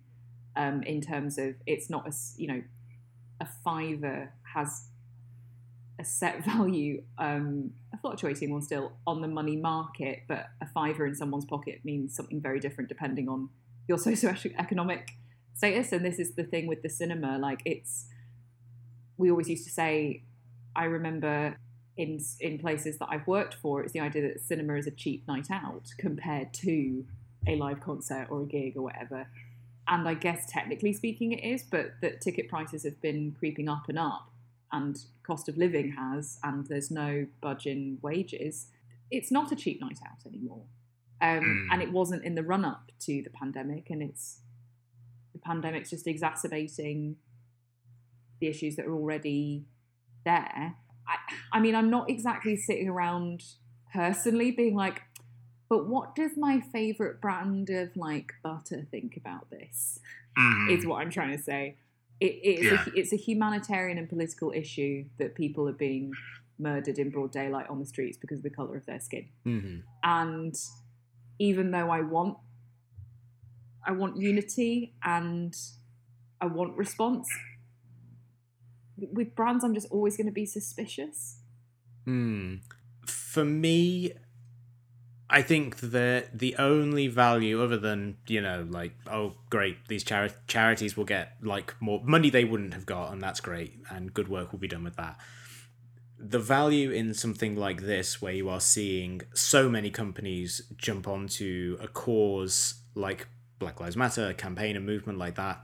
um, 0.56 0.84
in 0.84 1.02
terms 1.02 1.38
of 1.38 1.56
it's 1.66 1.90
not 1.90 2.08
a 2.08 2.14
you 2.38 2.48
know 2.48 2.62
a 3.42 3.48
fiver 3.64 4.32
has 4.54 4.88
a 6.00 6.04
set 6.04 6.44
value, 6.46 7.04
um, 7.18 7.72
a 7.94 7.98
fluctuating 7.98 8.52
one 8.52 8.62
still 8.62 8.94
on 9.06 9.22
the 9.22 9.28
money 9.28 9.56
market, 9.56 10.24
but 10.28 10.48
a 10.62 10.68
fiver 10.68 11.06
in 11.06 11.16
someone's 11.16 11.46
pocket 11.46 11.82
means 11.84 12.16
something 12.16 12.42
very 12.42 12.60
different 12.60 12.90
depending 12.90 13.30
on 13.30 13.50
your 13.88 13.98
socioeconomic 14.06 15.04
status. 15.54 15.92
And 15.92 16.06
this 16.06 16.20
is 16.20 16.36
the 16.36 16.44
thing 16.44 16.68
with 16.68 16.82
the 16.82 16.90
cinema. 16.90 17.38
Like 17.38 17.62
it's, 17.66 18.08
we 19.18 19.30
always 19.30 19.50
used 19.50 19.66
to 19.66 19.72
say, 19.72 20.24
I 20.76 20.86
remember 20.86 21.58
in 21.98 22.20
in 22.40 22.58
places 22.60 22.98
that 22.98 23.08
I've 23.10 23.28
worked 23.28 23.54
for, 23.56 23.82
it's 23.82 23.94
the 23.94 24.00
idea 24.00 24.22
that 24.24 24.42
cinema 24.42 24.76
is 24.76 24.88
a 24.88 24.92
cheap 24.92 25.28
night 25.28 25.50
out 25.50 25.94
compared 25.98 26.54
to 26.56 27.06
a 27.48 27.56
live 27.56 27.80
concert 27.80 28.28
or 28.30 28.42
a 28.42 28.46
gig 28.46 28.76
or 28.76 28.82
whatever. 28.82 29.28
And 29.88 30.08
I 30.08 30.16
guess 30.16 30.46
technically 30.50 30.94
speaking, 30.94 31.32
it 31.32 31.44
is, 31.44 31.64
but 31.64 31.94
that 32.02 32.20
ticket 32.20 32.50
prices 32.50 32.84
have 32.84 33.00
been 33.02 33.36
creeping 33.38 33.70
up 33.70 33.88
and 33.88 34.00
up, 34.00 34.32
and 34.72 35.00
cost 35.24 35.48
of 35.48 35.58
living 35.58 35.92
has, 35.92 36.40
and 36.44 36.66
there's 36.68 36.90
no 36.90 37.28
budge 37.40 37.68
in 37.68 38.00
wages. 38.02 38.68
It's 39.12 39.32
not 39.32 39.52
a 39.52 39.56
cheap 39.56 39.80
night 39.80 40.00
out 40.04 40.26
anymore. 40.26 40.64
Um, 41.22 41.40
mm. 41.40 41.68
And 41.72 41.82
it 41.82 41.92
wasn't 41.92 42.26
in 42.26 42.36
the 42.36 42.44
run 42.44 42.66
up 42.66 42.92
to 43.02 43.22
the 43.22 43.30
pandemic, 43.30 43.90
and 43.90 44.02
it's 44.02 44.40
the 45.34 45.40
pandemic's 45.40 45.92
just 45.92 46.08
exacerbating 46.08 47.18
the 48.40 48.48
issues 48.48 48.76
that 48.76 48.86
are 48.86 48.94
already 48.94 49.66
there. 50.26 50.76
I, 51.08 51.58
I 51.58 51.60
mean, 51.60 51.76
I'm 51.76 51.90
not 51.90 52.10
exactly 52.10 52.56
sitting 52.56 52.90
around 52.90 53.44
personally 53.94 54.52
being 54.52 54.76
like, 54.76 55.02
but 55.70 55.88
what 55.88 56.16
does 56.16 56.32
my 56.38 56.62
favorite 56.62 57.22
brand 57.22 57.70
of 57.70 57.96
like 57.96 58.34
butter 58.44 58.86
think 58.92 59.18
about 59.18 59.50
this? 59.50 60.00
Mm. 60.38 60.78
Is 60.78 60.86
what 60.86 61.02
I'm 61.02 61.10
trying 61.10 61.36
to 61.36 61.42
say. 61.42 61.78
It, 62.20 62.40
it's, 62.44 62.64
yeah. 62.64 62.86
a, 62.86 63.00
it's 63.00 63.14
a 63.14 63.18
humanitarian 63.18 63.98
and 63.98 64.08
political 64.08 64.52
issue 64.52 65.06
that 65.18 65.36
people 65.36 65.68
are 65.68 65.74
being 65.74 66.12
murdered 66.58 66.98
in 66.98 67.10
broad 67.10 67.32
daylight 67.32 67.68
on 67.70 67.80
the 67.80 67.86
streets 67.86 68.18
because 68.18 68.38
of 68.38 68.44
the 68.44 68.50
color 68.50 68.78
of 68.78 68.86
their 68.86 69.00
skin. 69.00 69.28
Mm-hmm. 69.46 69.80
And 70.04 70.56
even 71.40 71.72
though 71.72 71.90
I 71.90 72.02
want 72.02 72.38
I 73.86 73.92
want 73.92 74.18
unity 74.18 74.94
and 75.04 75.56
I 76.42 76.48
want 76.48 76.76
response. 76.76 77.30
With 78.98 79.36
brands, 79.36 79.64
I'm 79.64 79.74
just 79.74 79.88
always 79.92 80.18
going 80.18 80.28
to 80.28 80.34
be 80.34 80.46
suspicious. 80.46 81.40
Hmm. 82.06 82.56
For 83.06 83.44
me, 83.44 84.14
I 85.30 85.42
think 85.42 85.78
that 85.78 86.38
the 86.38 86.56
only 86.58 87.08
value, 87.08 87.62
other 87.62 87.78
than 87.78 88.18
you 88.28 88.42
know, 88.42 88.68
like 88.70 88.94
oh 89.12 89.36
great, 89.50 89.88
these 89.88 90.04
chari- 90.04 90.34
charities 90.48 90.96
will 90.96 91.06
get 91.06 91.38
like 91.42 91.76
more 91.80 92.02
money 92.04 92.30
they 92.30 92.46
wouldn't 92.46 92.74
have 92.74 92.86
got, 92.86 93.12
and 93.12 93.22
that's 93.22 93.40
great, 93.40 93.74
and 93.90 94.14
good 94.14 94.28
work 94.28 94.52
will 94.52 94.60
be 94.60 94.68
done 94.68 94.84
with 94.84 94.96
that 94.96 95.18
the 96.18 96.40
value 96.40 96.92
in 96.92 97.14
something 97.14 97.56
like 97.56 97.82
this, 97.82 98.22
where 98.22 98.34
you 98.34 98.50
are 98.50 98.62
seeing 98.62 99.22
so 99.34 99.70
many 99.70 99.90
companies 99.90 100.62
jump 100.78 101.08
onto 101.08 101.78
a 101.82 101.88
cause 101.88 102.76
like 102.96 103.28
Black 103.60 103.80
Lives 103.80 103.98
Matter, 103.98 104.28
a 104.28 104.34
campaign, 104.34 104.76
a 104.76 104.80
movement 104.80 105.20
like 105.20 105.36
that, 105.36 105.62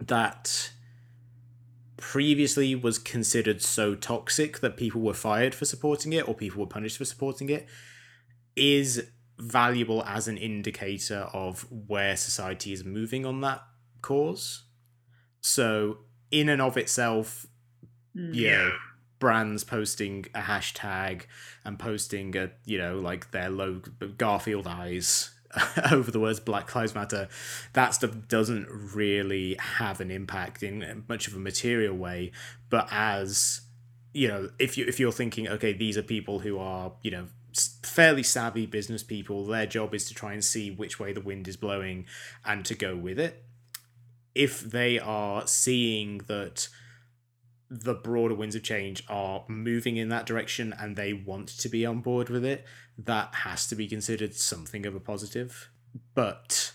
that 0.00 0.70
previously 1.96 2.74
was 2.74 2.98
considered 2.98 3.62
so 3.62 3.94
toxic 3.94 4.60
that 4.60 4.76
people 4.76 5.00
were 5.00 5.14
fired 5.14 5.54
for 5.54 5.64
supporting 5.64 6.12
it 6.12 6.28
or 6.28 6.34
people 6.34 6.60
were 6.60 6.66
punished 6.66 6.98
for 6.98 7.04
supporting 7.04 7.48
it, 7.50 7.66
is 8.56 9.10
valuable 9.38 10.02
as 10.04 10.28
an 10.28 10.36
indicator 10.36 11.28
of 11.32 11.66
where 11.70 12.16
society 12.16 12.72
is 12.72 12.84
moving 12.84 13.26
on 13.26 13.40
that 13.40 13.62
cause. 14.02 14.64
So, 15.40 15.98
in 16.30 16.48
and 16.48 16.62
of 16.62 16.76
itself, 16.76 17.46
mm. 18.16 18.30
yeah 18.34 18.70
brands 19.24 19.64
posting 19.64 20.26
a 20.34 20.40
hashtag 20.40 21.22
and 21.64 21.78
posting 21.78 22.36
a 22.36 22.50
you 22.66 22.76
know 22.76 22.98
like 22.98 23.30
their 23.30 23.48
logo 23.48 23.90
Garfield 24.18 24.66
eyes 24.66 25.33
over 25.92 26.10
the 26.10 26.20
words 26.20 26.40
Black 26.40 26.74
Lives 26.74 26.94
Matter, 26.94 27.28
that 27.72 27.94
stuff 27.94 28.12
doesn't 28.28 28.68
really 28.70 29.56
have 29.58 30.00
an 30.00 30.10
impact 30.10 30.62
in 30.62 31.04
much 31.08 31.28
of 31.28 31.34
a 31.34 31.38
material 31.38 31.96
way. 31.96 32.32
But 32.70 32.88
as 32.90 33.60
you 34.12 34.28
know, 34.28 34.50
if 34.58 34.78
you 34.78 34.86
if 34.86 35.00
you're 35.00 35.12
thinking, 35.12 35.48
okay, 35.48 35.72
these 35.72 35.98
are 35.98 36.02
people 36.02 36.40
who 36.40 36.58
are 36.58 36.92
you 37.02 37.10
know 37.10 37.26
fairly 37.82 38.22
savvy 38.22 38.66
business 38.66 39.02
people. 39.02 39.44
Their 39.46 39.66
job 39.66 39.94
is 39.94 40.06
to 40.08 40.14
try 40.14 40.32
and 40.32 40.44
see 40.44 40.70
which 40.70 40.98
way 40.98 41.12
the 41.12 41.20
wind 41.20 41.46
is 41.48 41.56
blowing 41.56 42.06
and 42.44 42.64
to 42.64 42.74
go 42.74 42.96
with 42.96 43.18
it. 43.18 43.44
If 44.34 44.60
they 44.60 44.98
are 44.98 45.46
seeing 45.46 46.18
that 46.26 46.68
the 47.82 47.94
broader 47.94 48.34
winds 48.34 48.54
of 48.54 48.62
change 48.62 49.04
are 49.08 49.44
moving 49.48 49.96
in 49.96 50.08
that 50.10 50.26
direction 50.26 50.74
and 50.78 50.96
they 50.96 51.12
want 51.12 51.48
to 51.48 51.68
be 51.68 51.84
on 51.84 52.00
board 52.00 52.28
with 52.28 52.44
it, 52.44 52.64
that 52.98 53.34
has 53.34 53.66
to 53.68 53.74
be 53.74 53.88
considered 53.88 54.34
something 54.34 54.86
of 54.86 54.94
a 54.94 55.00
positive. 55.00 55.70
But 56.14 56.72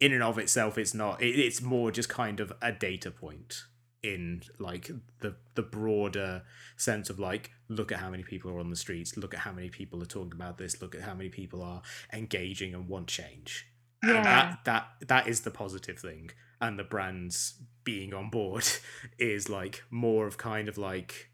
in 0.00 0.12
and 0.12 0.22
of 0.22 0.38
itself, 0.38 0.76
it's 0.78 0.94
not. 0.94 1.22
it's 1.22 1.62
more 1.62 1.90
just 1.90 2.08
kind 2.08 2.40
of 2.40 2.52
a 2.60 2.72
data 2.72 3.10
point 3.10 3.64
in 4.02 4.42
like 4.58 4.90
the 5.20 5.34
the 5.54 5.62
broader 5.62 6.42
sense 6.76 7.10
of 7.10 7.18
like 7.18 7.50
look 7.68 7.90
at 7.90 7.98
how 7.98 8.10
many 8.10 8.22
people 8.22 8.50
are 8.50 8.60
on 8.60 8.70
the 8.70 8.76
streets 8.76 9.16
look 9.16 9.34
at 9.34 9.40
how 9.40 9.52
many 9.52 9.68
people 9.68 10.00
are 10.02 10.06
talking 10.06 10.32
about 10.32 10.58
this 10.58 10.80
look 10.80 10.94
at 10.94 11.00
how 11.00 11.14
many 11.14 11.28
people 11.28 11.62
are 11.62 11.82
engaging 12.12 12.74
and 12.74 12.88
want 12.88 13.08
change 13.08 13.66
yeah. 14.04 14.16
and 14.16 14.24
that 14.24 14.58
that 14.64 14.86
that 15.08 15.26
is 15.26 15.40
the 15.40 15.50
positive 15.50 15.98
thing 15.98 16.30
and 16.60 16.78
the 16.78 16.84
brands 16.84 17.60
being 17.84 18.14
on 18.14 18.30
board 18.30 18.66
is 19.18 19.48
like 19.48 19.82
more 19.90 20.26
of 20.26 20.38
kind 20.38 20.68
of 20.68 20.78
like 20.78 21.30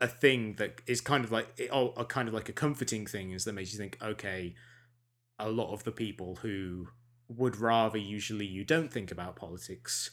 a 0.00 0.06
thing 0.06 0.54
that 0.54 0.80
is 0.86 1.00
kind 1.00 1.24
of 1.24 1.32
like 1.32 1.68
oh 1.72 1.90
a 1.96 2.04
kind 2.04 2.28
of 2.28 2.34
like 2.34 2.48
a 2.48 2.52
comforting 2.52 3.06
thing 3.06 3.32
is 3.32 3.44
that 3.44 3.52
makes 3.52 3.72
you 3.72 3.78
think 3.78 3.98
okay 4.02 4.54
a 5.38 5.50
lot 5.50 5.72
of 5.72 5.84
the 5.84 5.92
people 5.92 6.36
who 6.36 6.88
would 7.28 7.56
rather 7.56 7.98
usually 7.98 8.46
you 8.46 8.64
don't 8.64 8.92
think 8.92 9.10
about 9.10 9.36
politics 9.36 10.10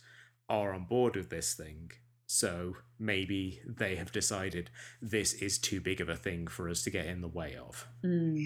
are 0.49 0.73
on 0.73 0.85
board 0.85 1.15
with 1.15 1.29
this 1.29 1.53
thing. 1.53 1.91
So 2.25 2.73
maybe 2.99 3.61
they 3.65 3.95
have 3.95 4.11
decided 4.11 4.69
this 5.01 5.33
is 5.33 5.57
too 5.57 5.81
big 5.81 6.01
of 6.01 6.09
a 6.09 6.15
thing 6.15 6.47
for 6.47 6.69
us 6.69 6.83
to 6.83 6.89
get 6.89 7.05
in 7.05 7.21
the 7.21 7.27
way 7.27 7.55
of. 7.55 7.87
Mm. 8.05 8.45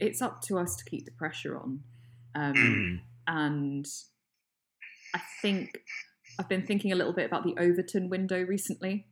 It's 0.00 0.22
up 0.22 0.42
to 0.42 0.58
us 0.58 0.76
to 0.76 0.84
keep 0.84 1.04
the 1.04 1.12
pressure 1.12 1.58
on. 1.58 1.80
Um, 2.34 2.54
mm. 2.54 3.00
And 3.26 3.86
I 5.16 5.20
think 5.40 5.80
I've 6.38 6.48
been 6.48 6.66
thinking 6.66 6.92
a 6.92 6.94
little 6.94 7.14
bit 7.14 7.24
about 7.24 7.42
the 7.42 7.54
Overton 7.58 8.10
window 8.10 8.42
recently, 8.42 9.06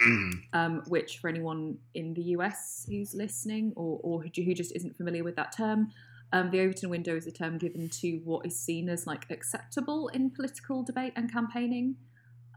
mm. 0.00 0.30
um, 0.52 0.82
which 0.86 1.18
for 1.18 1.28
anyone 1.28 1.78
in 1.94 2.14
the 2.14 2.22
US 2.36 2.86
who's 2.88 3.12
listening 3.12 3.72
or, 3.74 3.98
or 4.04 4.22
who 4.22 4.54
just 4.54 4.74
isn't 4.76 4.96
familiar 4.96 5.24
with 5.24 5.34
that 5.34 5.52
term, 5.56 5.90
um, 6.32 6.52
the 6.52 6.60
Overton 6.60 6.90
window 6.90 7.16
is 7.16 7.26
a 7.26 7.32
term 7.32 7.58
given 7.58 7.88
to 7.88 8.20
what 8.24 8.46
is 8.46 8.56
seen 8.56 8.88
as 8.88 9.04
like 9.04 9.26
acceptable 9.30 10.08
in 10.14 10.30
political 10.30 10.84
debate 10.84 11.12
and 11.16 11.30
campaigning 11.30 11.96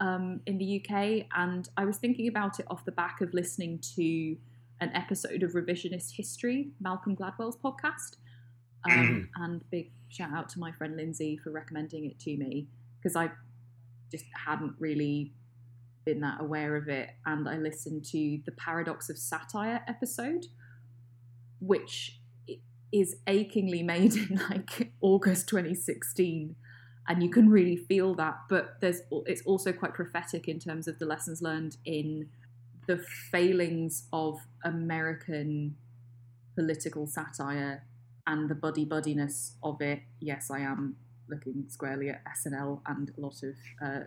um, 0.00 0.40
in 0.46 0.58
the 0.58 0.80
UK. 0.80 1.26
And 1.36 1.68
I 1.76 1.84
was 1.86 1.96
thinking 1.96 2.28
about 2.28 2.60
it 2.60 2.66
off 2.70 2.84
the 2.84 2.92
back 2.92 3.20
of 3.20 3.34
listening 3.34 3.80
to 3.96 4.36
an 4.80 4.94
episode 4.94 5.42
of 5.42 5.54
Revisionist 5.54 6.12
History, 6.16 6.70
Malcolm 6.80 7.16
Gladwell's 7.16 7.56
podcast. 7.56 8.18
Um, 8.88 8.92
mm. 8.92 9.42
And 9.42 9.70
big 9.72 9.90
shout 10.08 10.32
out 10.32 10.48
to 10.50 10.60
my 10.60 10.70
friend 10.70 10.96
Lindsay 10.96 11.36
for 11.42 11.50
recommending 11.50 12.04
it 12.04 12.20
to 12.20 12.36
me 12.36 12.68
because 13.06 13.14
I 13.14 13.30
just 14.10 14.24
hadn't 14.34 14.74
really 14.80 15.32
been 16.04 16.22
that 16.22 16.40
aware 16.40 16.74
of 16.74 16.88
it. 16.88 17.10
And 17.24 17.48
I 17.48 17.56
listened 17.56 18.04
to 18.06 18.40
the 18.44 18.50
Paradox 18.50 19.08
of 19.08 19.16
Satire 19.16 19.84
episode, 19.86 20.46
which 21.60 22.18
is 22.90 23.14
achingly 23.28 23.84
made 23.84 24.14
in 24.16 24.40
like 24.50 24.90
August 25.00 25.48
2016 25.48 26.56
and 27.08 27.22
you 27.22 27.30
can 27.30 27.48
really 27.48 27.76
feel 27.76 28.14
that 28.14 28.34
but 28.48 28.76
there's 28.80 29.00
it's 29.26 29.42
also 29.42 29.72
quite 29.72 29.92
prophetic 29.92 30.48
in 30.48 30.58
terms 30.58 30.86
of 30.88 30.98
the 30.98 31.04
lessons 31.04 31.42
learned 31.42 31.76
in 31.84 32.28
the 32.86 32.96
failings 33.30 34.06
of 34.12 34.38
American 34.64 35.76
political 36.54 37.06
satire 37.06 37.84
and 38.26 38.48
the 38.48 38.54
buddy 38.54 38.84
buddiness 38.84 39.52
of 39.62 39.80
it 39.80 40.00
yes 40.20 40.48
I 40.50 40.60
am 40.60 40.96
looking 41.28 41.64
squarely 41.68 42.08
at 42.08 42.22
SNL 42.24 42.80
and 42.86 43.10
a 43.16 43.20
lot 43.20 43.42
of 43.42 43.54
uh, 43.82 44.00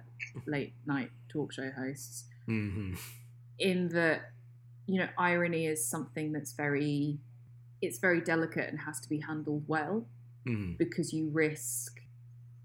late 0.45 0.73
night 0.85 1.11
talk 1.29 1.53
show 1.53 1.69
hosts 1.77 2.25
mm-hmm. 2.47 2.95
in 3.59 3.89
that 3.89 4.31
you 4.87 4.99
know 4.99 5.07
irony 5.17 5.67
is 5.67 5.85
something 5.85 6.31
that's 6.31 6.53
very 6.53 7.19
it's 7.81 7.99
very 7.99 8.21
delicate 8.21 8.69
and 8.69 8.79
has 8.81 8.99
to 8.99 9.07
be 9.07 9.19
handled 9.19 9.63
well 9.67 10.05
mm. 10.47 10.77
because 10.77 11.13
you 11.13 11.29
risk 11.29 11.99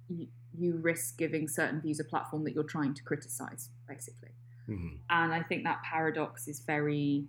you, 0.08 0.26
you, 0.58 0.76
risk 0.76 1.18
giving 1.18 1.48
certain 1.48 1.80
views 1.80 2.00
a 2.00 2.04
platform 2.04 2.44
that 2.44 2.54
you're 2.54 2.64
trying 2.64 2.94
to 2.94 3.02
criticize 3.02 3.70
basically 3.86 4.30
mm-hmm. 4.68 4.96
and 5.10 5.34
i 5.34 5.42
think 5.42 5.64
that 5.64 5.82
paradox 5.82 6.48
is 6.48 6.60
very 6.60 7.24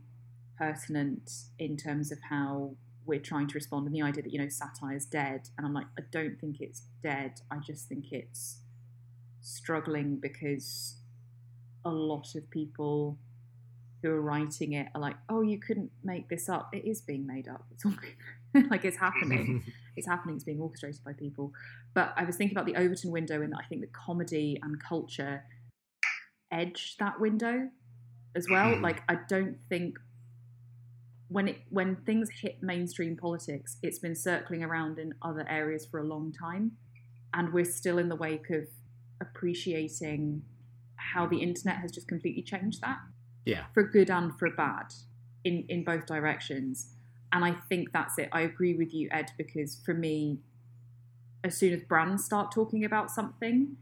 pertinent 0.58 1.30
in 1.60 1.76
terms 1.76 2.12
of 2.12 2.18
how 2.30 2.72
we're 3.06 3.20
trying 3.20 3.48
to 3.48 3.54
respond 3.54 3.86
and 3.86 3.96
the 3.96 4.02
idea 4.02 4.24
that 4.24 4.32
you 4.32 4.40
know 4.40 4.50
satire 4.50 4.96
is 4.96 5.06
dead 5.06 5.50
and 5.58 5.66
i'm 5.66 5.74
like 5.74 5.88
i 5.98 6.02
don't 6.12 6.40
think 6.40 6.60
it's 6.60 6.84
dead 7.04 7.42
i 7.52 7.58
just 7.58 7.88
think 7.88 8.12
it's 8.12 8.60
struggling 9.42 10.18
because 10.18 10.98
a 11.86 11.90
lot 11.90 12.36
of 12.36 12.50
people 12.50 13.18
who 14.02 14.10
are 14.10 14.22
writing 14.22 14.74
it 14.74 14.88
are 14.94 15.02
like, 15.02 15.16
oh, 15.30 15.42
you 15.42 15.60
couldn't 15.60 15.92
make 16.04 16.30
this 16.30 16.50
up. 16.50 16.70
It 16.74 16.86
is 16.86 17.02
being 17.02 17.26
made 17.26 17.48
up. 17.48 17.66
It's 17.72 17.86
all 17.86 17.94
like 18.70 18.86
it's 18.86 18.98
happening. 18.98 19.64
it's 19.96 20.08
happening. 20.08 20.36
It's 20.36 20.44
being 20.44 20.60
orchestrated 20.60 21.04
by 21.04 21.14
people. 21.14 21.54
But 21.94 22.14
I 22.18 22.24
was 22.24 22.36
thinking 22.36 22.58
about 22.58 22.66
the 22.66 22.76
Overton 22.76 23.12
window, 23.12 23.42
and 23.42 23.54
I 23.56 23.64
think 23.68 23.82
that 23.82 23.94
comedy 23.94 24.60
and 24.62 24.82
culture 24.82 25.44
edge 26.52 26.96
that 27.00 27.20
window 27.20 27.70
as 28.36 28.48
well. 28.50 28.76
Hmm. 28.76 28.82
like 28.82 29.02
I 29.10 29.18
don't 29.28 29.58
think 29.70 29.98
when 31.28 31.48
it 31.48 31.62
when 31.70 31.96
things 31.98 32.30
hit 32.42 32.62
mainstream 32.62 33.18
politics, 33.18 33.78
it's 33.82 34.00
been 34.00 34.16
circling 34.16 34.64
around 34.64 35.00
in 35.00 35.14
other 35.22 35.46
areas 35.50 35.86
for 35.86 36.00
a 36.00 36.04
long 36.04 36.32
time, 36.32 36.74
and 37.34 37.52
we're 37.54 37.66
still 37.66 37.98
in 37.98 38.10
the 38.10 38.16
wake 38.16 38.50
of 38.50 38.68
appreciating 39.22 40.44
how 40.98 41.26
the 41.26 41.38
internet 41.38 41.78
has 41.78 41.92
just 41.92 42.08
completely 42.08 42.42
changed 42.42 42.82
that. 42.82 42.98
Yeah. 43.46 43.66
For 43.74 43.84
good 43.84 44.10
and 44.10 44.38
for 44.38 44.50
bad 44.50 44.94
in, 45.44 45.66
in 45.70 45.84
both 45.84 46.06
directions. 46.06 46.92
And 47.32 47.44
I 47.44 47.56
think 47.70 47.92
that's 47.92 48.18
it. 48.18 48.30
I 48.32 48.42
agree 48.42 48.76
with 48.76 48.94
you, 48.94 49.10
Ed, 49.12 49.32
because 49.38 49.80
for 49.86 49.94
me, 49.94 50.40
as 51.44 51.58
soon 51.58 51.74
as 51.74 51.82
brands 51.84 52.24
start 52.26 52.52
talking 52.52 52.84
about 52.84 53.12
something, 53.12 53.78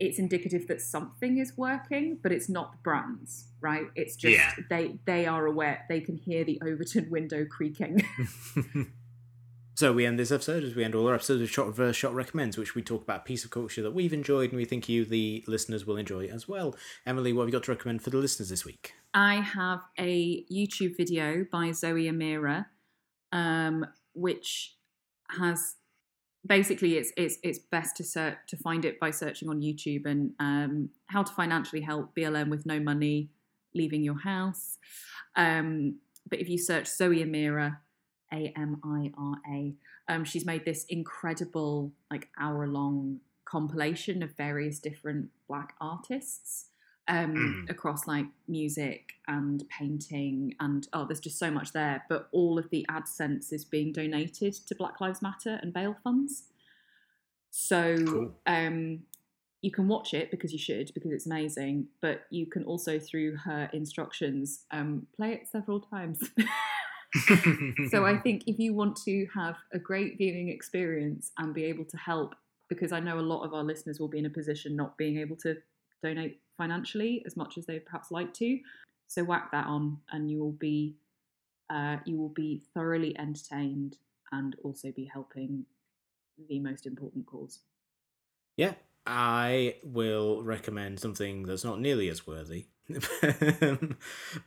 it's 0.00 0.18
indicative 0.18 0.66
that 0.68 0.80
something 0.80 1.38
is 1.38 1.56
working, 1.56 2.18
but 2.22 2.32
it's 2.32 2.48
not 2.48 2.72
the 2.72 2.78
brands, 2.78 3.48
right? 3.60 3.86
It's 3.94 4.16
just 4.16 4.36
yeah. 4.36 4.52
they 4.68 4.98
they 5.06 5.26
are 5.26 5.46
aware, 5.46 5.84
they 5.88 6.00
can 6.00 6.16
hear 6.16 6.44
the 6.44 6.60
Overton 6.62 7.10
window 7.10 7.44
creaking. 7.44 8.06
So 9.76 9.92
we 9.92 10.06
end 10.06 10.20
this 10.20 10.30
episode 10.30 10.62
as 10.62 10.76
we 10.76 10.84
end 10.84 10.94
all 10.94 11.08
our 11.08 11.16
episodes 11.16 11.42
of 11.42 11.50
Shot 11.50 11.66
Reverse 11.66 11.96
Shot 11.96 12.14
Recommends, 12.14 12.56
which 12.56 12.76
we 12.76 12.82
talk 12.82 13.02
about 13.02 13.22
a 13.22 13.24
piece 13.24 13.44
of 13.44 13.50
culture 13.50 13.82
that 13.82 13.90
we've 13.90 14.12
enjoyed 14.12 14.50
and 14.50 14.56
we 14.56 14.64
think 14.64 14.88
you, 14.88 15.04
the 15.04 15.42
listeners, 15.48 15.84
will 15.84 15.96
enjoy 15.96 16.26
as 16.26 16.46
well. 16.46 16.76
Emily, 17.04 17.32
what 17.32 17.42
have 17.42 17.48
you 17.48 17.52
got 17.54 17.64
to 17.64 17.72
recommend 17.72 18.00
for 18.00 18.10
the 18.10 18.18
listeners 18.18 18.50
this 18.50 18.64
week? 18.64 18.92
I 19.14 19.40
have 19.40 19.80
a 19.98 20.44
YouTube 20.44 20.96
video 20.96 21.44
by 21.50 21.72
Zoe 21.72 22.04
Amira, 22.04 22.66
um, 23.32 23.84
which 24.12 24.76
has 25.30 25.74
basically 26.46 26.96
it's 26.96 27.12
it's 27.16 27.38
it's 27.42 27.58
best 27.58 27.96
to 27.96 28.04
search 28.04 28.36
to 28.48 28.56
find 28.56 28.84
it 28.84 29.00
by 29.00 29.10
searching 29.10 29.48
on 29.48 29.60
YouTube 29.60 30.06
and 30.06 30.32
um, 30.38 30.90
how 31.06 31.22
to 31.22 31.32
financially 31.32 31.82
help 31.82 32.14
BLM 32.14 32.48
with 32.48 32.66
no 32.66 32.80
money 32.80 33.28
leaving 33.74 34.02
your 34.02 34.20
house. 34.20 34.78
Um, 35.36 35.96
but 36.28 36.40
if 36.40 36.48
you 36.48 36.58
search 36.58 36.86
Zoe 36.86 37.24
Amira 37.24 37.78
a 38.34 38.52
M 38.56 38.80
I 38.84 39.12
R 39.16 39.36
A. 39.50 39.74
Um, 40.08 40.24
she's 40.24 40.44
made 40.44 40.64
this 40.64 40.84
incredible, 40.88 41.92
like 42.10 42.28
hour 42.38 42.66
long 42.66 43.20
compilation 43.44 44.22
of 44.22 44.36
various 44.36 44.78
different 44.78 45.30
Black 45.48 45.74
artists 45.80 46.66
um, 47.08 47.66
mm. 47.66 47.70
across 47.70 48.06
like 48.06 48.26
music 48.48 49.12
and 49.28 49.64
painting 49.68 50.54
and 50.60 50.88
oh, 50.92 51.04
there's 51.06 51.20
just 51.20 51.38
so 51.38 51.50
much 51.50 51.72
there. 51.72 52.04
But 52.08 52.28
all 52.32 52.58
of 52.58 52.70
the 52.70 52.86
AdSense 52.90 53.52
is 53.52 53.64
being 53.64 53.92
donated 53.92 54.54
to 54.66 54.74
Black 54.74 55.00
Lives 55.00 55.22
Matter 55.22 55.58
and 55.62 55.72
bail 55.72 55.96
funds. 56.02 56.44
So 57.50 58.04
cool. 58.04 58.34
um, 58.46 59.00
you 59.62 59.70
can 59.70 59.88
watch 59.88 60.12
it 60.12 60.30
because 60.30 60.52
you 60.52 60.58
should 60.58 60.92
because 60.94 61.12
it's 61.12 61.26
amazing. 61.26 61.88
But 62.00 62.22
you 62.30 62.46
can 62.46 62.64
also 62.64 62.98
through 62.98 63.36
her 63.36 63.70
instructions 63.72 64.64
um, 64.70 65.06
play 65.16 65.32
it 65.32 65.48
several 65.50 65.80
times. 65.80 66.20
so 67.90 68.04
I 68.04 68.18
think 68.18 68.44
if 68.46 68.58
you 68.58 68.74
want 68.74 68.96
to 69.04 69.26
have 69.34 69.56
a 69.72 69.78
great 69.78 70.18
viewing 70.18 70.48
experience 70.48 71.32
and 71.38 71.54
be 71.54 71.64
able 71.64 71.84
to 71.84 71.96
help, 71.96 72.34
because 72.68 72.92
I 72.92 73.00
know 73.00 73.18
a 73.18 73.20
lot 73.20 73.44
of 73.44 73.54
our 73.54 73.62
listeners 73.62 74.00
will 74.00 74.08
be 74.08 74.18
in 74.18 74.26
a 74.26 74.30
position 74.30 74.74
not 74.74 74.96
being 74.96 75.18
able 75.18 75.36
to 75.36 75.56
donate 76.02 76.40
financially 76.56 77.22
as 77.26 77.36
much 77.36 77.58
as 77.58 77.66
they 77.66 77.78
perhaps 77.78 78.10
like 78.10 78.32
to. 78.34 78.58
So 79.08 79.24
whack 79.24 79.50
that 79.52 79.66
on, 79.66 79.98
and 80.12 80.30
you 80.30 80.38
will 80.38 80.52
be 80.52 80.94
uh, 81.70 81.96
you 82.04 82.16
will 82.16 82.30
be 82.30 82.62
thoroughly 82.74 83.16
entertained 83.18 83.96
and 84.32 84.56
also 84.62 84.92
be 84.92 85.04
helping 85.04 85.64
the 86.48 86.58
most 86.58 86.86
important 86.86 87.26
cause. 87.26 87.60
Yeah, 88.56 88.74
I 89.06 89.76
will 89.82 90.42
recommend 90.42 91.00
something 91.00 91.42
that's 91.44 91.64
not 91.64 91.80
nearly 91.80 92.08
as 92.08 92.26
worthy, 92.26 92.66
but 92.88 93.26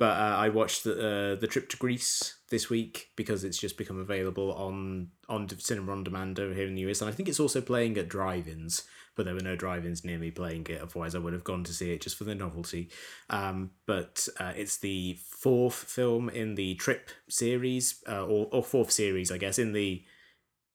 uh, 0.01 0.35
I 0.37 0.49
watched 0.49 0.83
the, 0.83 0.93
uh, 1.33 1.39
the 1.39 1.47
trip 1.47 1.69
to 1.69 1.77
Greece 1.77 2.35
this 2.49 2.69
week 2.69 3.09
because 3.15 3.43
it's 3.43 3.57
just 3.57 3.77
become 3.77 3.99
available 3.99 4.53
on 4.53 5.09
on 5.29 5.49
cinema 5.59 5.91
on 5.91 6.03
demand 6.03 6.39
over 6.39 6.53
here 6.53 6.67
in 6.67 6.75
the 6.75 6.81
US, 6.89 7.01
and 7.01 7.09
I 7.09 7.13
think 7.13 7.29
it's 7.29 7.39
also 7.39 7.61
playing 7.61 7.97
at 7.97 8.09
drive-ins. 8.09 8.83
But 9.15 9.25
there 9.25 9.33
were 9.33 9.41
no 9.41 9.55
drive-ins 9.55 10.05
near 10.05 10.19
me 10.19 10.29
playing 10.29 10.67
it. 10.69 10.79
Otherwise, 10.79 11.15
I 11.15 11.19
would 11.19 11.33
have 11.33 11.43
gone 11.43 11.63
to 11.63 11.73
see 11.73 11.91
it 11.91 12.01
just 12.01 12.15
for 12.15 12.23
the 12.23 12.35
novelty. 12.35 12.89
Um, 13.31 13.71
but 13.87 14.27
uh, 14.39 14.53
it's 14.55 14.77
the 14.77 15.17
fourth 15.27 15.73
film 15.73 16.29
in 16.29 16.53
the 16.53 16.75
Trip 16.75 17.09
series, 17.27 18.03
uh, 18.07 18.23
or 18.25 18.47
or 18.51 18.63
fourth 18.63 18.91
series, 18.91 19.31
I 19.31 19.39
guess, 19.39 19.57
in 19.57 19.73
the 19.73 20.03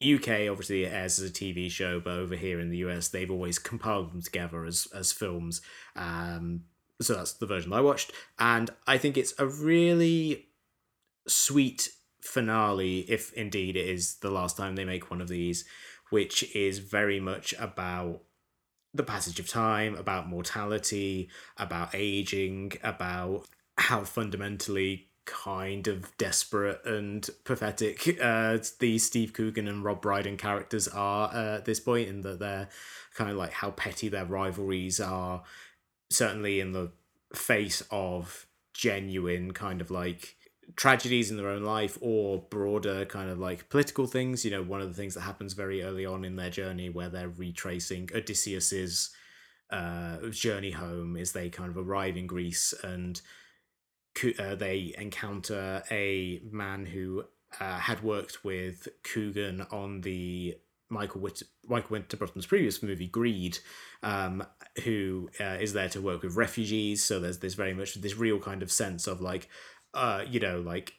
UK, 0.03 0.50
obviously, 0.50 0.84
it 0.84 0.92
airs 0.92 1.18
as 1.18 1.30
a 1.30 1.32
TV 1.32 1.70
show, 1.70 2.00
but 2.00 2.12
over 2.12 2.36
here 2.36 2.61
in 2.61 2.70
the 2.70 2.78
US, 2.78 3.09
they've 3.09 3.30
always 3.30 3.59
compiled 3.59 4.12
them 4.12 4.22
together 4.22 4.64
as 4.64 4.86
as 4.94 5.12
films. 5.12 5.61
Um, 5.96 6.64
so 7.00 7.14
that's 7.14 7.32
the 7.32 7.46
version 7.46 7.72
I 7.72 7.80
watched, 7.80 8.12
and 8.38 8.70
I 8.86 8.98
think 8.98 9.16
it's 9.16 9.34
a 9.38 9.46
really 9.46 10.48
sweet 11.26 11.90
finale, 12.20 13.00
if 13.00 13.32
indeed 13.32 13.76
it 13.76 13.88
is 13.88 14.16
the 14.16 14.30
last 14.30 14.57
time 14.57 14.76
they 14.76 14.84
make 14.84 15.11
one 15.11 15.20
of 15.20 15.28
these, 15.28 15.64
which 16.11 16.55
is 16.55 16.78
very 16.78 17.20
much 17.20 17.55
about 17.59 18.22
the 18.94 19.03
passage 19.03 19.40
of 19.40 19.48
time, 19.48 19.94
about 19.96 20.28
mortality, 20.28 21.30
about 21.57 21.94
aging, 21.94 22.72
about 22.82 23.46
how 23.76 24.05
fundamentally 24.05 25.09
kind 25.24 25.86
of 25.86 26.16
desperate 26.18 26.80
and 26.84 27.28
pathetic 27.44 28.18
uh, 28.20 28.58
the 28.80 28.98
Steve 28.98 29.32
Coogan 29.32 29.68
and 29.68 29.84
Rob 29.84 30.02
Brydon 30.02 30.36
characters 30.36 30.88
are 30.88 31.30
uh, 31.32 31.56
at 31.56 31.64
this 31.64 31.80
point, 31.80 32.08
in 32.08 32.22
that 32.22 32.38
they're 32.38 32.68
kind 33.14 33.30
of 33.30 33.36
like 33.36 33.52
how 33.52 33.70
petty 33.70 34.08
their 34.08 34.24
rivalries 34.24 35.00
are, 35.00 35.42
certainly 36.10 36.60
in 36.60 36.72
the 36.72 36.90
face 37.34 37.82
of 37.90 38.46
genuine 38.74 39.52
kind 39.52 39.80
of 39.80 39.90
like 39.90 40.36
tragedies 40.76 41.30
in 41.30 41.36
their 41.36 41.48
own 41.48 41.62
life 41.62 41.98
or 42.00 42.42
broader 42.50 43.04
kind 43.04 43.30
of 43.30 43.38
like 43.38 43.68
political 43.68 44.06
things. 44.06 44.44
You 44.44 44.50
know, 44.50 44.62
one 44.62 44.80
of 44.80 44.88
the 44.88 44.94
things 44.94 45.14
that 45.14 45.20
happens 45.22 45.52
very 45.52 45.82
early 45.82 46.06
on 46.06 46.24
in 46.24 46.36
their 46.36 46.50
journey 46.50 46.88
where 46.88 47.08
they're 47.08 47.28
retracing 47.28 48.08
Odysseus's 48.14 49.10
uh, 49.70 50.18
journey 50.30 50.72
home 50.72 51.16
is 51.16 51.32
they 51.32 51.48
kind 51.48 51.70
of 51.70 51.76
arrive 51.76 52.16
in 52.16 52.26
Greece 52.26 52.74
and 52.82 53.20
uh, 54.38 54.54
they 54.54 54.94
encounter 54.98 55.82
a 55.90 56.40
man 56.50 56.86
who 56.86 57.24
uh, 57.60 57.78
had 57.78 58.02
worked 58.02 58.44
with 58.44 58.88
Coogan 59.02 59.66
on 59.70 60.00
the 60.02 60.56
Michael 60.88 61.20
Witt- 61.20 61.42
Michael 61.66 61.90
Winterbottom's 61.90 62.46
previous 62.46 62.82
movie 62.82 63.08
Greed, 63.08 63.58
um, 64.02 64.44
who 64.84 65.30
uh, 65.40 65.56
is 65.60 65.72
there 65.72 65.88
to 65.90 66.00
work 66.00 66.22
with 66.22 66.36
refugees. 66.36 67.02
So 67.02 67.18
there's 67.18 67.38
this 67.38 67.54
very 67.54 67.74
much 67.74 67.94
this 67.94 68.16
real 68.16 68.38
kind 68.38 68.62
of 68.62 68.70
sense 68.70 69.06
of 69.06 69.20
like, 69.20 69.48
uh, 69.94 70.24
you 70.28 70.40
know, 70.40 70.60
like 70.60 70.94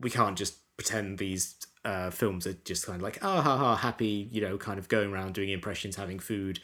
we 0.00 0.10
can't 0.10 0.38
just 0.38 0.58
pretend 0.76 1.18
these 1.18 1.56
uh, 1.84 2.10
films 2.10 2.46
are 2.46 2.52
just 2.52 2.86
kind 2.86 2.96
of 2.96 3.02
like 3.02 3.18
ah 3.22 3.42
ha 3.42 3.56
ha 3.56 3.76
happy, 3.76 4.28
you 4.30 4.40
know, 4.40 4.56
kind 4.56 4.78
of 4.78 4.88
going 4.88 5.12
around 5.12 5.34
doing 5.34 5.50
impressions, 5.50 5.96
having 5.96 6.20
food, 6.20 6.60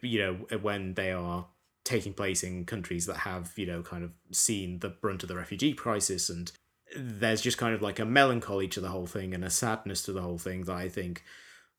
you 0.00 0.18
know, 0.18 0.58
when 0.58 0.94
they 0.94 1.10
are 1.10 1.46
taking 1.84 2.14
place 2.14 2.42
in 2.42 2.64
countries 2.64 3.06
that 3.06 3.18
have 3.18 3.52
you 3.56 3.66
know 3.66 3.82
kind 3.82 4.04
of 4.04 4.12
seen 4.30 4.78
the 4.78 4.88
brunt 4.88 5.22
of 5.22 5.28
the 5.28 5.36
refugee 5.36 5.72
crisis 5.72 6.30
and 6.30 6.52
there's 6.96 7.40
just 7.40 7.58
kind 7.58 7.74
of 7.74 7.82
like 7.82 7.98
a 7.98 8.04
melancholy 8.04 8.68
to 8.68 8.80
the 8.80 8.88
whole 8.88 9.06
thing 9.06 9.34
and 9.34 9.44
a 9.44 9.50
sadness 9.50 10.02
to 10.02 10.12
the 10.12 10.22
whole 10.22 10.38
thing 10.38 10.64
that 10.64 10.76
I 10.76 10.88
think 10.88 11.22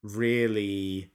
really 0.02 1.12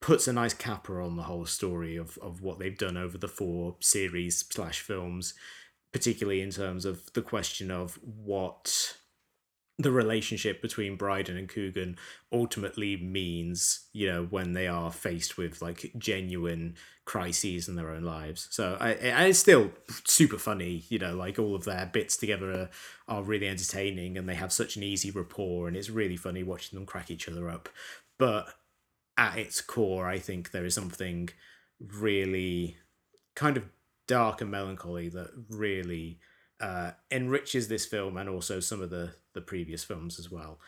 puts 0.00 0.28
a 0.28 0.32
nice 0.32 0.54
capper 0.54 1.00
on 1.00 1.16
the 1.16 1.22
whole 1.22 1.46
story 1.46 1.96
of, 1.96 2.18
of 2.18 2.42
what 2.42 2.58
they've 2.58 2.76
done 2.76 2.96
over 2.96 3.16
the 3.16 3.28
four 3.28 3.76
series 3.80 4.44
slash 4.50 4.80
films, 4.80 5.34
particularly 5.92 6.40
in 6.40 6.50
terms 6.50 6.84
of 6.84 7.12
the 7.14 7.22
question 7.22 7.70
of 7.70 7.98
what 8.02 8.98
the 9.78 9.90
relationship 9.90 10.62
between 10.62 10.96
Brydon 10.96 11.36
and 11.36 11.48
Coogan 11.48 11.96
ultimately 12.32 12.96
means, 12.96 13.86
you 13.92 14.06
know, 14.06 14.24
when 14.24 14.52
they 14.52 14.68
are 14.68 14.92
faced 14.92 15.36
with 15.36 15.60
like 15.60 15.92
genuine 15.98 16.76
crises 17.04 17.68
in 17.68 17.74
their 17.74 17.90
own 17.90 18.04
lives. 18.04 18.46
So 18.50 18.76
I, 18.80 18.90
I 18.90 19.24
it's 19.26 19.40
still 19.40 19.72
super 20.04 20.38
funny, 20.38 20.84
you 20.88 21.00
know, 21.00 21.16
like 21.16 21.40
all 21.40 21.56
of 21.56 21.64
their 21.64 21.86
bits 21.86 22.16
together 22.16 22.52
are, 22.52 22.70
are 23.08 23.22
really 23.24 23.48
entertaining 23.48 24.16
and 24.16 24.28
they 24.28 24.36
have 24.36 24.52
such 24.52 24.76
an 24.76 24.84
easy 24.84 25.10
rapport 25.10 25.66
and 25.66 25.76
it's 25.76 25.90
really 25.90 26.16
funny 26.16 26.44
watching 26.44 26.78
them 26.78 26.86
crack 26.86 27.10
each 27.10 27.28
other 27.28 27.50
up. 27.50 27.68
But 28.16 28.46
at 29.16 29.38
its 29.38 29.60
core, 29.60 30.06
I 30.06 30.20
think 30.20 30.52
there 30.52 30.64
is 30.64 30.74
something 30.74 31.30
really 31.80 32.76
kind 33.34 33.56
of 33.56 33.64
dark 34.06 34.40
and 34.40 34.52
melancholy 34.52 35.08
that 35.08 35.30
really 35.50 36.20
uh, 36.60 36.92
enriches 37.10 37.68
this 37.68 37.86
film 37.86 38.16
and 38.16 38.28
also 38.28 38.60
some 38.60 38.80
of 38.80 38.90
the 38.90 39.14
the 39.34 39.40
previous 39.40 39.84
films 39.84 40.18
as 40.18 40.30
well. 40.30 40.58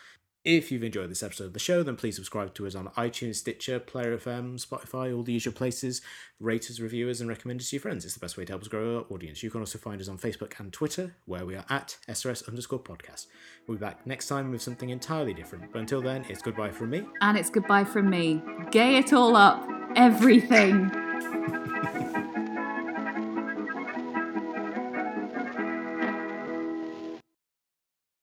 If 0.47 0.71
you've 0.71 0.83
enjoyed 0.83 1.11
this 1.11 1.23
episode 1.23 1.47
of 1.47 1.53
the 1.53 1.59
show, 1.59 1.83
then 1.83 1.97
please 1.97 2.15
subscribe 2.15 2.53
to 2.53 2.65
us 2.67 2.73
on 2.73 2.87
iTunes, 2.89 3.35
Stitcher, 3.35 3.79
Player 3.79 4.17
FM, 4.17 4.65
Spotify, 4.65 5.13
all 5.13 5.23
the 5.23 5.33
usual 5.33 5.51
places. 5.51 6.01
Rate 6.39 6.69
us, 6.69 6.79
review 6.79 7.09
us, 7.09 7.19
and 7.19 7.27
recommend 7.27 7.59
us 7.59 7.69
to 7.69 7.75
your 7.75 7.81
friends. 7.81 8.05
It's 8.05 8.13
the 8.13 8.21
best 8.21 8.37
way 8.37 8.45
to 8.45 8.53
help 8.53 8.61
us 8.61 8.69
grow 8.69 8.99
our 8.99 9.05
audience. 9.13 9.43
You 9.43 9.49
can 9.49 9.59
also 9.59 9.77
find 9.77 9.99
us 9.99 10.07
on 10.07 10.17
Facebook 10.17 10.57
and 10.57 10.71
Twitter, 10.71 11.15
where 11.25 11.45
we 11.45 11.55
are 11.55 11.65
at 11.69 11.97
SRS 12.07 12.47
underscore 12.47 12.79
podcast. 12.79 13.25
We'll 13.67 13.77
be 13.77 13.81
back 13.81 14.07
next 14.07 14.27
time 14.27 14.51
with 14.51 14.61
something 14.61 14.89
entirely 14.89 15.33
different. 15.33 15.69
But 15.73 15.79
until 15.79 16.01
then, 16.01 16.25
it's 16.29 16.41
goodbye 16.41 16.71
from 16.71 16.91
me. 16.91 17.03
And 17.19 17.37
it's 17.37 17.49
goodbye 17.49 17.83
from 17.83 18.09
me. 18.09 18.41
Gay 18.71 18.95
it 18.95 19.11
all 19.11 19.35
up. 19.35 19.67
Everything. 19.97 20.91